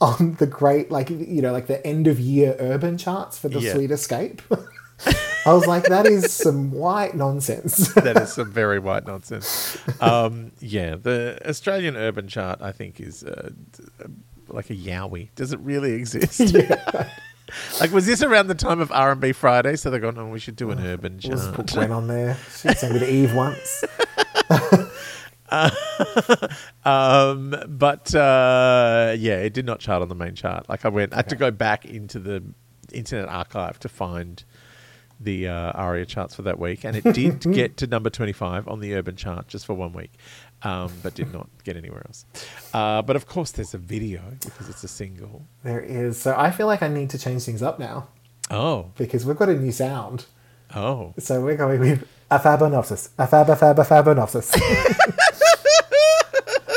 on 0.00 0.36
the 0.38 0.46
great, 0.46 0.90
like, 0.90 1.08
you 1.10 1.40
know, 1.42 1.52
like 1.52 1.66
the 1.66 1.84
end 1.86 2.06
of 2.06 2.20
year 2.20 2.54
urban 2.60 2.96
charts 2.98 3.38
for 3.38 3.48
the 3.48 3.58
Yeah. 3.60 3.72
Sweet 3.74 3.90
Escape. 3.90 4.42
I 5.46 5.52
was 5.52 5.66
like, 5.66 5.84
that 5.84 6.06
is 6.06 6.32
some 6.32 6.72
white 6.72 7.14
nonsense. 7.14 7.88
that 7.94 8.16
is 8.16 8.32
some 8.32 8.50
very 8.50 8.80
white 8.80 9.06
nonsense. 9.06 9.78
Um, 10.00 10.50
yeah, 10.60 10.96
the 10.96 11.38
Australian 11.48 11.96
urban 11.96 12.26
chart, 12.26 12.60
I 12.60 12.72
think, 12.72 13.00
is 13.00 13.22
uh, 13.22 13.50
uh, 14.02 14.08
like 14.48 14.70
a 14.70 14.74
yowie. 14.74 15.28
Does 15.36 15.52
it 15.52 15.60
really 15.60 15.92
exist? 15.92 16.40
like, 17.80 17.92
was 17.92 18.06
this 18.06 18.22
around 18.22 18.48
the 18.48 18.56
time 18.56 18.80
of 18.80 18.90
R 18.90 19.12
and 19.12 19.20
B 19.20 19.30
Friday? 19.30 19.76
So 19.76 19.88
they 19.88 20.00
go, 20.00 20.10
no, 20.10 20.26
we 20.26 20.40
should 20.40 20.56
do 20.56 20.70
an 20.72 20.80
urban 20.80 21.20
Let's 21.22 21.44
chart. 21.44 21.54
put 21.54 21.72
Gwen 21.72 21.92
on 21.92 22.08
there. 22.08 22.36
She 22.50 22.68
sang 22.74 22.92
with 22.92 23.04
Eve 23.04 23.34
once. 23.34 23.84
Um, 26.84 27.54
but 27.68 28.14
uh, 28.14 29.14
yeah, 29.18 29.38
it 29.38 29.52
did 29.52 29.66
not 29.66 29.80
chart 29.80 30.02
on 30.02 30.08
the 30.08 30.14
main 30.14 30.34
chart. 30.34 30.68
Like 30.68 30.84
I 30.84 30.88
went, 30.88 31.12
I 31.12 31.16
had 31.16 31.28
to 31.30 31.36
go 31.36 31.50
back 31.50 31.84
into 31.84 32.18
the 32.18 32.42
Internet 32.92 33.28
Archive 33.28 33.78
to 33.80 33.88
find 33.88 34.44
the 35.20 35.48
uh, 35.48 35.72
ARIA 35.72 36.04
charts 36.06 36.34
for 36.34 36.42
that 36.42 36.58
week, 36.58 36.84
and 36.84 36.96
it 36.96 37.04
did 37.14 37.40
get 37.52 37.76
to 37.78 37.86
number 37.86 38.10
twenty-five 38.10 38.68
on 38.68 38.80
the 38.80 38.94
Urban 38.94 39.16
chart 39.16 39.48
just 39.48 39.64
for 39.66 39.74
one 39.74 39.92
week, 39.92 40.12
um, 40.62 40.90
but 41.02 41.14
did 41.14 41.32
not 41.32 41.48
get 41.64 41.76
anywhere 41.76 42.02
else. 42.06 42.24
Uh, 42.74 43.02
but 43.02 43.16
of 43.16 43.26
course, 43.26 43.50
there's 43.52 43.74
a 43.74 43.78
video 43.78 44.20
because 44.44 44.68
it's 44.68 44.84
a 44.84 44.88
single. 44.88 45.46
There 45.64 45.80
is. 45.80 46.18
So 46.20 46.34
I 46.36 46.50
feel 46.50 46.66
like 46.66 46.82
I 46.82 46.88
need 46.88 47.10
to 47.10 47.18
change 47.18 47.44
things 47.44 47.62
up 47.62 47.78
now 47.78 48.08
Oh, 48.50 48.90
because 48.96 49.24
we've 49.26 49.36
got 49.36 49.48
a 49.48 49.54
new 49.54 49.72
sound. 49.72 50.26
oh, 50.74 51.14
So 51.18 51.40
we're 51.40 51.56
going 51.56 51.80
with 51.80 52.06
a 52.30 52.38
fabonopsis. 52.38 53.10
A 53.18 53.26
fab, 53.26 53.48
a 53.48 53.56
fab, 53.56 53.78
a 53.78 53.82
fabonopsis. 53.84 54.54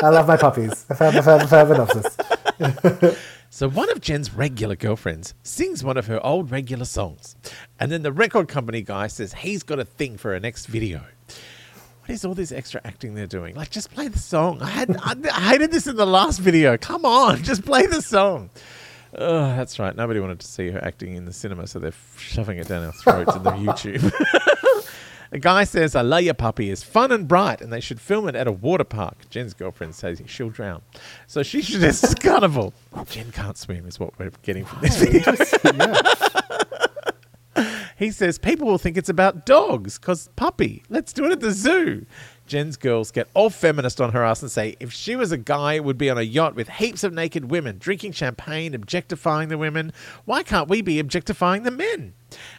I 0.02 0.10
love 0.10 0.28
my 0.28 0.38
puppies. 0.38 0.86
A 0.90 0.96
fab, 0.96 1.14
a 1.16 1.22
fab, 1.24 1.42
a 1.42 1.46
fabonopsis. 1.46 3.18
So 3.52 3.68
one 3.68 3.90
of 3.90 4.00
Jen's 4.00 4.34
regular 4.34 4.76
girlfriends 4.76 5.34
sings 5.42 5.84
one 5.84 5.98
of 5.98 6.06
her 6.06 6.24
old 6.24 6.52
regular 6.52 6.86
songs, 6.86 7.36
and 7.80 7.92
then 7.92 8.04
the 8.04 8.12
record 8.12 8.48
company 8.48 8.84
guy 8.84 9.08
says 9.08 9.34
he's 9.34 9.64
got 9.64 9.80
a 9.80 9.86
thing 9.86 10.18
for 10.18 10.32
her 10.34 10.40
next 10.40 10.68
video. 10.68 11.02
What 12.02 12.12
is 12.12 12.24
all 12.24 12.36
this 12.36 12.52
extra 12.52 12.80
acting 12.86 13.16
they're 13.16 13.26
doing? 13.26 13.56
Like, 13.56 13.72
just 13.72 13.92
play 13.92 14.08
the 14.08 14.20
song. 14.20 14.62
I 14.62 14.70
had 14.70 14.96
I, 15.02 15.16
I 15.34 15.42
hated 15.50 15.72
this 15.72 15.88
in 15.88 15.96
the 15.96 16.06
last 16.06 16.40
video. 16.40 16.78
Come 16.78 17.06
on, 17.06 17.44
just 17.44 17.66
play 17.66 17.88
the 17.88 18.04
song. 18.04 18.52
Oh, 19.18 19.42
that's 19.56 19.80
right. 19.80 19.96
Nobody 19.96 20.20
wanted 20.20 20.40
to 20.42 20.48
see 20.48 20.70
her 20.70 20.84
acting 20.84 21.16
in 21.16 21.26
the 21.26 21.34
cinema, 21.34 21.66
so 21.66 21.80
they're 21.80 21.94
shoving 22.18 22.60
it 22.60 22.68
down 22.68 22.86
our 22.86 22.92
throats 22.92 23.36
in 23.36 23.42
the 23.42 23.52
YouTube. 23.52 24.04
The 25.32 25.40
guy 25.40 25.64
says 25.64 25.96
I 25.96 26.02
Luh 26.02 26.18
Ya 26.18 26.34
Papi 26.34 26.72
is 26.72 26.84
fun 26.84 27.12
and 27.12 27.28
bright 27.28 27.62
and 27.62 27.72
they 27.72 27.80
should 27.80 28.02
film 28.02 28.28
it 28.28 28.36
at 28.36 28.48
a 28.48 28.52
water 28.52 28.84
park. 28.84 29.30
Jen's 29.30 29.54
girlfriend 29.54 29.96
says 29.96 30.22
she'll 30.26 30.50
drown. 30.50 30.82
So 31.28 31.44
she 31.44 31.62
should 31.62 31.82
just 31.82 32.22
carnival. 32.22 32.74
Jen 33.06 33.32
can't 33.32 33.58
swim 33.58 33.86
is 33.86 34.00
what 34.00 34.18
we're 34.18 34.32
getting 34.42 34.66
from 34.66 34.82
this 34.82 35.02
video. 35.02 35.94
He 38.00 38.12
says 38.12 38.40
people 38.40 38.66
will 38.66 38.78
think 38.78 38.96
it's 38.96 39.10
about 39.10 39.46
dogs 39.46 40.00
because 40.00 40.30
puppy. 40.38 40.84
Let's 40.88 41.12
do 41.12 41.26
it 41.26 41.34
at 41.34 41.42
the 41.42 41.52
zoo. 41.52 42.06
Jen's 42.48 42.78
girls 42.78 43.12
get 43.12 43.28
all 43.34 43.50
feminist 43.50 44.00
on 44.00 44.14
her 44.14 44.24
ass 44.24 44.42
and 44.42 44.50
say 44.50 44.78
if 44.80 44.94
she 44.94 45.18
was 45.18 45.34
a 45.34 45.38
guy, 45.38 45.74
it 45.74 45.84
would 45.84 45.98
be 45.98 46.10
on 46.10 46.18
a 46.18 46.22
yacht 46.22 46.56
with 46.56 46.70
heaps 46.70 47.04
of 47.04 47.12
naked 47.12 47.52
women, 47.52 47.78
drinking 47.78 48.14
champagne, 48.14 48.74
objectifying 48.74 49.50
the 49.50 49.58
women. 49.58 49.92
Why 50.24 50.44
can't 50.44 50.70
we 50.70 50.82
be 50.82 50.98
objectifying 50.98 51.64
the 51.64 51.72
men? 51.72 52.14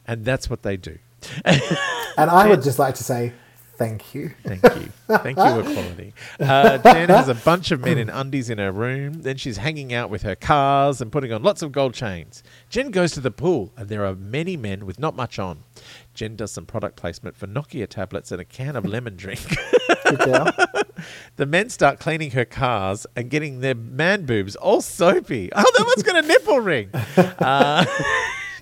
And 0.06 0.26
that's 0.26 0.50
what 0.50 0.62
they 0.62 0.76
do. 0.76 0.98
And 1.44 2.30
I 2.30 2.48
would 2.48 2.62
just 2.62 2.78
like 2.78 2.94
to 2.96 3.04
say 3.04 3.32
thank 3.76 4.14
you. 4.14 4.30
Thank 4.44 4.62
you. 4.62 4.92
Thank 5.08 5.38
you, 5.38 5.60
equality. 5.60 6.12
Uh, 6.38 6.76
Jen 6.78 7.08
has 7.08 7.28
a 7.28 7.34
bunch 7.34 7.70
of 7.70 7.80
men 7.80 7.96
in 7.96 8.10
undies 8.10 8.50
in 8.50 8.58
her 8.58 8.70
room. 8.70 9.22
Then 9.22 9.38
she's 9.38 9.56
hanging 9.56 9.94
out 9.94 10.10
with 10.10 10.20
her 10.22 10.36
cars 10.36 11.00
and 11.00 11.10
putting 11.10 11.32
on 11.32 11.42
lots 11.42 11.62
of 11.62 11.72
gold 11.72 11.94
chains. 11.94 12.42
Jen 12.68 12.90
goes 12.90 13.12
to 13.12 13.20
the 13.20 13.30
pool, 13.30 13.72
and 13.78 13.88
there 13.88 14.04
are 14.04 14.14
many 14.14 14.58
men 14.58 14.84
with 14.84 14.98
not 14.98 15.16
much 15.16 15.38
on. 15.38 15.60
Jen 16.12 16.36
does 16.36 16.52
some 16.52 16.66
product 16.66 16.96
placement 16.96 17.36
for 17.36 17.46
Nokia 17.46 17.88
tablets 17.88 18.30
and 18.30 18.40
a 18.40 18.44
can 18.44 18.76
of 18.76 18.84
lemon 18.84 19.16
drink. 19.16 19.40
The 21.36 21.46
men 21.46 21.70
start 21.70 21.98
cleaning 21.98 22.32
her 22.32 22.44
cars 22.44 23.06
and 23.16 23.30
getting 23.30 23.60
their 23.60 23.74
man 23.74 24.26
boobs 24.26 24.54
all 24.56 24.82
soapy. 24.82 25.48
Oh, 25.54 25.72
that 25.78 25.86
one's 25.86 26.02
got 26.02 26.22
a 26.22 26.26
nipple 26.26 26.60
ring. 26.60 26.90
Uh, 27.40 27.84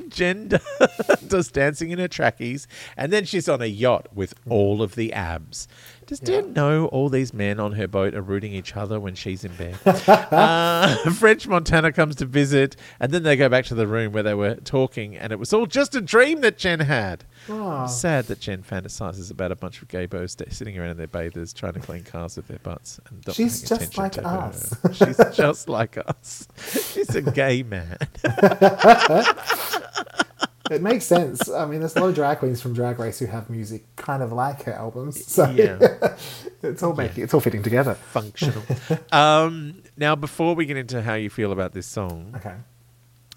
Jen 0.09 0.49
does 1.29 1.51
dancing 1.51 1.91
in 1.91 1.99
her 1.99 2.09
trackies, 2.09 2.67
and 2.97 3.13
then 3.13 3.25
she's 3.25 3.49
on 3.49 3.63
a 3.63 3.67
yacht 3.67 4.09
with 4.15 4.35
all 4.49 4.83
of 4.83 4.95
the 4.95 5.13
abs. 5.13 5.69
Does 6.07 6.21
Jen 6.21 6.55
know 6.55 6.87
all 6.87 7.11
these 7.11 7.35
men 7.35 7.61
on 7.61 7.73
her 7.73 7.87
boat 7.87 8.15
are 8.15 8.23
rooting 8.23 8.55
each 8.55 8.75
other 8.75 8.99
when 8.99 9.15
she's 9.15 9.45
in 9.45 9.53
bed? 9.57 9.77
uh, 10.09 11.11
French 11.13 11.47
Montana 11.47 11.93
comes 11.93 12.17
to 12.17 12.25
visit, 12.25 12.77
and 12.99 13.13
then 13.13 13.25
they 13.25 13.37
go 13.37 13.51
back 13.51 13.67
to 13.67 13.75
the 13.75 13.87
room 13.87 14.13
where 14.13 14.23
they 14.23 14.33
were 14.33 14.55
talking, 14.55 15.17
and 15.19 15.33
it 15.33 15.39
was 15.39 15.53
all 15.53 15.67
just 15.67 15.95
a 15.95 16.01
dream 16.01 16.41
that 16.41 16.57
Jen 16.57 16.81
had. 16.81 17.25
Aw. 17.51 17.87
Sad 17.87 18.25
that 18.29 18.41
Jen 18.41 18.63
fantasizes 18.63 19.31
about 19.31 19.53
a 19.53 19.57
bunch 19.57 19.83
of 19.83 19.89
gay 19.89 20.07
boys 20.07 20.35
sitting 20.49 20.79
around 20.79 20.91
in 20.91 20.97
their 20.97 21.07
bathers 21.07 21.53
trying 21.53 21.75
to 21.75 21.81
clean 21.81 22.05
cars 22.05 22.37
with 22.37 22.49
their 22.49 22.59
butts. 22.61 22.99
And 23.11 23.27
not 23.27 23.37
She's 23.37 23.61
paying 23.61 23.69
just 23.69 23.95
attention 23.95 24.03
like 24.03 24.13
to 24.13 24.23
her. 24.23 24.39
us. 24.39 24.75
She's 24.97 25.37
just 25.37 25.69
like 25.69 25.99
us. 25.99 26.49
She's 26.95 27.15
a 27.15 27.21
gay 27.23 27.63
man. 27.63 27.99
It 30.71 30.83
makes 30.83 31.05
sense. 31.07 31.49
I 31.49 31.65
mean, 31.67 31.81
there's 31.81 31.97
a 31.97 32.01
lot 32.01 32.09
of 32.11 32.15
drag 32.15 32.39
queens 32.39 32.61
from 32.61 32.75
Drag 32.75 32.99
Race 32.99 33.19
who 33.19 33.27
have 33.27 33.49
music 33.49 33.85
kind 33.97 34.23
of 34.23 34.33
like 34.33 34.65
her 34.65 34.73
albums. 34.73 35.25
So 35.27 35.49
Yeah. 35.51 35.79
it's 36.63 36.83
all 36.83 36.95
making 36.95 37.25
it's 37.25 37.33
all 37.35 37.41
fitting 37.41 37.63
together. 37.63 37.95
Functional. 37.95 38.63
um, 39.13 39.83
now, 39.97 40.15
before 40.15 40.55
we 40.55 40.67
get 40.67 40.77
into 40.77 41.03
how 41.03 41.15
you 41.15 41.31
feel 41.31 41.53
about 41.53 41.73
this 41.73 41.87
song, 41.87 42.35
Okay. 42.37 42.55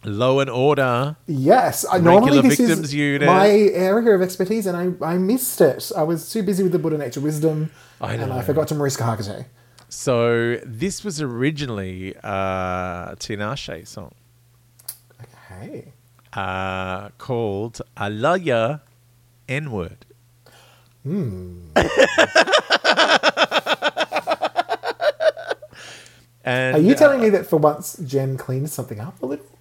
Law 0.04 0.40
and 0.40 0.50
Order. 0.50 1.16
Yes, 1.28 1.86
I, 1.90 2.00
normally 2.00 2.42
this 2.42 2.58
victims 2.58 2.86
is 2.86 2.94
unit. 2.96 3.28
my 3.28 3.50
area 3.50 4.16
of 4.16 4.22
expertise, 4.24 4.66
and 4.66 4.76
I, 4.76 5.06
I 5.06 5.18
missed 5.20 5.62
it. 5.62 5.92
I 5.96 6.02
was 6.02 6.32
too 6.32 6.42
busy 6.42 6.64
with 6.64 6.72
the 6.72 6.80
Buddha 6.80 6.98
Nature 6.98 7.22
Wisdom, 7.22 7.70
I 8.02 8.16
and. 8.16 8.34
I 8.34 8.42
forgot 8.42 8.68
to 8.70 8.76
Mariska 8.76 9.04
Hargitay. 9.04 9.46
So 9.90 10.58
this 10.66 11.04
was 11.04 11.22
originally 11.22 12.16
a 12.24 13.16
Tinashe 13.20 13.86
song 13.88 14.14
Okay. 15.52 15.92
Uh, 16.34 17.10
called 17.18 17.82
Alaya 17.98 18.82
N-word. 19.48 20.06
And, 26.44 26.76
Are 26.76 26.80
you 26.80 26.94
uh, 26.94 26.98
telling 26.98 27.22
me 27.22 27.30
that 27.30 27.46
for 27.46 27.58
once 27.58 27.98
Jen 27.98 28.36
cleaned 28.36 28.72
something 28.72 29.00
up 29.00 29.22
a 29.22 29.26
little? 29.26 29.46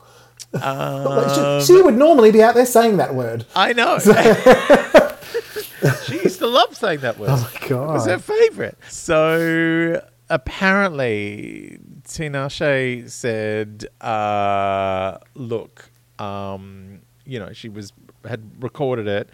Like, 0.52 0.64
um, 0.64 1.60
she, 1.60 1.66
she 1.74 1.82
would 1.82 1.94
normally 1.94 2.32
be 2.32 2.42
out 2.42 2.56
there 2.56 2.66
saying 2.66 2.96
that 2.96 3.14
word. 3.14 3.44
I 3.54 3.72
know. 3.72 3.98
she 6.06 6.14
used 6.14 6.40
to 6.40 6.48
love 6.48 6.76
saying 6.76 7.00
that 7.00 7.18
word. 7.18 7.28
Oh 7.30 7.50
my 7.60 7.68
god, 7.68 7.90
It 7.90 7.92
was 7.92 8.06
her 8.06 8.18
favorite. 8.18 8.76
So 8.88 10.02
apparently, 10.28 11.78
Tinashe 12.02 13.08
said, 13.10 13.86
uh, 14.00 15.18
"Look, 15.34 15.89
um, 16.20 17.00
you 17.24 17.38
know, 17.38 17.52
she 17.52 17.68
was 17.68 17.92
had 18.24 18.62
recorded 18.62 19.06
it." 19.08 19.30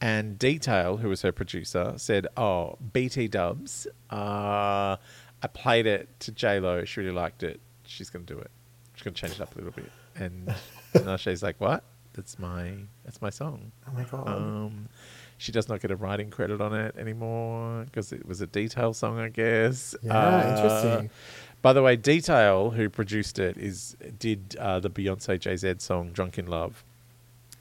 And 0.00 0.38
Detail, 0.38 0.98
who 0.98 1.08
was 1.08 1.22
her 1.22 1.32
producer, 1.32 1.94
said, 1.96 2.26
"Oh, 2.36 2.76
BT 2.92 3.28
Dubs, 3.28 3.86
uh, 4.10 4.96
I 5.42 5.46
played 5.54 5.86
it 5.86 6.08
to 6.20 6.32
J 6.32 6.60
Lo. 6.60 6.84
She 6.84 7.00
really 7.00 7.12
liked 7.14 7.42
it. 7.42 7.60
She's 7.84 8.10
going 8.10 8.26
to 8.26 8.34
do 8.34 8.38
it. 8.38 8.50
She's 8.94 9.02
going 9.04 9.14
to 9.14 9.20
change 9.20 9.34
it 9.34 9.40
up 9.40 9.54
a 9.54 9.58
little 9.58 9.72
bit." 9.72 9.90
And 10.14 10.54
Tinashe's 10.94 11.42
like, 11.42 11.60
"What? 11.60 11.82
That's 12.12 12.38
my 12.38 12.72
that's 13.04 13.22
my 13.22 13.30
song." 13.30 13.72
Oh 13.88 13.92
my 13.92 14.04
god! 14.04 14.28
Um, 14.28 14.88
she 15.38 15.52
does 15.52 15.68
not 15.68 15.80
get 15.80 15.90
a 15.90 15.96
writing 15.96 16.30
credit 16.30 16.60
on 16.60 16.72
it 16.74 16.96
anymore 16.96 17.84
because 17.86 18.12
it 18.12 18.26
was 18.26 18.40
a 18.40 18.46
detail 18.46 18.92
song, 18.94 19.18
I 19.18 19.28
guess. 19.28 19.94
Yeah, 20.02 20.12
Uh, 20.16 20.56
interesting. 20.56 21.10
By 21.62 21.72
the 21.72 21.82
way, 21.82 21.96
Detail, 21.96 22.70
who 22.70 22.88
produced 22.88 23.38
it, 23.38 23.56
is 23.56 23.96
did 24.18 24.56
uh, 24.58 24.78
the 24.78 24.90
Beyonce 24.90 25.38
Jay 25.40 25.56
Z 25.56 25.74
song 25.78 26.10
"Drunk 26.12 26.38
in 26.38 26.46
Love," 26.46 26.84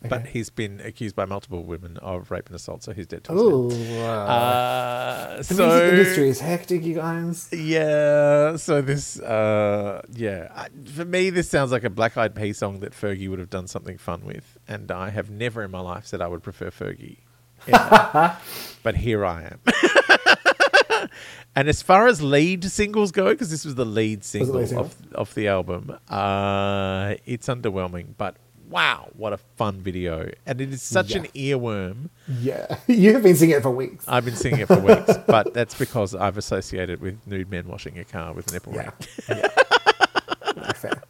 but 0.07 0.27
he's 0.27 0.51
been 0.51 0.79
accused 0.81 1.15
by 1.15 1.25
multiple 1.25 1.63
women 1.63 1.97
of 1.97 2.29
rape 2.29 2.45
and 2.47 2.55
assault, 2.55 2.83
so 2.83 2.93
he's 2.93 3.07
dead 3.07 3.23
to 3.23 3.31
us 3.31 3.37
now. 3.37 3.43
Ooh, 3.43 4.01
uh, 4.03 5.37
the 5.37 5.43
so 5.43 5.67
music 5.67 5.93
industry 5.93 6.29
is 6.29 6.39
hectic, 6.39 6.83
you 6.83 6.93
guys. 6.95 7.49
yeah, 7.51 8.55
so 8.57 8.81
this, 8.81 9.19
uh, 9.19 10.01
yeah, 10.13 10.49
I, 10.55 10.67
for 10.85 11.05
me, 11.05 11.31
this 11.31 11.49
sounds 11.49 11.71
like 11.71 11.83
a 11.83 11.89
Black 11.89 12.15
Eyed 12.17 12.35
Peas 12.35 12.59
song 12.59 12.81
that 12.81 12.91
Fergie 12.93 13.29
would 13.29 13.39
have 13.39 13.49
done 13.49 13.65
something 13.67 13.97
fun 13.97 14.23
with, 14.23 14.57
and 14.67 14.91
I 14.91 15.09
have 15.09 15.31
never 15.31 15.63
in 15.63 15.71
my 15.71 15.79
life 15.79 16.05
said 16.05 16.21
I 16.21 16.27
would 16.27 16.43
prefer 16.43 16.69
Fergie, 16.69 17.19
ever. 17.67 18.37
but 18.83 18.95
here 18.95 19.25
I 19.25 19.43
am. 19.51 21.09
and 21.55 21.67
as 21.69 21.81
far 21.81 22.07
as 22.07 22.21
lead 22.21 22.63
singles 22.65 23.11
go, 23.11 23.29
because 23.29 23.49
this 23.49 23.65
was 23.65 23.75
the 23.75 23.85
lead 23.85 24.23
single, 24.23 24.55
lead 24.55 24.67
single? 24.69 24.85
Of, 24.85 24.95
of 25.13 25.33
the 25.35 25.47
album, 25.47 25.97
uh, 26.09 27.15
it's 27.25 27.47
underwhelming, 27.47 28.07
but. 28.17 28.37
Wow, 28.67 29.09
what 29.15 29.31
a 29.31 29.37
fun 29.37 29.79
video. 29.81 30.31
And 30.47 30.59
it 30.59 30.73
is 30.73 30.81
such 30.81 31.11
Yeah. 31.11 31.19
an 31.19 31.25
earworm. 31.35 32.09
Yeah, 32.27 32.77
you 32.87 33.13
have 33.13 33.21
been 33.21 33.35
singing 33.35 33.55
it 33.57 33.61
for 33.61 33.69
weeks. 33.69 34.03
I've 34.07 34.25
been 34.25 34.35
singing 34.35 34.61
it 34.61 34.67
for 34.67 34.79
weeks, 34.79 35.15
but 35.27 35.53
that's 35.53 35.75
because 35.77 36.15
I've 36.15 36.35
associated 36.39 36.99
with 36.99 37.19
nude 37.27 37.51
men 37.51 37.67
washing 37.67 37.99
a 37.99 38.03
car 38.03 38.33
with 38.33 38.49
a 38.49 38.53
nipple 38.53 38.73
Yeah, 38.73 38.89
ring. 39.29 39.39
yeah. 39.39 40.71
Fair. 40.73 41.03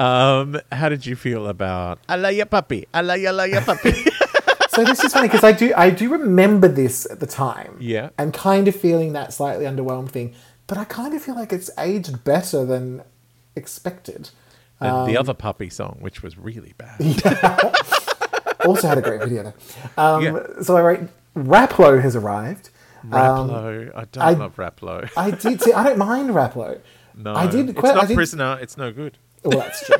Um, 0.00 0.60
how 0.72 0.88
did 0.88 1.06
you 1.06 1.14
feel 1.14 1.46
about 1.46 2.00
I 2.08 2.16
love 2.16 2.32
your 2.34 2.46
puppy? 2.46 2.88
I 2.92 3.02
love 3.02 3.18
you, 3.18 3.28
I 3.28 3.30
love 3.30 3.48
your 3.48 3.60
puppy. 3.62 3.92
So 4.74 4.84
this 4.84 5.04
is 5.04 5.12
funny 5.12 5.28
because 5.28 5.44
I 5.44 5.52
do 5.52 5.72
I 5.76 5.90
do 5.90 6.08
remember 6.10 6.66
this 6.68 7.06
at 7.10 7.20
the 7.20 7.26
time. 7.26 7.76
Yeah. 7.78 8.08
And 8.18 8.32
kind 8.32 8.68
of 8.68 8.74
feeling 8.76 9.12
that 9.12 9.32
slightly 9.34 9.66
underwhelmed 9.66 10.10
thing, 10.10 10.34
but 10.66 10.78
I 10.78 10.84
kind 10.84 11.14
of 11.14 11.22
feel 11.22 11.34
like 11.34 11.52
it's 11.52 11.70
aged 11.78 12.24
better 12.24 12.64
than 12.64 13.02
expected. 13.54 14.30
and 14.80 14.90
Um, 14.90 15.06
the 15.06 15.16
other 15.18 15.34
puppy 15.34 15.68
song, 15.68 15.98
which 16.00 16.22
was 16.22 16.38
really 16.38 16.74
bad. 16.78 16.98
Also 18.64 18.86
had 18.86 18.96
a 18.96 19.02
great 19.02 19.20
video 19.20 19.42
though. 19.96 20.02
Um, 20.02 20.22
Yeah. 20.22 20.38
So 20.62 20.76
I 20.76 20.82
wrote 20.82 21.00
Raplo 21.36 22.00
has 22.00 22.14
arrived. 22.14 22.70
Um, 23.04 23.10
Raplo. 23.10 23.90
I 23.96 24.04
don't 24.12 24.24
I- 24.24 24.30
love 24.34 24.54
Raplo. 24.56 25.10
I 25.16 25.32
did. 25.32 25.60
See, 25.60 25.72
I 25.72 25.82
don't 25.82 25.98
mind 25.98 26.30
Raplo. 26.30 26.78
No, 27.16 27.34
I 27.34 27.46
did. 27.48 27.70
It's 27.70 27.82
not 27.82 28.06
did, 28.06 28.14
prisoner. 28.14 28.58
It's 28.62 28.76
no 28.78 28.92
good. 28.92 29.18
Well, 29.42 29.58
that's 29.58 29.84
true. 29.84 29.96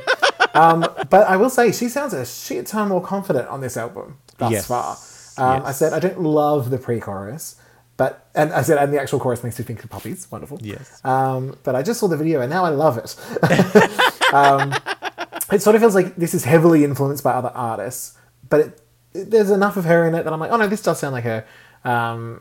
um, 0.54 0.86
but 1.10 1.26
I 1.26 1.36
will 1.36 1.50
say 1.50 1.72
she 1.72 1.88
sounds 1.88 2.14
a 2.14 2.24
shit 2.24 2.66
ton 2.68 2.88
more 2.88 3.02
confident 3.02 3.48
on 3.48 3.60
this 3.60 3.76
album 3.76 4.18
thus 4.42 4.52
Yes. 4.52 4.66
far. 4.66 4.96
Um, 5.38 5.62
I 5.64 5.72
said 5.72 5.92
I 5.92 5.98
don't 5.98 6.20
love 6.20 6.68
the 6.70 6.78
pre-chorus, 6.78 7.56
but 7.96 8.28
and 8.34 8.52
I 8.52 8.62
said 8.62 8.76
and 8.78 8.92
the 8.92 9.00
actual 9.00 9.18
chorus 9.18 9.42
makes 9.42 9.58
me 9.58 9.64
think 9.64 9.82
of 9.84 9.90
puppies. 9.90 10.26
Wonderful. 10.30 10.58
Yes. 10.60 11.00
Um, 11.04 11.56
but 11.62 11.74
I 11.74 11.82
just 11.82 12.00
saw 12.00 12.06
the 12.08 12.16
video 12.16 12.40
and 12.42 12.50
now 12.50 12.64
I 12.64 12.68
love 12.70 12.98
it. 12.98 13.16
um, 14.34 14.74
it 15.52 15.62
sort 15.62 15.74
of 15.76 15.80
feels 15.82 15.94
like 15.94 16.16
this 16.16 16.34
is 16.34 16.44
heavily 16.44 16.84
influenced 16.84 17.24
by 17.24 17.32
other 17.32 17.50
artists, 17.54 18.16
but 18.48 18.60
it, 18.60 18.80
it- 19.14 19.30
there's 19.30 19.50
enough 19.50 19.76
of 19.76 19.84
her 19.84 20.06
in 20.06 20.14
it 20.14 20.24
that 20.24 20.32
I'm 20.32 20.40
like, 20.40 20.50
oh 20.50 20.56
no, 20.56 20.66
this 20.68 20.82
does 20.82 20.98
sound 20.98 21.12
like 21.14 21.24
her. 21.24 21.44
Um, 21.84 22.40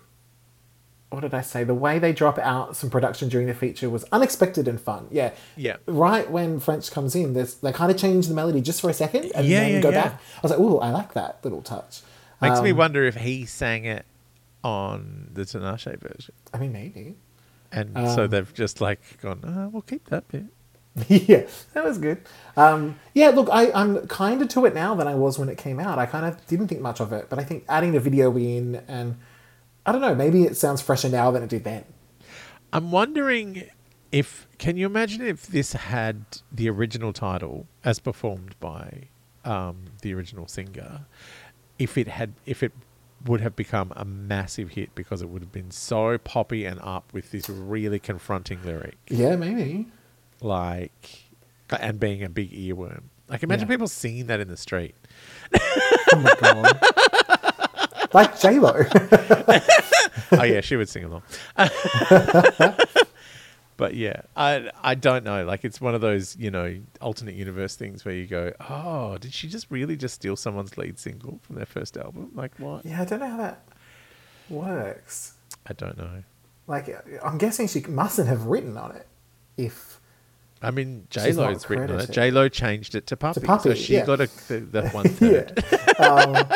what 1.11 1.19
did 1.21 1.33
I 1.33 1.41
say? 1.41 1.63
The 1.63 1.75
way 1.75 1.99
they 1.99 2.13
drop 2.13 2.39
out 2.39 2.75
some 2.75 2.89
production 2.89 3.29
during 3.29 3.45
the 3.47 3.53
feature 3.53 3.89
was 3.89 4.05
unexpected 4.11 4.67
and 4.67 4.79
fun. 4.81 5.07
Yeah. 5.11 5.31
Yeah. 5.55 5.77
Right 5.85 6.29
when 6.31 6.59
French 6.59 6.89
comes 6.89 7.15
in, 7.15 7.33
there's 7.33 7.55
they 7.55 7.71
kind 7.71 7.91
of 7.91 7.97
change 7.97 8.27
the 8.27 8.33
melody 8.33 8.61
just 8.61 8.81
for 8.81 8.89
a 8.89 8.93
second 8.93 9.31
and 9.35 9.45
Yeah, 9.45 9.59
then 9.59 9.71
yeah, 9.73 9.81
go 9.81 9.89
yeah. 9.89 10.03
back. 10.03 10.13
I 10.37 10.39
was 10.41 10.51
like, 10.51 10.59
oh, 10.59 10.79
I 10.79 10.89
like 10.91 11.13
that 11.13 11.39
little 11.43 11.61
touch. 11.61 12.01
Makes 12.41 12.61
me 12.61 12.71
Um, 12.71 12.77
wonder 12.77 13.03
if 13.03 13.15
he 13.17 13.45
sang 13.45 13.85
it 13.85 14.05
on 14.63 15.29
the 15.33 15.41
Tinashe 15.43 15.99
version. 15.99 16.33
I 16.53 16.57
mean, 16.57 16.71
maybe. 16.71 17.15
And 17.71 17.93
so 18.15 18.23
Um, 18.23 18.29
they've 18.29 18.53
just 18.53 18.81
like 18.81 18.99
gone, 19.21 19.41
oh, 19.45 19.69
we'll 19.69 19.81
keep 19.83 20.05
that 20.09 20.27
bit. 20.27 20.45
yeah, 21.07 21.43
that 21.73 21.85
was 21.85 21.97
good. 21.97 22.17
Um, 22.57 22.99
yeah, 23.13 23.29
look, 23.29 23.47
I, 23.51 23.71
I'm 23.71 24.07
kinder 24.07 24.45
to 24.47 24.65
it 24.65 24.73
now 24.75 24.93
than 24.93 25.07
I 25.07 25.15
was 25.15 25.39
when 25.39 25.47
it 25.47 25.57
came 25.57 25.79
out. 25.79 25.97
I 25.99 26.05
kind 26.05 26.25
of 26.25 26.45
didn't 26.47 26.67
think 26.67 26.81
much 26.81 26.99
of 26.99 27.13
it, 27.13 27.27
but 27.29 27.39
I 27.39 27.43
think 27.43 27.63
adding 27.69 27.93
the 27.93 27.99
video 28.01 28.35
in 28.37 28.81
and 28.89 29.17
I 29.85 29.91
don't 29.91 30.01
know, 30.01 30.13
maybe 30.15 30.43
it 30.43 30.55
sounds 30.57 30.81
fresher 30.81 31.09
now 31.09 31.31
than 31.31 31.43
it 31.43 31.49
did 31.49 31.63
then. 31.63 31.83
I'm 32.73 32.91
wondering 32.91 33.63
if 34.11 34.47
can 34.57 34.77
you 34.77 34.85
imagine 34.85 35.21
if 35.25 35.47
this 35.47 35.73
had 35.73 36.23
the 36.51 36.69
original 36.69 37.13
title 37.13 37.67
as 37.83 37.99
performed 37.99 38.55
by 38.59 39.03
um, 39.43 39.85
the 40.01 40.13
original 40.13 40.47
singer, 40.47 41.05
if 41.79 41.97
it 41.97 42.07
had 42.07 42.33
if 42.45 42.61
it 42.61 42.71
would 43.25 43.41
have 43.41 43.55
become 43.55 43.91
a 43.95 44.03
massive 44.05 44.69
hit 44.71 44.93
because 44.95 45.21
it 45.21 45.29
would 45.29 45.41
have 45.41 45.51
been 45.51 45.69
so 45.71 46.17
poppy 46.17 46.65
and 46.65 46.79
up 46.81 47.11
with 47.13 47.31
this 47.31 47.47
really 47.49 47.99
confronting 47.99 48.59
lyric, 48.63 48.97
Yeah, 49.09 49.35
maybe. 49.35 49.87
like, 50.41 51.25
and 51.69 51.99
being 51.99 52.23
a 52.23 52.29
big 52.29 52.51
earworm. 52.51 53.03
Like, 53.29 53.43
imagine 53.43 53.67
Yeah. 53.67 53.73
people 53.75 53.87
singing 53.87 54.25
that 54.27 54.39
in 54.39 54.47
the 54.47 54.57
street. 54.57 54.95
Oh 55.53 56.19
my 56.21 56.33
god. 56.41 57.37
like 58.13 58.39
J 58.39 58.59
Lo. 58.59 58.73
oh 60.31 60.43
yeah, 60.43 60.61
she 60.61 60.75
would 60.75 60.89
sing 60.89 61.05
along. 61.05 61.23
but 63.77 63.95
yeah, 63.95 64.21
I 64.35 64.69
I 64.83 64.95
don't 64.95 65.23
know. 65.23 65.45
Like 65.45 65.63
it's 65.63 65.79
one 65.79 65.95
of 65.95 66.01
those 66.01 66.35
you 66.35 66.51
know 66.51 66.77
alternate 66.99 67.35
universe 67.35 67.75
things 67.75 68.03
where 68.03 68.13
you 68.13 68.27
go, 68.27 68.51
oh, 68.69 69.17
did 69.17 69.33
she 69.33 69.47
just 69.47 69.67
really 69.69 69.95
just 69.95 70.15
steal 70.15 70.35
someone's 70.35 70.77
lead 70.77 70.99
single 70.99 71.39
from 71.43 71.55
their 71.55 71.65
first 71.65 71.95
album? 71.95 72.31
Like 72.35 72.51
what? 72.57 72.85
yeah, 72.85 73.01
I 73.01 73.05
don't 73.05 73.19
know 73.19 73.29
how 73.29 73.37
that 73.37 73.63
works. 74.49 75.35
I 75.67 75.73
don't 75.73 75.97
know. 75.97 76.23
Like, 76.67 76.95
I'm 77.23 77.37
guessing 77.37 77.67
she 77.67 77.81
mustn't 77.81 78.27
have 78.27 78.45
written 78.45 78.77
on 78.77 78.95
it. 78.95 79.07
If 79.57 79.99
I 80.61 80.71
mean, 80.71 81.07
J 81.09 81.31
Lo's 81.33 81.69
written 81.69 81.91
on 81.91 82.01
it. 82.01 82.11
J 82.11 82.29
Lo 82.31 82.47
changed 82.47 82.95
it 82.95 83.07
to 83.07 83.17
Puppy, 83.17 83.41
so 83.41 83.47
Puppy, 83.47 83.75
she 83.75 83.93
yeah. 83.93 84.05
got 84.05 84.21
a 84.21 84.29
the, 84.47 84.59
the 84.59 84.89
one 84.89 85.07
third. 85.07 85.63
yeah. 85.71 86.05
um, 86.05 86.47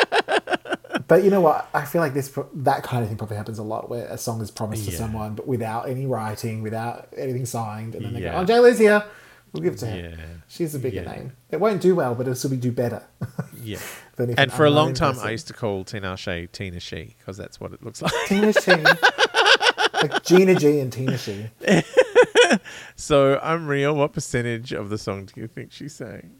but 1.08 1.22
you 1.24 1.30
know 1.30 1.40
what? 1.40 1.68
I 1.74 1.84
feel 1.84 2.00
like 2.00 2.14
this 2.14 2.36
that 2.54 2.82
kind 2.82 3.02
of 3.02 3.08
thing 3.08 3.18
probably 3.18 3.36
happens 3.36 3.58
a 3.58 3.62
lot, 3.62 3.88
where 3.88 4.06
a 4.06 4.18
song 4.18 4.40
is 4.40 4.50
promised 4.50 4.84
to 4.86 4.92
someone, 4.92 5.34
but 5.34 5.46
without 5.46 5.88
any 5.88 6.06
writing, 6.06 6.62
without 6.62 7.08
anything 7.16 7.46
signed, 7.46 7.94
and 7.94 8.04
then 8.04 8.12
they 8.14 8.22
Yeah. 8.22 8.32
go, 8.32 8.38
"Oh, 8.38 8.44
J 8.44 8.58
Lo's 8.58 8.78
here. 8.78 9.04
We'll 9.52 9.62
give 9.62 9.74
it 9.74 9.78
to 9.78 9.86
her. 9.86 9.96
Yeah. 9.96 10.16
She's 10.48 10.74
a 10.74 10.78
bigger 10.78 11.02
Yeah. 11.02 11.12
name. 11.12 11.32
It 11.50 11.60
won't 11.60 11.80
do 11.80 11.94
well, 11.94 12.14
but 12.14 12.22
it'll 12.22 12.34
still 12.34 12.50
be 12.50 12.56
do 12.56 12.72
better. 12.72 13.02
Yeah. 13.62 13.78
than 14.16 14.30
if 14.30 14.38
And 14.38 14.50
an 14.50 14.56
for 14.56 14.64
a 14.64 14.70
long 14.70 14.92
time, 14.94 15.14
person- 15.14 15.28
I 15.28 15.30
used 15.32 15.46
to 15.48 15.54
call 15.54 15.84
Tinashe 15.84 16.50
Tina 16.52 16.78
She 16.80 17.16
because 17.18 17.36
that's 17.36 17.58
what 17.60 17.72
it 17.72 17.82
looks 17.82 18.00
like. 18.02 18.12
Tina 18.26 18.52
She, 18.52 18.70
like 20.02 20.22
Gina 20.24 20.54
G 20.54 20.78
and 20.80 20.92
Tina 20.92 21.16
She. 21.18 21.46
so, 22.96 23.38
I'm 23.42 23.66
real. 23.66 23.94
What 23.94 24.12
percentage 24.12 24.72
of 24.72 24.88
the 24.90 24.98
song 24.98 25.26
do 25.26 25.40
you 25.40 25.46
think 25.46 25.72
she 25.72 25.88
sang? 25.88 26.36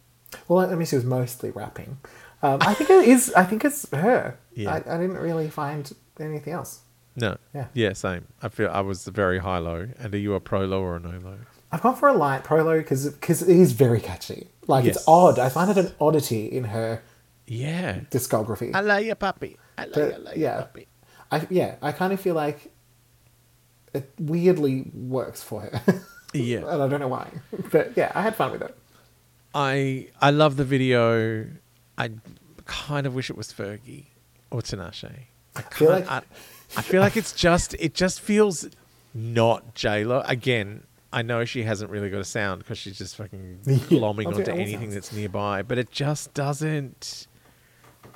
Well, 0.49 0.71
I 0.71 0.75
mean, 0.75 0.87
she 0.87 0.97
was 0.97 1.05
mostly 1.05 1.51
rapping. 1.51 1.99
Um, 2.43 2.59
I 2.61 2.75
think 2.75 2.91
it 2.91 3.09
is. 3.09 3.33
I 3.35 3.45
think 3.45 3.65
it's 3.65 3.89
her. 3.91 4.39
Yeah. 4.55 4.73
I, 4.73 4.77
I 4.77 4.99
didn't 4.99 5.17
really 5.19 5.49
find 5.49 5.91
anything 6.21 6.53
else. 6.53 6.81
No. 7.17 7.37
Yeah. 7.55 7.67
Yeah, 7.73 7.93
same. 7.95 8.27
I 8.43 8.49
feel 8.49 8.69
I 8.71 8.81
was 8.81 9.07
very 9.07 9.39
high 9.39 9.59
low. 9.59 9.89
And 9.99 10.15
are 10.15 10.19
you 10.19 10.35
a 10.35 10.41
pro 10.41 10.65
low 10.67 10.83
or 10.83 10.97
a 10.97 11.01
no 11.01 11.19
low? 11.19 11.39
I've 11.73 11.83
gone 11.83 11.97
for 11.97 12.09
a 12.09 12.13
light 12.13 12.45
prolo 12.45 12.79
because 12.79 13.09
because 13.09 13.43
it 13.43 13.57
is 13.57 13.73
very 13.73 14.01
catchy. 14.01 14.49
Like 14.67 14.85
Yes. 14.85 14.97
it's 14.97 15.09
odd. 15.09 15.39
I 15.39 15.49
find 15.49 15.71
it 15.71 15.79
an 15.79 15.93
oddity 16.01 16.47
in 16.47 16.65
her 16.65 17.03
Yeah. 17.47 18.01
discography. 18.11 18.71
I 18.75 18.81
like 18.81 19.07
your 19.07 19.15
puppy. 19.17 19.57
I 19.79 19.85
like, 19.87 19.95
But, 19.95 20.27
I 20.29 20.35
you, 20.35 20.43
yeah. 20.43 20.57
puppy. 20.59 20.87
I 21.33 21.47
yeah. 21.51 21.75
I 21.83 21.93
kind 21.93 22.13
of 22.13 22.21
feel 22.21 22.35
like 22.35 22.71
it 23.95 24.13
weirdly 24.19 24.91
works 24.95 25.43
for 25.43 25.63
her, 25.63 26.03
Yeah. 26.35 26.59
and 26.71 26.83
I 26.83 26.89
don't 26.89 27.01
know 27.01 27.09
why. 27.09 27.31
But 27.73 27.97
yeah, 27.97 28.13
I 28.15 28.23
had 28.23 28.37
fun 28.37 28.53
with 28.53 28.63
it. 28.63 28.77
I 29.55 30.09
I 30.21 30.31
love 30.31 30.57
the 30.57 30.65
video. 30.65 31.47
I 31.99 32.11
kind 32.67 33.07
of 33.07 33.15
wish 33.15 33.31
it 33.31 33.37
was 33.37 33.53
Fergie 33.53 34.07
or 34.51 34.61
Tinashe. 34.61 35.11
I 35.55 35.63
feel 35.63 35.91
like- 35.91 36.11
I, 36.11 36.23
I 36.77 36.83
feel 36.83 37.01
like 37.01 37.17
it's 37.17 37.33
just 37.33 37.75
it 37.75 37.95
just 37.95 38.21
feels 38.21 38.69
not 39.15 39.75
J 39.75 40.05
Lo. 40.05 40.23
Again, 40.27 40.83
I 41.13 41.23
know 41.23 41.45
she 41.45 41.63
hasn't 41.63 41.91
really 41.91 42.11
got 42.11 42.21
a 42.21 42.25
sound 42.25 42.59
because 42.59 42.77
she's 42.79 42.99
just 42.99 43.17
fucking 43.17 43.61
Yeah, 43.67 43.77
glomming 43.77 44.27
onto 44.27 44.51
anything 44.51 44.81
sounds. 44.91 44.95
that's 44.95 45.13
nearby. 45.13 45.63
But 45.63 45.79
it 45.79 45.91
just 45.91 46.35
doesn't. 46.35 47.29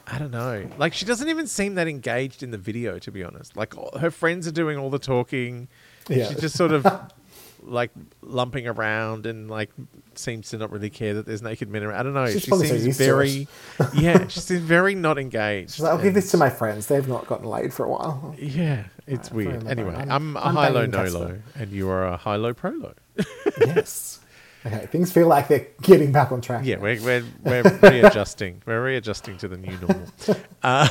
I 0.07 0.19
don't 0.19 0.33
know. 0.33 0.67
Like 0.79 0.93
she 0.93 1.05
doesn't 1.05 1.29
even 1.29 1.47
seem 1.47 1.77
that 1.77 1.87
engaged 1.87 2.43
in 2.43 2.51
the 2.51 2.59
video, 2.59 2.99
to 2.99 3.11
be 3.13 3.23
honest. 3.23 3.57
Like 3.57 3.79
all- 3.79 3.97
her 3.99 4.11
friends 4.11 4.47
are 4.49 4.53
doing 4.53 4.77
all 4.77 4.91
the 4.91 4.99
talking. 4.99 5.69
Yeah. 6.09 6.29
She's 6.29 6.41
just 6.41 6.57
sort 6.57 6.73
of 6.73 6.85
like 7.63 7.91
lumping 8.23 8.67
around 8.67 9.27
and 9.27 9.51
like 9.51 9.71
seems 10.15 10.51
to 10.51 10.59
not 10.59 10.71
really 10.71 10.91
care 10.91 11.15
that 11.15 11.27
there's 11.27 11.43
naked 11.43 11.69
men 11.69 11.83
around. 11.83 11.99
I 11.99 12.03
don't 12.03 12.15
know. 12.15 12.31
She's 12.31 12.43
she 12.43 12.51
seems 12.51 12.97
very, 12.97 13.49
yeah, 13.95 14.27
she 14.29 14.41
seems 14.41 14.61
very 14.61 14.95
not 14.95 15.19
engaged. 15.19 15.73
She's 15.73 15.81
like, 15.81 15.93
I'll 15.93 16.03
give 16.03 16.15
this 16.15 16.31
to 16.33 16.37
my 16.37 16.51
friends. 16.51 16.87
They've 16.87 17.07
not 17.07 17.27
gotten 17.27 17.47
laid 17.47 17.73
for 17.73 17.85
a 17.85 17.91
while. 17.91 18.35
Yeah, 18.39 18.85
it's 19.07 19.31
Right, 19.31 19.47
weird. 19.47 19.67
Anyway. 19.67 19.95
I'm, 19.95 20.37
a 20.37 20.41
I'm 20.41 20.55
high 20.55 20.69
low 20.69 20.87
no 20.87 21.05
low, 21.05 21.39
and 21.55 21.71
you 21.71 21.89
are 21.91 22.07
a 22.07 22.17
high 22.17 22.37
low 22.37 22.55
pro 22.55 22.71
low. 22.71 22.95
yes. 23.61 24.21
Okay, 24.67 24.87
things 24.87 25.11
feel 25.11 25.27
like 25.27 25.49
they're 25.49 25.67
getting 25.81 26.13
back 26.13 26.33
on 26.33 26.43
track. 26.43 26.67
Yeah, 26.67 26.77
now. 26.77 26.83
we're 26.83 27.01
we're, 27.03 27.25
we're 27.43 27.79
readjusting. 27.83 28.63
We're 28.67 28.85
readjusting 28.85 29.39
to 29.39 29.49
the 29.49 29.57
new 29.57 29.77
normal. 29.79 30.07
Uh, 30.63 30.87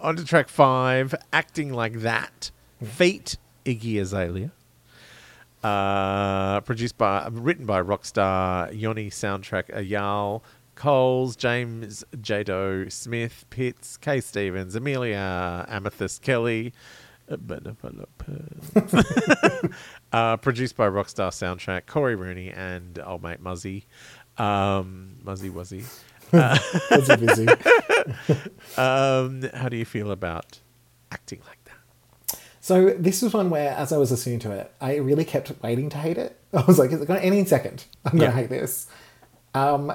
on 0.00 0.16
to 0.16 0.24
track 0.24 0.48
five, 0.48 1.14
acting 1.30 1.74
like 1.74 2.00
that. 2.00 2.50
Feet, 2.82 3.36
Iggy 3.66 4.00
Azalea. 4.00 4.52
Uh, 5.66 6.60
produced 6.60 6.96
by, 6.96 7.26
written 7.32 7.66
by 7.66 7.82
rockstar 7.82 8.70
Yoni 8.78 9.10
soundtrack 9.10 9.68
Ayal. 9.74 10.42
Coles, 10.76 11.34
James 11.36 12.04
Jado 12.16 12.92
Smith, 12.92 13.46
Pitts, 13.50 13.96
Kay 13.96 14.20
Stevens, 14.20 14.76
Amelia 14.76 15.64
Amethyst 15.68 16.22
Kelly, 16.22 16.72
uh, 17.28 17.36
uh, 20.12 20.36
produced 20.36 20.76
by 20.76 20.86
Rockstar 20.86 21.30
Soundtrack, 21.30 21.86
Corey 21.86 22.14
Rooney 22.14 22.50
and 22.50 23.00
old 23.04 23.22
mate 23.22 23.40
Muzzy. 23.40 23.86
Um, 24.38 25.16
Muzzy 25.24 25.50
Wuzzy. 25.50 25.84
Busy, 26.90 27.16
busy. 27.16 27.46
Um, 28.76 29.42
how 29.54 29.68
do 29.68 29.76
you 29.76 29.84
feel 29.84 30.12
about 30.12 30.60
acting 31.10 31.40
like 31.46 31.58
that? 31.64 31.65
So 32.66 32.90
this 32.98 33.22
was 33.22 33.32
one 33.32 33.48
where, 33.48 33.70
as 33.76 33.92
I 33.92 33.96
was 33.96 34.10
listening 34.10 34.40
to 34.40 34.50
it, 34.50 34.72
I 34.80 34.96
really 34.96 35.24
kept 35.24 35.52
waiting 35.62 35.88
to 35.90 35.98
hate 35.98 36.18
it. 36.18 36.36
I 36.52 36.62
was 36.64 36.80
like, 36.80 36.90
"Is 36.90 37.00
it 37.00 37.06
going 37.06 37.20
to 37.20 37.24
any 37.24 37.44
second? 37.44 37.84
I'm 38.04 38.18
going 38.18 38.22
Yeah. 38.22 38.30
to 38.30 38.36
hate 38.36 38.48
this." 38.50 38.88
Um, 39.54 39.92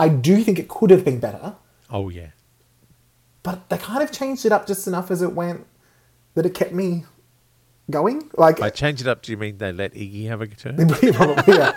I 0.00 0.08
do 0.08 0.42
think 0.42 0.58
it 0.58 0.66
could 0.66 0.90
have 0.90 1.04
been 1.04 1.20
better, 1.20 1.54
Oh 1.88 2.08
yeah, 2.08 2.30
but 3.44 3.68
they 3.68 3.78
kind 3.78 4.02
of 4.02 4.10
changed 4.10 4.44
it 4.44 4.50
up 4.50 4.66
just 4.66 4.88
enough 4.88 5.12
as 5.12 5.22
it 5.22 5.32
went 5.32 5.64
that 6.34 6.44
it 6.44 6.54
kept 6.54 6.72
me 6.72 7.04
going. 7.88 8.28
Like, 8.36 8.58
by 8.58 8.70
change 8.70 9.00
it 9.00 9.06
up, 9.06 9.22
do 9.22 9.30
you 9.30 9.38
mean 9.38 9.58
they 9.58 9.70
let 9.70 9.94
Iggy 9.94 10.26
have 10.26 10.40
a 10.40 10.48
turn? 10.48 10.76
probably, 10.88 11.54
yeah. 11.54 11.68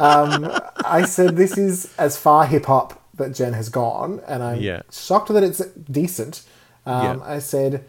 um, 0.00 0.50
I 0.86 1.04
said 1.04 1.36
this 1.36 1.58
is 1.58 1.92
as 1.98 2.16
far 2.16 2.46
hip 2.46 2.64
hop 2.64 2.98
that 3.16 3.34
Jen 3.34 3.52
has 3.52 3.68
gone, 3.68 4.22
and 4.26 4.42
I'm 4.42 4.58
Yeah. 4.58 4.80
shocked 4.90 5.28
that 5.28 5.42
it's 5.42 5.58
decent. 6.00 6.44
Um, 6.86 7.18
Yeah. 7.18 7.24
I 7.34 7.38
said 7.40 7.84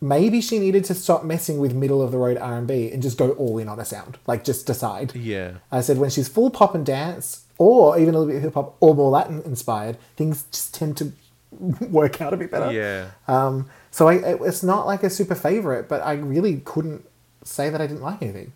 maybe 0.00 0.40
she 0.40 0.58
needed 0.58 0.84
to 0.84 0.94
stop 0.94 1.24
messing 1.24 1.58
with 1.58 1.74
middle 1.74 2.02
of 2.02 2.12
the 2.12 2.18
road 2.18 2.36
R 2.36 2.56
and 2.56 2.66
B 2.66 2.90
and 2.90 3.02
just 3.02 3.18
go 3.18 3.30
all 3.32 3.58
in 3.58 3.68
on 3.68 3.78
a 3.78 3.84
sound, 3.84 4.18
like 4.26 4.44
just 4.44 4.66
decide. 4.66 5.14
Yeah, 5.14 5.54
I 5.72 5.80
said 5.80 5.98
when 5.98 6.10
she's 6.10 6.28
full 6.28 6.50
pop 6.50 6.74
and 6.74 6.84
dance, 6.84 7.44
or 7.58 7.98
even 7.98 8.14
a 8.14 8.18
little 8.18 8.32
bit 8.32 8.36
of 8.36 8.42
hip 8.42 8.54
hop, 8.54 8.76
or 8.80 8.94
more 8.94 9.10
Latin 9.10 9.42
inspired, 9.44 9.98
things 10.16 10.44
just 10.50 10.74
tend 10.74 10.96
to 10.98 11.12
work 11.90 12.20
out 12.20 12.32
a 12.32 12.36
bit 12.36 12.50
better. 12.50 12.72
yeah. 12.72 13.10
Um, 13.26 13.68
so 13.90 14.08
I, 14.08 14.14
it, 14.14 14.40
it's 14.42 14.62
not 14.62 14.86
like 14.86 15.02
a 15.02 15.10
super 15.10 15.34
favorite, 15.34 15.88
but 15.88 16.02
I 16.02 16.14
really 16.14 16.60
couldn't 16.64 17.04
say 17.42 17.70
that 17.70 17.80
I 17.80 17.86
didn't 17.86 18.02
like 18.02 18.22
anything. 18.22 18.52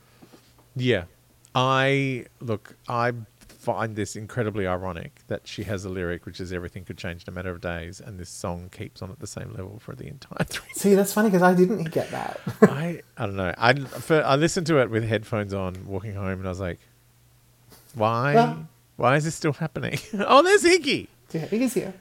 Yeah. 0.77 1.05
I 1.55 2.27
look, 2.41 2.77
I 2.89 3.13
find 3.63 3.95
this 3.95 4.17
incredibly 4.17 4.67
ironic 4.67 5.21
that 5.29 5.47
she 5.47 5.63
has 5.63 5.85
a 5.85 5.89
lyric 5.89 6.27
which 6.27 6.41
is 6.41 6.53
everything 6.53 6.85
could 6.85 6.99
change 6.99 7.23
in 7.23 7.33
a 7.33 7.35
matter 7.35 7.51
of 7.51 7.61
days 7.61 8.01
and 8.01 8.19
this 8.19 8.29
song 8.29 8.69
keeps 8.73 9.01
on 9.03 9.11
at 9.13 9.21
the 9.21 9.27
same 9.27 9.53
level 9.55 9.79
for 9.79 9.95
the 9.95 10.09
entire 10.09 10.45
three 10.45 10.73
See, 10.75 10.95
that's 10.97 11.13
funny 11.13 11.29
because 11.31 11.43
I 11.43 11.55
didn't 11.55 11.85
get 11.93 12.11
that. 12.11 12.41
I 12.63 13.03
I 13.17 13.27
don't 13.27 13.37
know. 13.37 13.55
I 13.57 13.75
for, 13.75 14.21
I 14.25 14.35
listened 14.35 14.67
to 14.67 14.79
it 14.79 14.91
with 14.91 15.05
headphones 15.09 15.55
on 15.55 15.87
walking 15.87 16.15
home 16.15 16.41
and 16.41 16.47
I 16.47 16.49
was 16.49 16.59
like 16.61 16.81
why 17.95 18.35
Well- 18.35 18.69
why 18.97 19.17
is 19.17 19.25
this 19.25 19.35
still 19.35 19.53
happening? 19.53 19.99
oh, 20.15 20.43
there's 20.43 20.65
Iggy. 20.65 21.07
yeah, 21.33 21.47
is 21.51 21.75
here. 21.75 21.95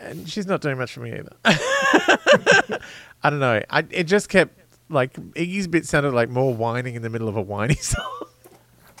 And 0.00 0.28
she's 0.28 0.46
not 0.46 0.60
doing 0.60 0.78
much 0.78 0.92
for 0.92 1.00
me 1.00 1.12
either. 1.12 1.32
I 1.44 3.30
don't 3.30 3.40
know. 3.40 3.60
I 3.68 3.84
it 3.90 4.04
just 4.04 4.28
kept 4.28 4.56
like 4.88 5.14
Iggy's 5.34 5.66
bit 5.66 5.84
sounded 5.84 6.14
like 6.14 6.28
more 6.30 6.54
whining 6.54 6.94
in 6.94 7.02
the 7.02 7.10
middle 7.10 7.28
of 7.28 7.36
a 7.36 7.42
whiny 7.42 7.74
song. 7.74 8.26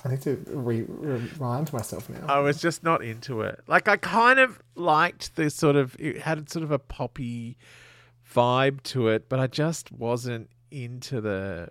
I 0.08 0.12
need 0.12 0.22
to 0.22 0.42
re- 0.46 0.86
remind 0.88 1.72
myself 1.72 2.08
now. 2.08 2.26
I 2.26 2.40
was 2.40 2.60
just 2.60 2.82
not 2.82 3.02
into 3.02 3.42
it. 3.42 3.60
Like 3.66 3.88
I 3.88 3.96
kind 3.96 4.38
of 4.38 4.60
liked 4.74 5.36
the 5.36 5.50
sort 5.50 5.76
of 5.76 5.96
it 5.98 6.22
had 6.22 6.50
sort 6.50 6.62
of 6.62 6.70
a 6.70 6.78
poppy 6.78 7.58
vibe 8.34 8.82
to 8.84 9.08
it, 9.08 9.28
but 9.28 9.38
I 9.38 9.46
just 9.46 9.92
wasn't 9.92 10.50
into 10.70 11.20
the 11.20 11.68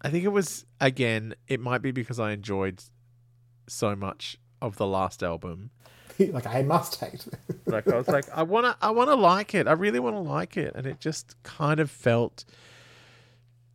I 0.00 0.10
think 0.10 0.24
it 0.24 0.28
was 0.28 0.66
again, 0.80 1.34
it 1.46 1.60
might 1.60 1.82
be 1.82 1.92
because 1.92 2.18
I 2.18 2.32
enjoyed 2.32 2.82
so 3.68 3.94
much 3.94 4.36
of 4.60 4.76
the 4.76 4.86
last 4.86 5.22
album. 5.22 5.70
like 6.18 6.46
I 6.46 6.62
must 6.62 6.96
hate. 6.96 7.24
Like 7.66 7.86
I 7.86 7.96
was 7.96 8.08
like 8.08 8.28
I 8.34 8.42
want 8.42 8.66
to 8.66 8.76
I 8.84 8.90
want 8.90 9.08
to 9.10 9.14
like 9.14 9.54
it. 9.54 9.68
I 9.68 9.72
really 9.72 10.00
want 10.00 10.16
to 10.16 10.20
like 10.20 10.56
it 10.56 10.72
and 10.74 10.84
it 10.86 10.98
just 10.98 11.40
kind 11.44 11.78
of 11.78 11.90
felt 11.90 12.44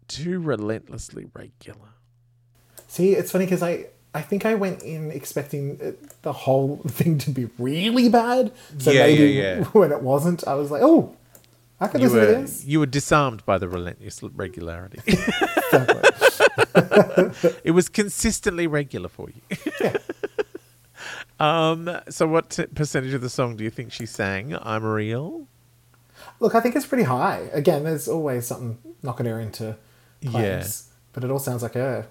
too 0.09 0.39
relentlessly 0.39 1.25
regular. 1.33 1.93
See, 2.88 3.13
it's 3.13 3.31
funny 3.31 3.45
because 3.45 3.63
I 3.63 3.88
I 4.13 4.21
think 4.21 4.45
I 4.45 4.55
went 4.55 4.81
in 4.83 5.11
expecting 5.11 5.95
the 6.23 6.33
whole 6.33 6.77
thing 6.88 7.17
to 7.19 7.29
be 7.31 7.49
really 7.59 8.09
bad. 8.09 8.51
So 8.79 8.91
Yeah, 8.91 9.05
maybe 9.07 9.23
yeah, 9.33 9.57
yeah. 9.59 9.63
when 9.73 9.91
it 9.91 10.01
wasn't, 10.01 10.47
I 10.47 10.55
was 10.55 10.71
like, 10.71 10.81
oh, 10.83 11.15
I 11.79 11.88
can 11.88 12.01
You 12.01 12.07
listen 12.07 12.21
to 12.21 12.25
were, 12.35 12.41
this. 12.41 12.65
you 12.65 12.79
were 12.79 12.85
disarmed 12.88 13.45
by 13.45 13.57
the 13.59 13.67
relentless 13.69 14.23
regularity. 14.23 14.99
It 17.63 17.71
was 17.71 17.89
consistently 17.89 18.67
regular 18.67 19.09
for 19.09 19.29
you. 19.29 19.41
Yeah. 19.81 19.97
Um, 21.39 21.99
so, 22.09 22.27
what 22.27 22.49
t- 22.49 22.65
percentage 22.65 23.13
of 23.13 23.21
the 23.21 23.29
song 23.29 23.55
do 23.57 23.63
you 23.63 23.69
think 23.69 23.91
she 23.91 24.05
sang? 24.05 24.57
I'm 24.61 24.83
real. 24.83 25.47
Look, 26.39 26.55
I 26.55 26.59
think 26.61 26.75
it's 26.75 26.85
pretty 26.85 27.03
high. 27.03 27.49
Again, 27.53 27.83
there's 27.83 28.07
always 28.07 28.47
something 28.47 28.77
knocking 29.03 29.25
her 29.27 29.39
into 29.39 29.75
claims, 30.25 30.89
but 31.13 31.23
it 31.23 31.29
all 31.31 31.39
sounds 31.39 31.61
like 31.61 31.73
her 31.75 32.07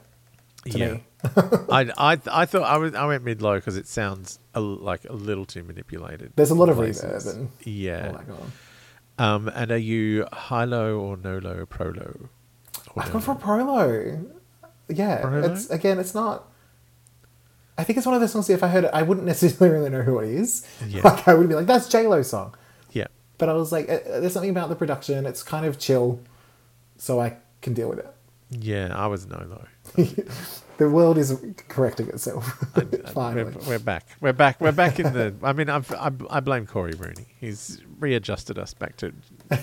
to 0.72 0.78
Yeah. 0.78 0.92
me. 0.92 1.04
I, 1.70 1.90
I, 1.98 2.18
I 2.30 2.46
thought 2.46 2.62
I, 2.62 2.76
was, 2.78 2.94
I 2.94 3.06
went 3.06 3.24
mid 3.24 3.42
low 3.42 3.56
because 3.56 3.76
it 3.76 3.88
sounds 3.88 4.38
a, 4.54 4.58
l- 4.58 4.76
like 4.76 5.04
a 5.06 5.12
little 5.12 5.44
too 5.44 5.62
manipulated. 5.64 6.32
There's 6.36 6.50
a 6.50 6.54
lot 6.54 6.68
of 6.68 6.76
places. 6.76 7.26
reverb 7.26 7.36
and 7.36 7.50
yeah. 7.64 8.06
all 8.08 8.12
that 8.12 8.26
going. 8.28 8.52
Um, 9.18 9.48
and 9.48 9.70
are 9.72 9.76
you 9.78 10.26
high 10.32 10.64
low 10.64 10.98
or 11.00 11.16
no 11.16 11.38
low, 11.38 11.64
pro 11.66 11.88
low? 11.88 12.28
I've 12.96 13.10
gone 13.12 13.22
for 13.22 13.34
pro 13.34 13.64
low? 13.64 13.88
Prolo. 13.88 14.26
Yeah, 14.88 15.22
Prolo? 15.22 15.50
it's 15.52 15.68
again, 15.70 15.98
it's 15.98 16.14
not. 16.14 16.48
I 17.78 17.84
think 17.84 17.96
it's 17.98 18.06
one 18.06 18.14
of 18.14 18.20
those 18.20 18.32
songs. 18.32 18.46
that 18.46 18.54
If 18.54 18.62
I 18.62 18.68
heard 18.68 18.84
it, 18.84 18.90
I 18.94 19.02
wouldn't 19.02 19.26
necessarily 19.32 19.76
really 19.76 19.90
know 19.90 20.02
who 20.02 20.18
it 20.20 20.30
is. 20.30 20.66
Yeah. 20.86 21.02
Like 21.02 21.26
I 21.28 21.34
would 21.34 21.48
be 21.48 21.54
like, 21.54 21.66
"That's 21.66 21.88
J 21.88 22.06
Lo 22.06 22.22
song," 22.22 22.54
Yeah. 22.92 23.06
but 23.38 23.48
I 23.48 23.54
was 23.54 23.72
like, 23.72 23.88
uh, 23.90 23.98
"There's 24.20 24.32
something 24.32 24.50
about 24.50 24.68
the 24.68 24.76
production. 24.76 25.26
It's 25.26 25.42
kind 25.42 25.66
of 25.66 25.78
chill, 25.78 26.20
so 26.96 27.20
I 27.20 27.36
can 27.62 27.74
deal 27.74 27.88
with 27.88 27.98
it." 27.98 28.14
Yeah, 28.50 28.92
I 28.94 29.06
was 29.08 29.26
no 29.26 29.44
low. 29.48 29.64
the 30.78 30.88
world 30.88 31.18
is 31.18 31.40
correcting 31.68 32.08
itself. 32.08 32.46
Finally, 33.12 33.52
We're, 33.62 33.68
we're 33.68 33.78
back. 33.80 34.06
We're 34.20 34.32
back. 34.32 34.60
We're 34.60 34.72
back 34.72 35.00
in 35.00 35.12
the. 35.12 35.34
I 35.42 35.52
mean, 35.52 35.68
I've, 35.68 35.90
I, 35.92 36.10
I 36.30 36.40
blame 36.40 36.66
Corey 36.66 36.92
Rooney. 36.92 37.26
He's 37.40 37.82
readjusted 37.98 38.58
us 38.58 38.72
back 38.74 38.96
to 38.98 39.12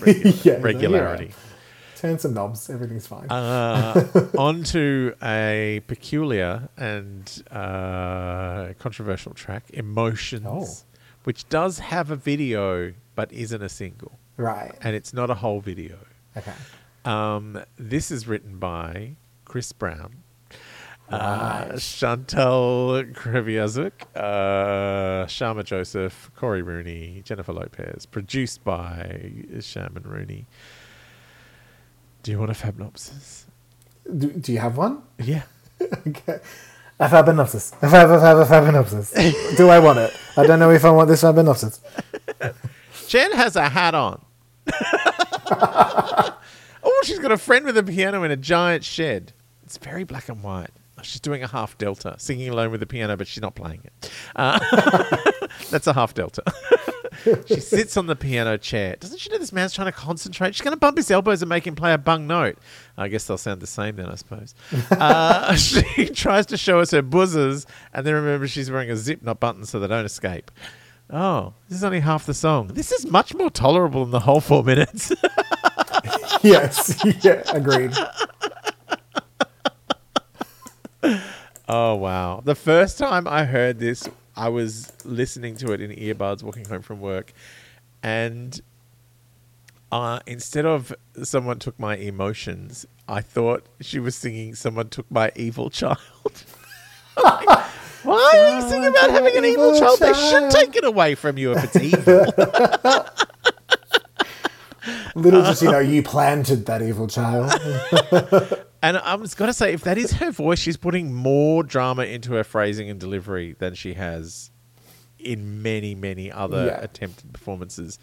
regular, 0.02 0.36
Yeah, 0.44 0.58
regularity. 0.60 1.32
turn 1.96 2.20
some 2.20 2.34
knobs. 2.34 2.70
Everything's 2.70 3.08
fine. 3.08 3.28
Uh, 3.30 4.10
on 4.38 4.64
to 4.66 5.16
a 5.24 5.82
peculiar 5.88 6.68
and 6.76 7.44
uh, 7.52 8.74
controversial 8.80 9.34
track, 9.34 9.64
Emotions, 9.72 10.44
Oh. 10.46 10.68
which 11.24 11.48
does 11.48 11.80
have 11.80 12.12
a 12.12 12.18
video 12.18 12.94
but 13.16 13.32
isn't 13.32 13.62
a 13.62 13.70
single. 13.70 14.12
right. 14.36 14.74
And 14.82 14.94
it's 14.96 15.14
not 15.14 15.30
a 15.30 15.36
whole 15.36 15.62
video. 15.62 15.98
Okay. 16.36 16.52
Um, 17.06 17.64
this 17.78 18.12
is 18.12 18.28
written 18.28 18.58
by 18.60 19.16
Chris 19.46 19.72
Brown, 19.74 20.24
uh, 21.10 21.66
Right. 21.70 21.80
Chantal 21.80 23.04
Kreviazuk, 23.14 23.92
uh, 24.16 25.28
Shama 25.28 25.64
Joseph, 25.64 26.32
Corey 26.36 26.62
Rooney, 26.62 27.22
Jennifer 27.26 27.52
Lopez. 27.54 28.06
Produced 28.06 28.64
by 28.64 29.32
Shaman 29.60 30.04
Rooney. 30.06 30.46
Do 32.24 32.32
you 32.32 32.40
want 32.40 32.52
a 32.52 32.54
fabnopsis? 32.54 33.44
Do, 34.18 34.32
do 34.32 34.54
you 34.54 34.60
have 34.60 34.78
one? 34.78 35.02
Yeah. 35.20 35.44
Okay. 36.08 36.40
A 37.00 37.10
fabinopsis. 37.10 37.74
A 37.82 37.90
fab, 37.90 38.10
a 38.10 38.20
fab, 38.20 38.38
a 38.38 38.46
fabinopsis. 38.46 39.58
Do 39.58 39.68
I 39.70 39.80
want 39.80 40.00
it? 40.00 40.16
I 40.38 40.46
don't 40.48 40.60
know 40.60 40.70
if 40.72 40.86
I 40.86 40.92
want 40.92 41.10
this 41.10 41.24
fabinopsis. 41.24 41.80
Jen 43.10 43.32
has 43.34 43.56
a 43.58 43.68
hat 43.68 43.94
on. 43.96 44.24
oh, 46.84 47.02
she's 47.06 47.20
got 47.20 47.32
a 47.32 47.38
friend 47.38 47.66
with 47.66 47.78
a 47.78 47.84
piano 47.84 48.24
in 48.24 48.32
a 48.32 48.38
giant 48.38 48.84
shed. 48.84 49.34
It's 49.64 49.78
very 49.78 50.04
black 50.04 50.30
and 50.30 50.44
white. 50.44 50.72
She's 51.02 51.20
doing 51.20 51.44
a 51.44 51.48
half 51.48 51.78
delta, 51.78 52.16
singing 52.18 52.50
alone 52.50 52.72
with 52.72 52.80
the 52.80 52.86
piano, 52.86 53.18
but 53.18 53.28
she's 53.28 53.42
not 53.42 53.56
playing 53.56 53.82
it. 53.84 54.12
Uh, 54.36 54.60
that's 55.70 55.88
a 55.88 55.94
half 55.94 56.14
delta. 56.14 56.44
she 57.46 57.60
sits 57.60 57.98
on 57.98 58.08
the 58.08 58.16
piano 58.16 58.58
chair. 58.58 58.96
Doesn't 59.00 59.20
she 59.20 59.30
know 59.30 59.38
this 59.38 59.52
man's 59.52 59.74
trying 59.74 59.88
to 59.88 59.92
concentrate? 59.92 60.56
She's 60.56 60.62
going 60.62 60.74
to 60.74 60.80
bump 60.80 60.98
his 60.98 61.12
elbows 61.12 61.42
and 61.42 61.50
make 61.50 61.68
him 61.68 61.76
play 61.76 61.94
a 61.94 61.98
bung 61.98 62.28
note. 62.28 62.58
I 62.98 63.08
guess 63.08 63.26
they'll 63.26 63.38
sound 63.38 63.62
the 63.62 63.68
same 63.68 63.96
then, 63.96 64.08
I 64.08 64.16
suppose. 64.16 64.56
Uh, 64.92 65.56
she 65.56 66.08
tries 66.10 66.46
to 66.48 66.58
show 66.58 66.80
us 66.80 66.92
her 66.92 67.02
buzzers, 67.02 67.66
and 67.94 68.06
then 68.06 68.14
remember 68.14 68.48
she's 68.48 68.72
wearing 68.72 68.90
a 68.90 68.96
zip, 68.96 69.22
not 69.22 69.40
buttons, 69.40 69.70
so 69.70 69.80
they 69.80 69.88
don't 69.88 70.06
escape. 70.06 70.52
Oh, 71.10 71.54
this 71.68 71.78
is 71.78 71.84
only 71.84 72.00
half 72.00 72.26
the 72.26 72.34
song. 72.34 72.68
This 72.68 72.92
is 72.92 73.06
much 73.06 73.36
more 73.36 73.50
tolerable 73.50 74.06
than 74.06 74.12
the 74.12 74.22
whole 74.22 74.42
four 74.42 74.64
minutes. 74.64 75.12
Yes. 76.44 77.04
Yeah. 77.24 77.44
Agreed. 77.54 77.94
oh, 81.68 81.96
wow. 81.96 82.42
The 82.44 82.56
first 82.56 82.98
time 82.98 83.28
I 83.28 83.46
heard 83.46 83.80
this, 83.80 84.08
I 84.36 84.50
was 84.50 84.92
listening 85.06 85.56
to 85.58 85.72
it 85.74 85.82
in 85.82 85.92
earbuds 85.92 86.44
walking 86.44 86.66
home 86.66 86.82
from 86.82 87.00
work. 87.00 87.34
And 88.02 88.60
uh, 89.92 90.20
instead 90.26 90.66
of 90.66 90.94
someone 91.24 91.60
took 91.60 91.80
my 91.80 91.96
emotions, 91.98 92.86
I 93.08 93.22
thought 93.22 93.66
she 93.80 94.00
was 94.00 94.16
singing 94.16 94.56
someone 94.56 94.90
took 94.90 95.10
my 95.12 95.32
evil 95.36 95.70
child. 95.70 95.98
Like, 97.22 97.48
Why 98.04 98.32
are 98.34 98.56
you 98.56 98.70
singing 98.70 98.90
about 98.90 99.12
having 99.12 99.38
an 99.38 99.46
evil 99.46 99.76
Evil 99.76 99.80
child? 99.80 100.00
They 100.00 100.14
should 100.14 100.52
take 100.52 100.76
it 100.76 100.84
away 100.84 101.16
from 101.16 101.38
you 101.38 101.54
if 101.54 101.64
it's 101.64 101.76
evil. 101.78 102.26
Little 105.16 105.42
uh, 105.42 105.46
does 105.46 105.60
she 105.60 105.66
know 105.66 105.80
you 105.80 106.02
planted 106.04 106.66
that 106.66 106.82
evil 106.82 107.08
child. 107.08 107.52
And 108.84 108.98
I'm 108.98 109.22
just 109.22 109.38
got 109.38 109.46
to 109.46 109.54
say, 109.54 109.72
if 109.72 109.84
that 109.86 109.98
is 109.98 110.12
her 110.12 110.30
voice, 110.30 110.60
she's 110.60 110.76
putting 110.76 111.14
more 111.14 111.64
drama 111.64 112.04
into 112.04 112.34
her 112.34 112.44
phrasing 112.44 112.90
and 112.90 113.00
delivery 113.00 113.56
than 113.58 113.76
she 113.76 113.94
has 113.94 114.52
in 115.18 115.62
many, 115.64 115.96
many 115.96 116.30
other 116.30 116.66
Yeah. 116.66 116.82
attempted 116.84 117.32
performances. 117.32 117.98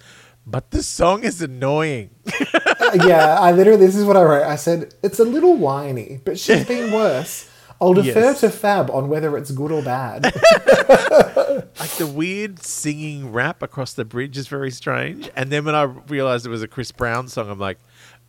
But 0.47 0.71
the 0.71 0.83
song 0.83 1.23
is 1.23 1.43
annoying. 1.43 2.09
Uh, 2.55 2.97
yeah, 3.07 3.39
I 3.39 3.53
literally, 3.53 3.85
this 3.85 3.95
is 3.95 4.07
what 4.07 4.17
I 4.17 4.23
wrote. 4.23 4.45
I 4.45 4.57
said, 4.57 4.95
it's 5.03 5.19
a 5.19 5.25
little 5.25 5.55
whiny, 5.55 6.19
but 6.25 6.39
she's 6.39 6.65
been 6.65 6.93
worse. 6.95 7.50
I'll 7.81 7.95
defer 7.95 8.21
Yes. 8.21 8.41
to 8.41 8.51
Fab 8.51 8.91
on 8.91 9.09
whether 9.09 9.37
it's 9.39 9.51
good 9.51 9.73
or 9.73 9.83
bad. 9.83 10.25
like 11.79 11.91
the 11.97 12.11
weird 12.13 12.63
singing 12.63 13.33
rap 13.33 13.63
across 13.63 13.95
the 13.95 14.05
bridge 14.05 14.37
is 14.37 14.49
very 14.49 14.71
strange. 14.71 15.31
And 15.37 15.51
then 15.51 15.65
when 15.65 15.75
I 15.75 15.83
realized 15.83 16.47
it 16.47 16.51
was 16.51 16.63
a 16.63 16.69
Chris 16.69 16.93
Brown 16.93 17.29
song, 17.29 17.49
I'm 17.51 17.59
like, 17.59 17.79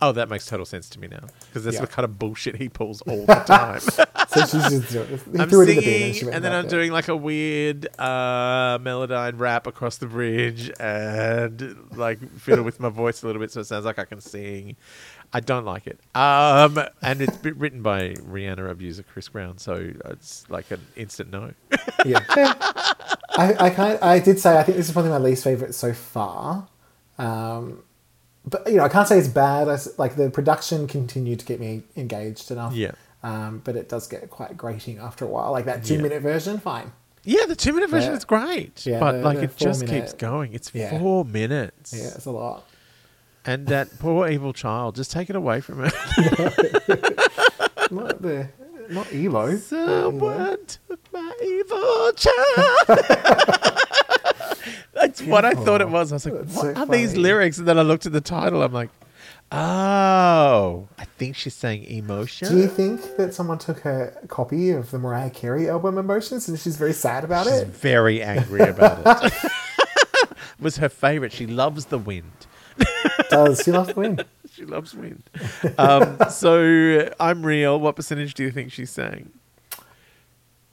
oh, 0.00 0.12
that 0.12 0.28
makes 0.28 0.46
total 0.46 0.66
sense 0.66 0.88
to 0.90 1.00
me 1.00 1.08
now. 1.08 1.20
Because 1.46 1.64
that's 1.64 1.76
Yeah. 1.76 1.82
the 1.82 1.86
kind 1.86 2.04
of 2.04 2.18
bullshit 2.18 2.56
he 2.56 2.68
pulls 2.68 3.02
all 3.02 3.24
the 3.26 3.34
time. 3.34 3.80
so 4.28 4.40
she's 4.46 4.90
just 4.90 5.26
I'm 5.28 5.42
in 5.42 5.48
the 5.48 5.66
singing, 5.66 6.26
and 6.28 6.34
and 6.36 6.44
then 6.44 6.52
I'm 6.52 6.66
doing 6.68 6.90
like 6.90 7.08
a 7.08 7.16
weird 7.16 7.86
uh, 7.98 8.78
melodyne 8.78 9.38
rap 9.38 9.66
across 9.66 9.98
the 9.98 10.06
bridge, 10.06 10.72
and 10.80 11.76
like 11.96 12.18
fiddle 12.38 12.64
with 12.64 12.80
my 12.80 12.88
voice 12.88 13.22
a 13.22 13.26
little 13.26 13.40
bit, 13.40 13.52
so 13.52 13.60
it 13.60 13.64
sounds 13.64 13.84
like 13.84 13.98
I 13.98 14.04
can 14.06 14.20
sing. 14.20 14.76
I 15.32 15.40
don't 15.40 15.64
like 15.64 15.86
it. 15.86 15.98
Um, 16.14 16.78
and 17.00 17.22
it's 17.22 17.42
written 17.44 17.80
by 17.82 18.10
Rihanna 18.14 18.70
abuser 18.70 19.02
Chris 19.02 19.28
Brown, 19.28 19.56
so 19.58 19.90
it's 20.06 20.44
like 20.50 20.70
an 20.70 20.80
instant 20.96 21.30
no. 21.30 21.52
yeah. 22.04 22.20
I, 22.30 23.56
I 23.58 23.70
kind 23.70 23.98
I 24.02 24.18
did 24.18 24.38
say 24.38 24.58
I 24.58 24.62
think 24.62 24.76
this 24.76 24.88
is 24.88 24.92
probably 24.92 25.10
my 25.10 25.18
least 25.18 25.42
favorite 25.44 25.74
so 25.74 25.92
far. 25.94 26.68
Um, 27.18 27.82
but 28.44 28.66
you 28.66 28.76
know, 28.76 28.84
I 28.84 28.88
can't 28.88 29.08
say 29.08 29.18
it's 29.18 29.28
bad. 29.28 29.68
I 29.68 29.78
like 29.98 30.16
the 30.16 30.28
production 30.30 30.86
continued 30.86 31.40
to 31.40 31.46
get 31.46 31.60
me 31.60 31.82
engaged 31.96 32.50
enough. 32.50 32.74
Yeah. 32.74 32.92
Um, 33.22 33.60
but 33.64 33.76
it 33.76 33.88
does 33.88 34.08
get 34.08 34.28
quite 34.30 34.56
grating 34.56 34.98
after 34.98 35.24
a 35.24 35.28
while. 35.28 35.52
Like 35.52 35.64
that 35.66 35.84
two 35.84 35.94
Yeah. 35.94 36.02
minute 36.02 36.22
version, 36.22 36.58
fine. 36.58 36.92
yeah, 37.24 37.46
the 37.46 37.54
two 37.56 37.72
minute 37.72 37.88
version 37.88 38.10
Yeah. 38.10 38.16
is 38.18 38.24
great, 38.24 38.84
Yeah, 38.84 38.98
but 38.98 39.12
the- 39.12 39.18
like 39.22 39.38
the 39.38 39.44
it 39.44 39.56
just 39.56 39.80
four-minute- 39.80 40.06
keeps 40.08 40.12
going. 40.14 40.52
It's 40.54 40.74
Yeah. 40.74 40.98
four 40.98 41.24
minutes, 41.24 41.94
Yeah, 41.96 42.08
it's 42.16 42.26
a 42.26 42.32
lot. 42.32 42.64
And 43.44 43.66
that 43.68 43.98
poor 43.98 44.28
evil 44.28 44.52
child. 44.52 44.94
Just 44.96 45.10
take 45.10 45.30
it 45.30 45.36
away 45.36 45.60
from 45.60 45.78
her. 45.78 45.90
Not 47.90 48.22
the 48.22 48.48
not 48.88 49.12
Elo. 49.12 49.56
Someone 49.56 50.58
took 50.66 51.12
my 51.12 51.32
evil 51.42 52.12
child. 52.12 52.98
That's 54.94 55.22
what 55.22 55.44
I 55.44 55.52
thought 55.54 55.80
it 55.80 55.88
oh, 55.88 55.90
was. 55.90 56.12
I 56.12 56.16
was 56.16 56.26
like, 56.26 56.34
That's 56.34 56.54
what 56.54 56.76
so 56.76 56.82
are 56.82 56.86
these 56.86 57.16
lyrics? 57.16 57.58
And 57.58 57.66
then 57.66 57.78
I 57.78 57.82
looked 57.82 58.06
at 58.06 58.12
the 58.12 58.20
title. 58.20 58.62
I'm 58.62 58.72
like, 58.72 58.90
oh, 59.50 60.88
I 60.98 61.04
think 61.18 61.36
she's 61.36 61.54
saying 61.54 61.84
emotion. 61.84 62.48
Do 62.48 62.58
you 62.58 62.68
think 62.68 63.16
that 63.16 63.34
someone 63.34 63.58
took 63.58 63.80
her 63.80 64.16
copy 64.28 64.70
of 64.70 64.90
the 64.90 64.98
Mariah 64.98 65.30
Carey 65.30 65.68
album 65.68 65.98
Emotions 65.98 66.48
and 66.48 66.58
she's 66.58 66.76
very 66.76 66.92
sad 66.92 67.24
about 67.24 67.46
it? 67.46 67.50
She's 67.50 67.60
it? 67.60 67.68
very 67.68 68.22
angry 68.22 68.60
about 68.60 69.24
it. 69.24 69.32
it 70.22 70.30
was 70.60 70.76
her 70.76 70.88
favorite. 70.88 71.32
She 71.32 71.46
loves 71.46 71.86
the 71.86 71.98
wind. 71.98 72.46
Does 73.30 73.62
she 73.64 73.72
loves 73.72 73.94
wind? 73.96 74.24
She 74.54 74.66
loves 74.66 74.94
wind. 74.94 75.22
Um, 75.78 76.18
so 76.28 77.08
I'm 77.18 77.44
real. 77.46 77.80
What 77.80 77.96
percentage 77.96 78.34
do 78.34 78.42
you 78.42 78.50
think 78.50 78.70
she's 78.70 78.90
saying? 78.90 79.30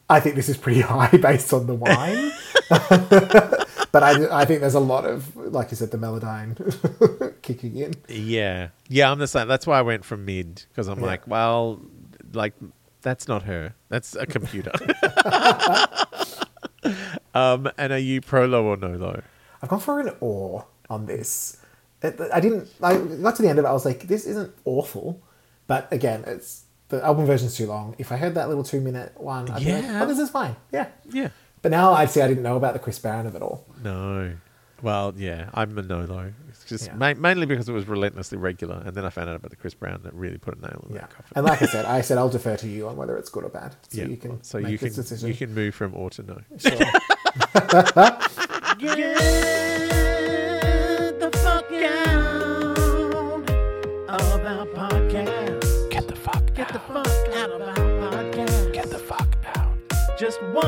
I 0.10 0.20
think 0.20 0.36
this 0.36 0.50
is 0.50 0.58
pretty 0.58 0.82
high 0.94 1.16
based 1.16 1.54
on 1.54 1.66
the 1.66 1.76
wine. 1.76 2.32
but 3.94 4.04
I, 4.04 4.42
I 4.42 4.44
think 4.44 4.60
there's 4.60 4.74
a 4.76 4.82
lot 4.82 5.06
of, 5.06 5.34
like 5.38 5.72
you 5.72 5.78
said, 5.78 5.92
the 5.92 5.98
melodyne 5.98 6.58
kicking 7.42 7.78
in. 7.78 7.94
Yeah, 8.10 8.68
yeah, 8.90 9.10
I'm 9.10 9.20
the 9.20 9.28
same. 9.28 9.48
That's 9.48 9.66
why 9.66 9.80
I 9.80 9.82
went 9.82 10.04
from 10.04 10.26
mid 10.26 10.66
because 10.70 10.90
I'm 10.90 11.00
Yeah. 11.00 11.06
like, 11.06 11.26
well, 11.26 11.80
like 12.34 12.54
that's 13.02 13.30
not 13.30 13.44
her. 13.44 13.76
That's 13.88 14.14
a 14.18 14.26
computer. 14.26 14.74
um, 17.34 17.70
and 17.78 17.94
are 17.94 17.98
you 17.98 18.20
pro 18.20 18.46
low 18.46 18.66
or 18.66 18.76
no 18.78 18.90
low? 18.90 19.22
I've 19.62 19.70
gone 19.70 19.80
for 19.80 20.00
an 20.02 20.12
or 20.20 20.66
on 20.90 21.06
this. 21.06 21.56
It, 22.02 22.20
I 22.34 22.40
didn't. 22.40 22.70
I 22.82 22.98
got 22.98 23.36
to 23.36 23.42
the 23.42 23.50
end 23.50 23.60
of 23.60 23.66
it. 23.66 23.68
I 23.68 23.74
was 23.74 23.86
like, 23.86 24.08
this 24.08 24.26
isn't 24.26 24.54
awful, 24.66 25.22
but 25.68 25.92
again, 25.92 26.24
it's 26.28 26.64
the 26.88 27.04
album 27.04 27.26
version's 27.26 27.56
too 27.58 27.68
long. 27.68 27.96
If 27.98 28.12
I 28.12 28.18
heard 28.18 28.36
that 28.36 28.48
little 28.48 28.64
two 28.64 28.80
minute 28.82 29.14
one, 29.20 29.50
I'd 29.52 29.66
be 29.66 29.72
like, 29.74 29.84
Yeah. 29.84 30.04
oh, 30.04 30.08
this 30.08 30.20
is 30.20 30.30
fine. 30.30 30.56
Yeah. 30.72 30.88
Yeah. 31.12 31.30
But 31.62 31.72
now 31.72 31.94
I'd 31.94 32.10
say 32.10 32.22
I 32.22 32.28
didn't 32.28 32.44
know 32.44 32.56
about 32.56 32.74
the 32.74 32.80
Chris 32.80 32.98
Brown 33.00 33.28
of 33.28 33.36
it 33.36 33.42
all. 33.42 33.66
No. 33.84 34.34
Well, 34.82 35.14
yeah, 35.18 35.50
I'm 35.54 35.78
a 35.78 35.82
no 35.82 36.06
though. 36.06 36.32
It's 36.48 36.64
just 36.64 36.88
Yeah. 36.88 36.96
ma- 36.96 37.14
mainly 37.16 37.46
because 37.46 37.68
it 37.68 37.74
was 37.74 37.86
relentlessly 37.86 38.38
regular, 38.38 38.82
and 38.86 38.96
then 38.96 39.04
I 39.04 39.10
found 39.10 39.30
out 39.30 39.36
about 39.36 39.50
the 39.52 39.58
Chris 39.58 39.74
Brown 39.74 40.00
that 40.04 40.14
really 40.14 40.38
put 40.38 40.58
a 40.58 40.62
nail 40.62 40.86
in 40.88 40.96
Yeah. 40.96 41.02
that 41.02 41.10
coffin. 41.10 41.34
And 41.36 41.46
like 41.46 41.62
I 41.62 41.66
said, 41.66 41.84
I 41.98 42.00
said 42.00 42.18
I'll 42.18 42.30
defer 42.30 42.56
to 42.56 42.68
you 42.70 42.88
on 42.88 42.96
whether 42.96 43.18
it's 43.18 43.30
good 43.30 43.44
or 43.44 43.50
bad. 43.50 43.76
So 43.90 43.98
yeah, 43.98 44.06
you 44.08 44.16
can 44.16 44.42
so 44.42 44.60
make 44.62 44.72
you 44.72 44.78
this 44.78 44.94
can 44.96 45.02
decision. 45.04 45.28
you 45.28 45.36
can 45.36 45.54
move 45.54 45.76
from 45.76 45.94
or 45.96 46.10
to 46.12 46.24
no. 46.24 46.40
Sure. 46.58 46.72
Get 48.80 49.59
Just 60.20 60.42
walk 60.44 60.64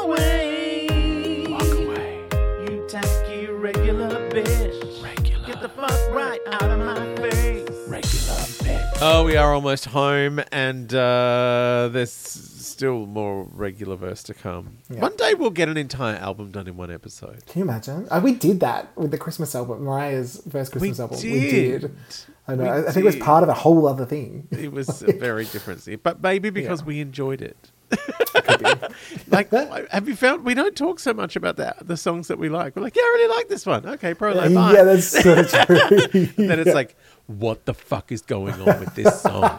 away. 0.00 0.86
Walk 1.50 1.62
away. 1.62 2.24
You 2.64 2.86
tacky 2.88 3.48
regular 3.48 4.30
bitch. 4.30 5.02
Regular. 5.04 5.46
Get 5.46 5.60
the 5.60 5.68
fuck 5.68 6.10
right 6.10 6.40
out 6.46 6.62
of 6.62 6.78
my 6.78 7.14
face. 7.16 7.68
Regular 7.86 8.40
bitch. 8.64 8.98
Oh, 9.02 9.24
we 9.26 9.36
are 9.36 9.52
almost 9.52 9.84
home, 9.84 10.40
and 10.50 10.94
uh, 10.94 11.90
there's 11.92 12.10
still 12.10 13.04
more 13.04 13.46
regular 13.52 13.96
verse 13.96 14.22
to 14.22 14.32
come. 14.32 14.78
Yeah. 14.88 15.00
One 15.00 15.14
day 15.16 15.34
we'll 15.34 15.50
get 15.50 15.68
an 15.68 15.76
entire 15.76 16.16
album 16.16 16.50
done 16.52 16.66
in 16.66 16.78
one 16.78 16.90
episode. 16.90 17.44
Can 17.44 17.58
you 17.58 17.64
imagine? 17.66 18.08
Uh, 18.10 18.22
we 18.24 18.32
did 18.32 18.60
that 18.60 18.96
with 18.96 19.10
the 19.10 19.18
Christmas 19.18 19.54
album, 19.54 19.84
Mariah's 19.84 20.40
first 20.50 20.72
Christmas 20.72 20.98
album. 20.98 21.18
We 21.22 21.50
did. 21.50 21.94
I 22.50 22.54
know. 22.56 22.86
I 22.88 22.90
think 22.90 23.04
it 23.04 23.04
was 23.04 23.16
part 23.16 23.42
of 23.42 23.48
a 23.48 23.54
whole 23.54 23.86
other 23.86 24.04
thing. 24.06 24.48
It 24.50 24.72
was 24.72 25.02
a 25.02 25.12
very 25.28 25.44
different 25.44 25.80
scene, 25.82 26.00
but 26.02 26.22
maybe 26.22 26.50
because 26.50 26.80
Yeah. 26.80 26.86
we 26.86 27.00
enjoyed 27.00 27.42
it. 27.42 27.70
like, 29.28 29.50
have 29.90 30.08
you 30.08 30.14
found 30.16 30.44
we 30.44 30.54
don't 30.54 30.76
talk 30.76 31.00
so 31.00 31.12
much 31.12 31.34
about 31.36 31.56
that 31.56 31.86
the 31.86 31.96
songs 31.96 32.28
that 32.28 32.38
we 32.38 32.48
like? 32.48 32.76
We're 32.76 32.82
like, 32.82 32.96
yeah, 32.96 33.02
I 33.02 33.12
really 33.16 33.36
like 33.36 33.48
this 33.48 33.66
one. 33.66 33.86
Okay, 33.86 34.14
pro 34.14 34.34
yeah, 34.34 34.48
bye. 34.48 34.84
that's 34.84 35.06
so 35.08 35.42
true. 35.64 36.26
Then 36.36 36.60
it's 36.60 36.74
like, 36.74 36.96
what 37.26 37.64
the 37.66 37.74
fuck 37.74 38.12
is 38.12 38.22
going 38.22 38.54
on 38.54 38.80
with 38.80 38.94
this 38.94 39.20
song? 39.22 39.58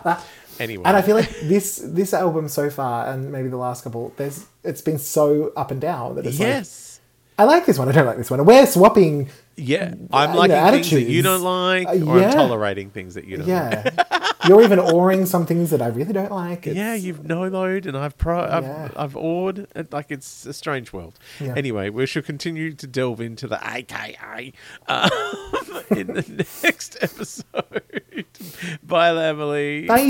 Anyway, 0.59 0.83
And 0.85 0.95
I 0.95 1.01
feel 1.01 1.15
like 1.15 1.29
this 1.41 1.81
this 1.83 2.13
album 2.13 2.47
so 2.47 2.69
far, 2.69 3.07
and 3.07 3.31
maybe 3.31 3.49
the 3.49 3.57
last 3.57 3.83
couple, 3.83 4.13
there's 4.17 4.45
it's 4.63 4.81
been 4.81 4.99
so 4.99 5.51
up 5.55 5.71
and 5.71 5.81
down 5.81 6.15
that 6.15 6.25
it's 6.25 6.39
like 6.39 6.47
yes, 6.47 6.99
I 7.39 7.45
like 7.45 7.65
this 7.65 7.79
one, 7.79 7.89
I 7.89 7.91
don't 7.93 8.05
like 8.05 8.17
this 8.17 8.29
one. 8.29 8.39
And 8.39 8.47
we're 8.47 8.65
swapping. 8.65 9.29
Yeah, 9.57 9.93
I'm 10.11 10.31
you 10.33 10.37
liking 10.39 10.55
know, 10.55 10.71
things 10.71 10.89
that 10.91 11.03
you 11.03 11.21
don't 11.21 11.41
like, 11.41 11.87
Uh, 11.87 12.05
or 12.05 12.19
I'm 12.19 12.31
tolerating 12.31 12.89
things 12.89 13.13
that 13.15 13.25
you 13.25 13.37
don't. 13.37 13.47
like. 13.47 13.85
Yeah, 13.95 14.27
you're 14.47 14.61
even 14.63 14.79
awing 14.79 15.25
some 15.25 15.45
things 15.45 15.69
that 15.71 15.81
I 15.81 15.87
really 15.87 16.13
don't 16.13 16.31
like. 16.31 16.65
It's, 16.67 16.75
Yeah, 16.75 16.93
you've 16.95 17.23
no 17.25 17.47
load, 17.47 17.85
and 17.85 17.95
I've 17.97 18.17
pro, 18.17 18.39
I've, 18.41 18.63
Yeah. 18.63 18.89
I've 18.95 19.15
awed. 19.15 19.67
Like 19.91 20.09
it's 20.09 20.45
a 20.45 20.53
strange 20.53 20.93
world. 20.93 21.19
Yeah. 21.39 21.53
Anyway, 21.55 21.89
we 21.89 22.05
shall 22.05 22.23
continue 22.23 22.73
to 22.73 22.87
delve 22.87 23.21
into 23.21 23.47
the 23.47 23.59
AKA 23.63 24.53
um, 24.87 25.09
in 25.91 26.07
the 26.07 26.45
next 26.63 26.97
episode. 27.01 27.45
Bye, 28.83 29.15
Emily. 29.25 29.85
Bye. 29.87 30.01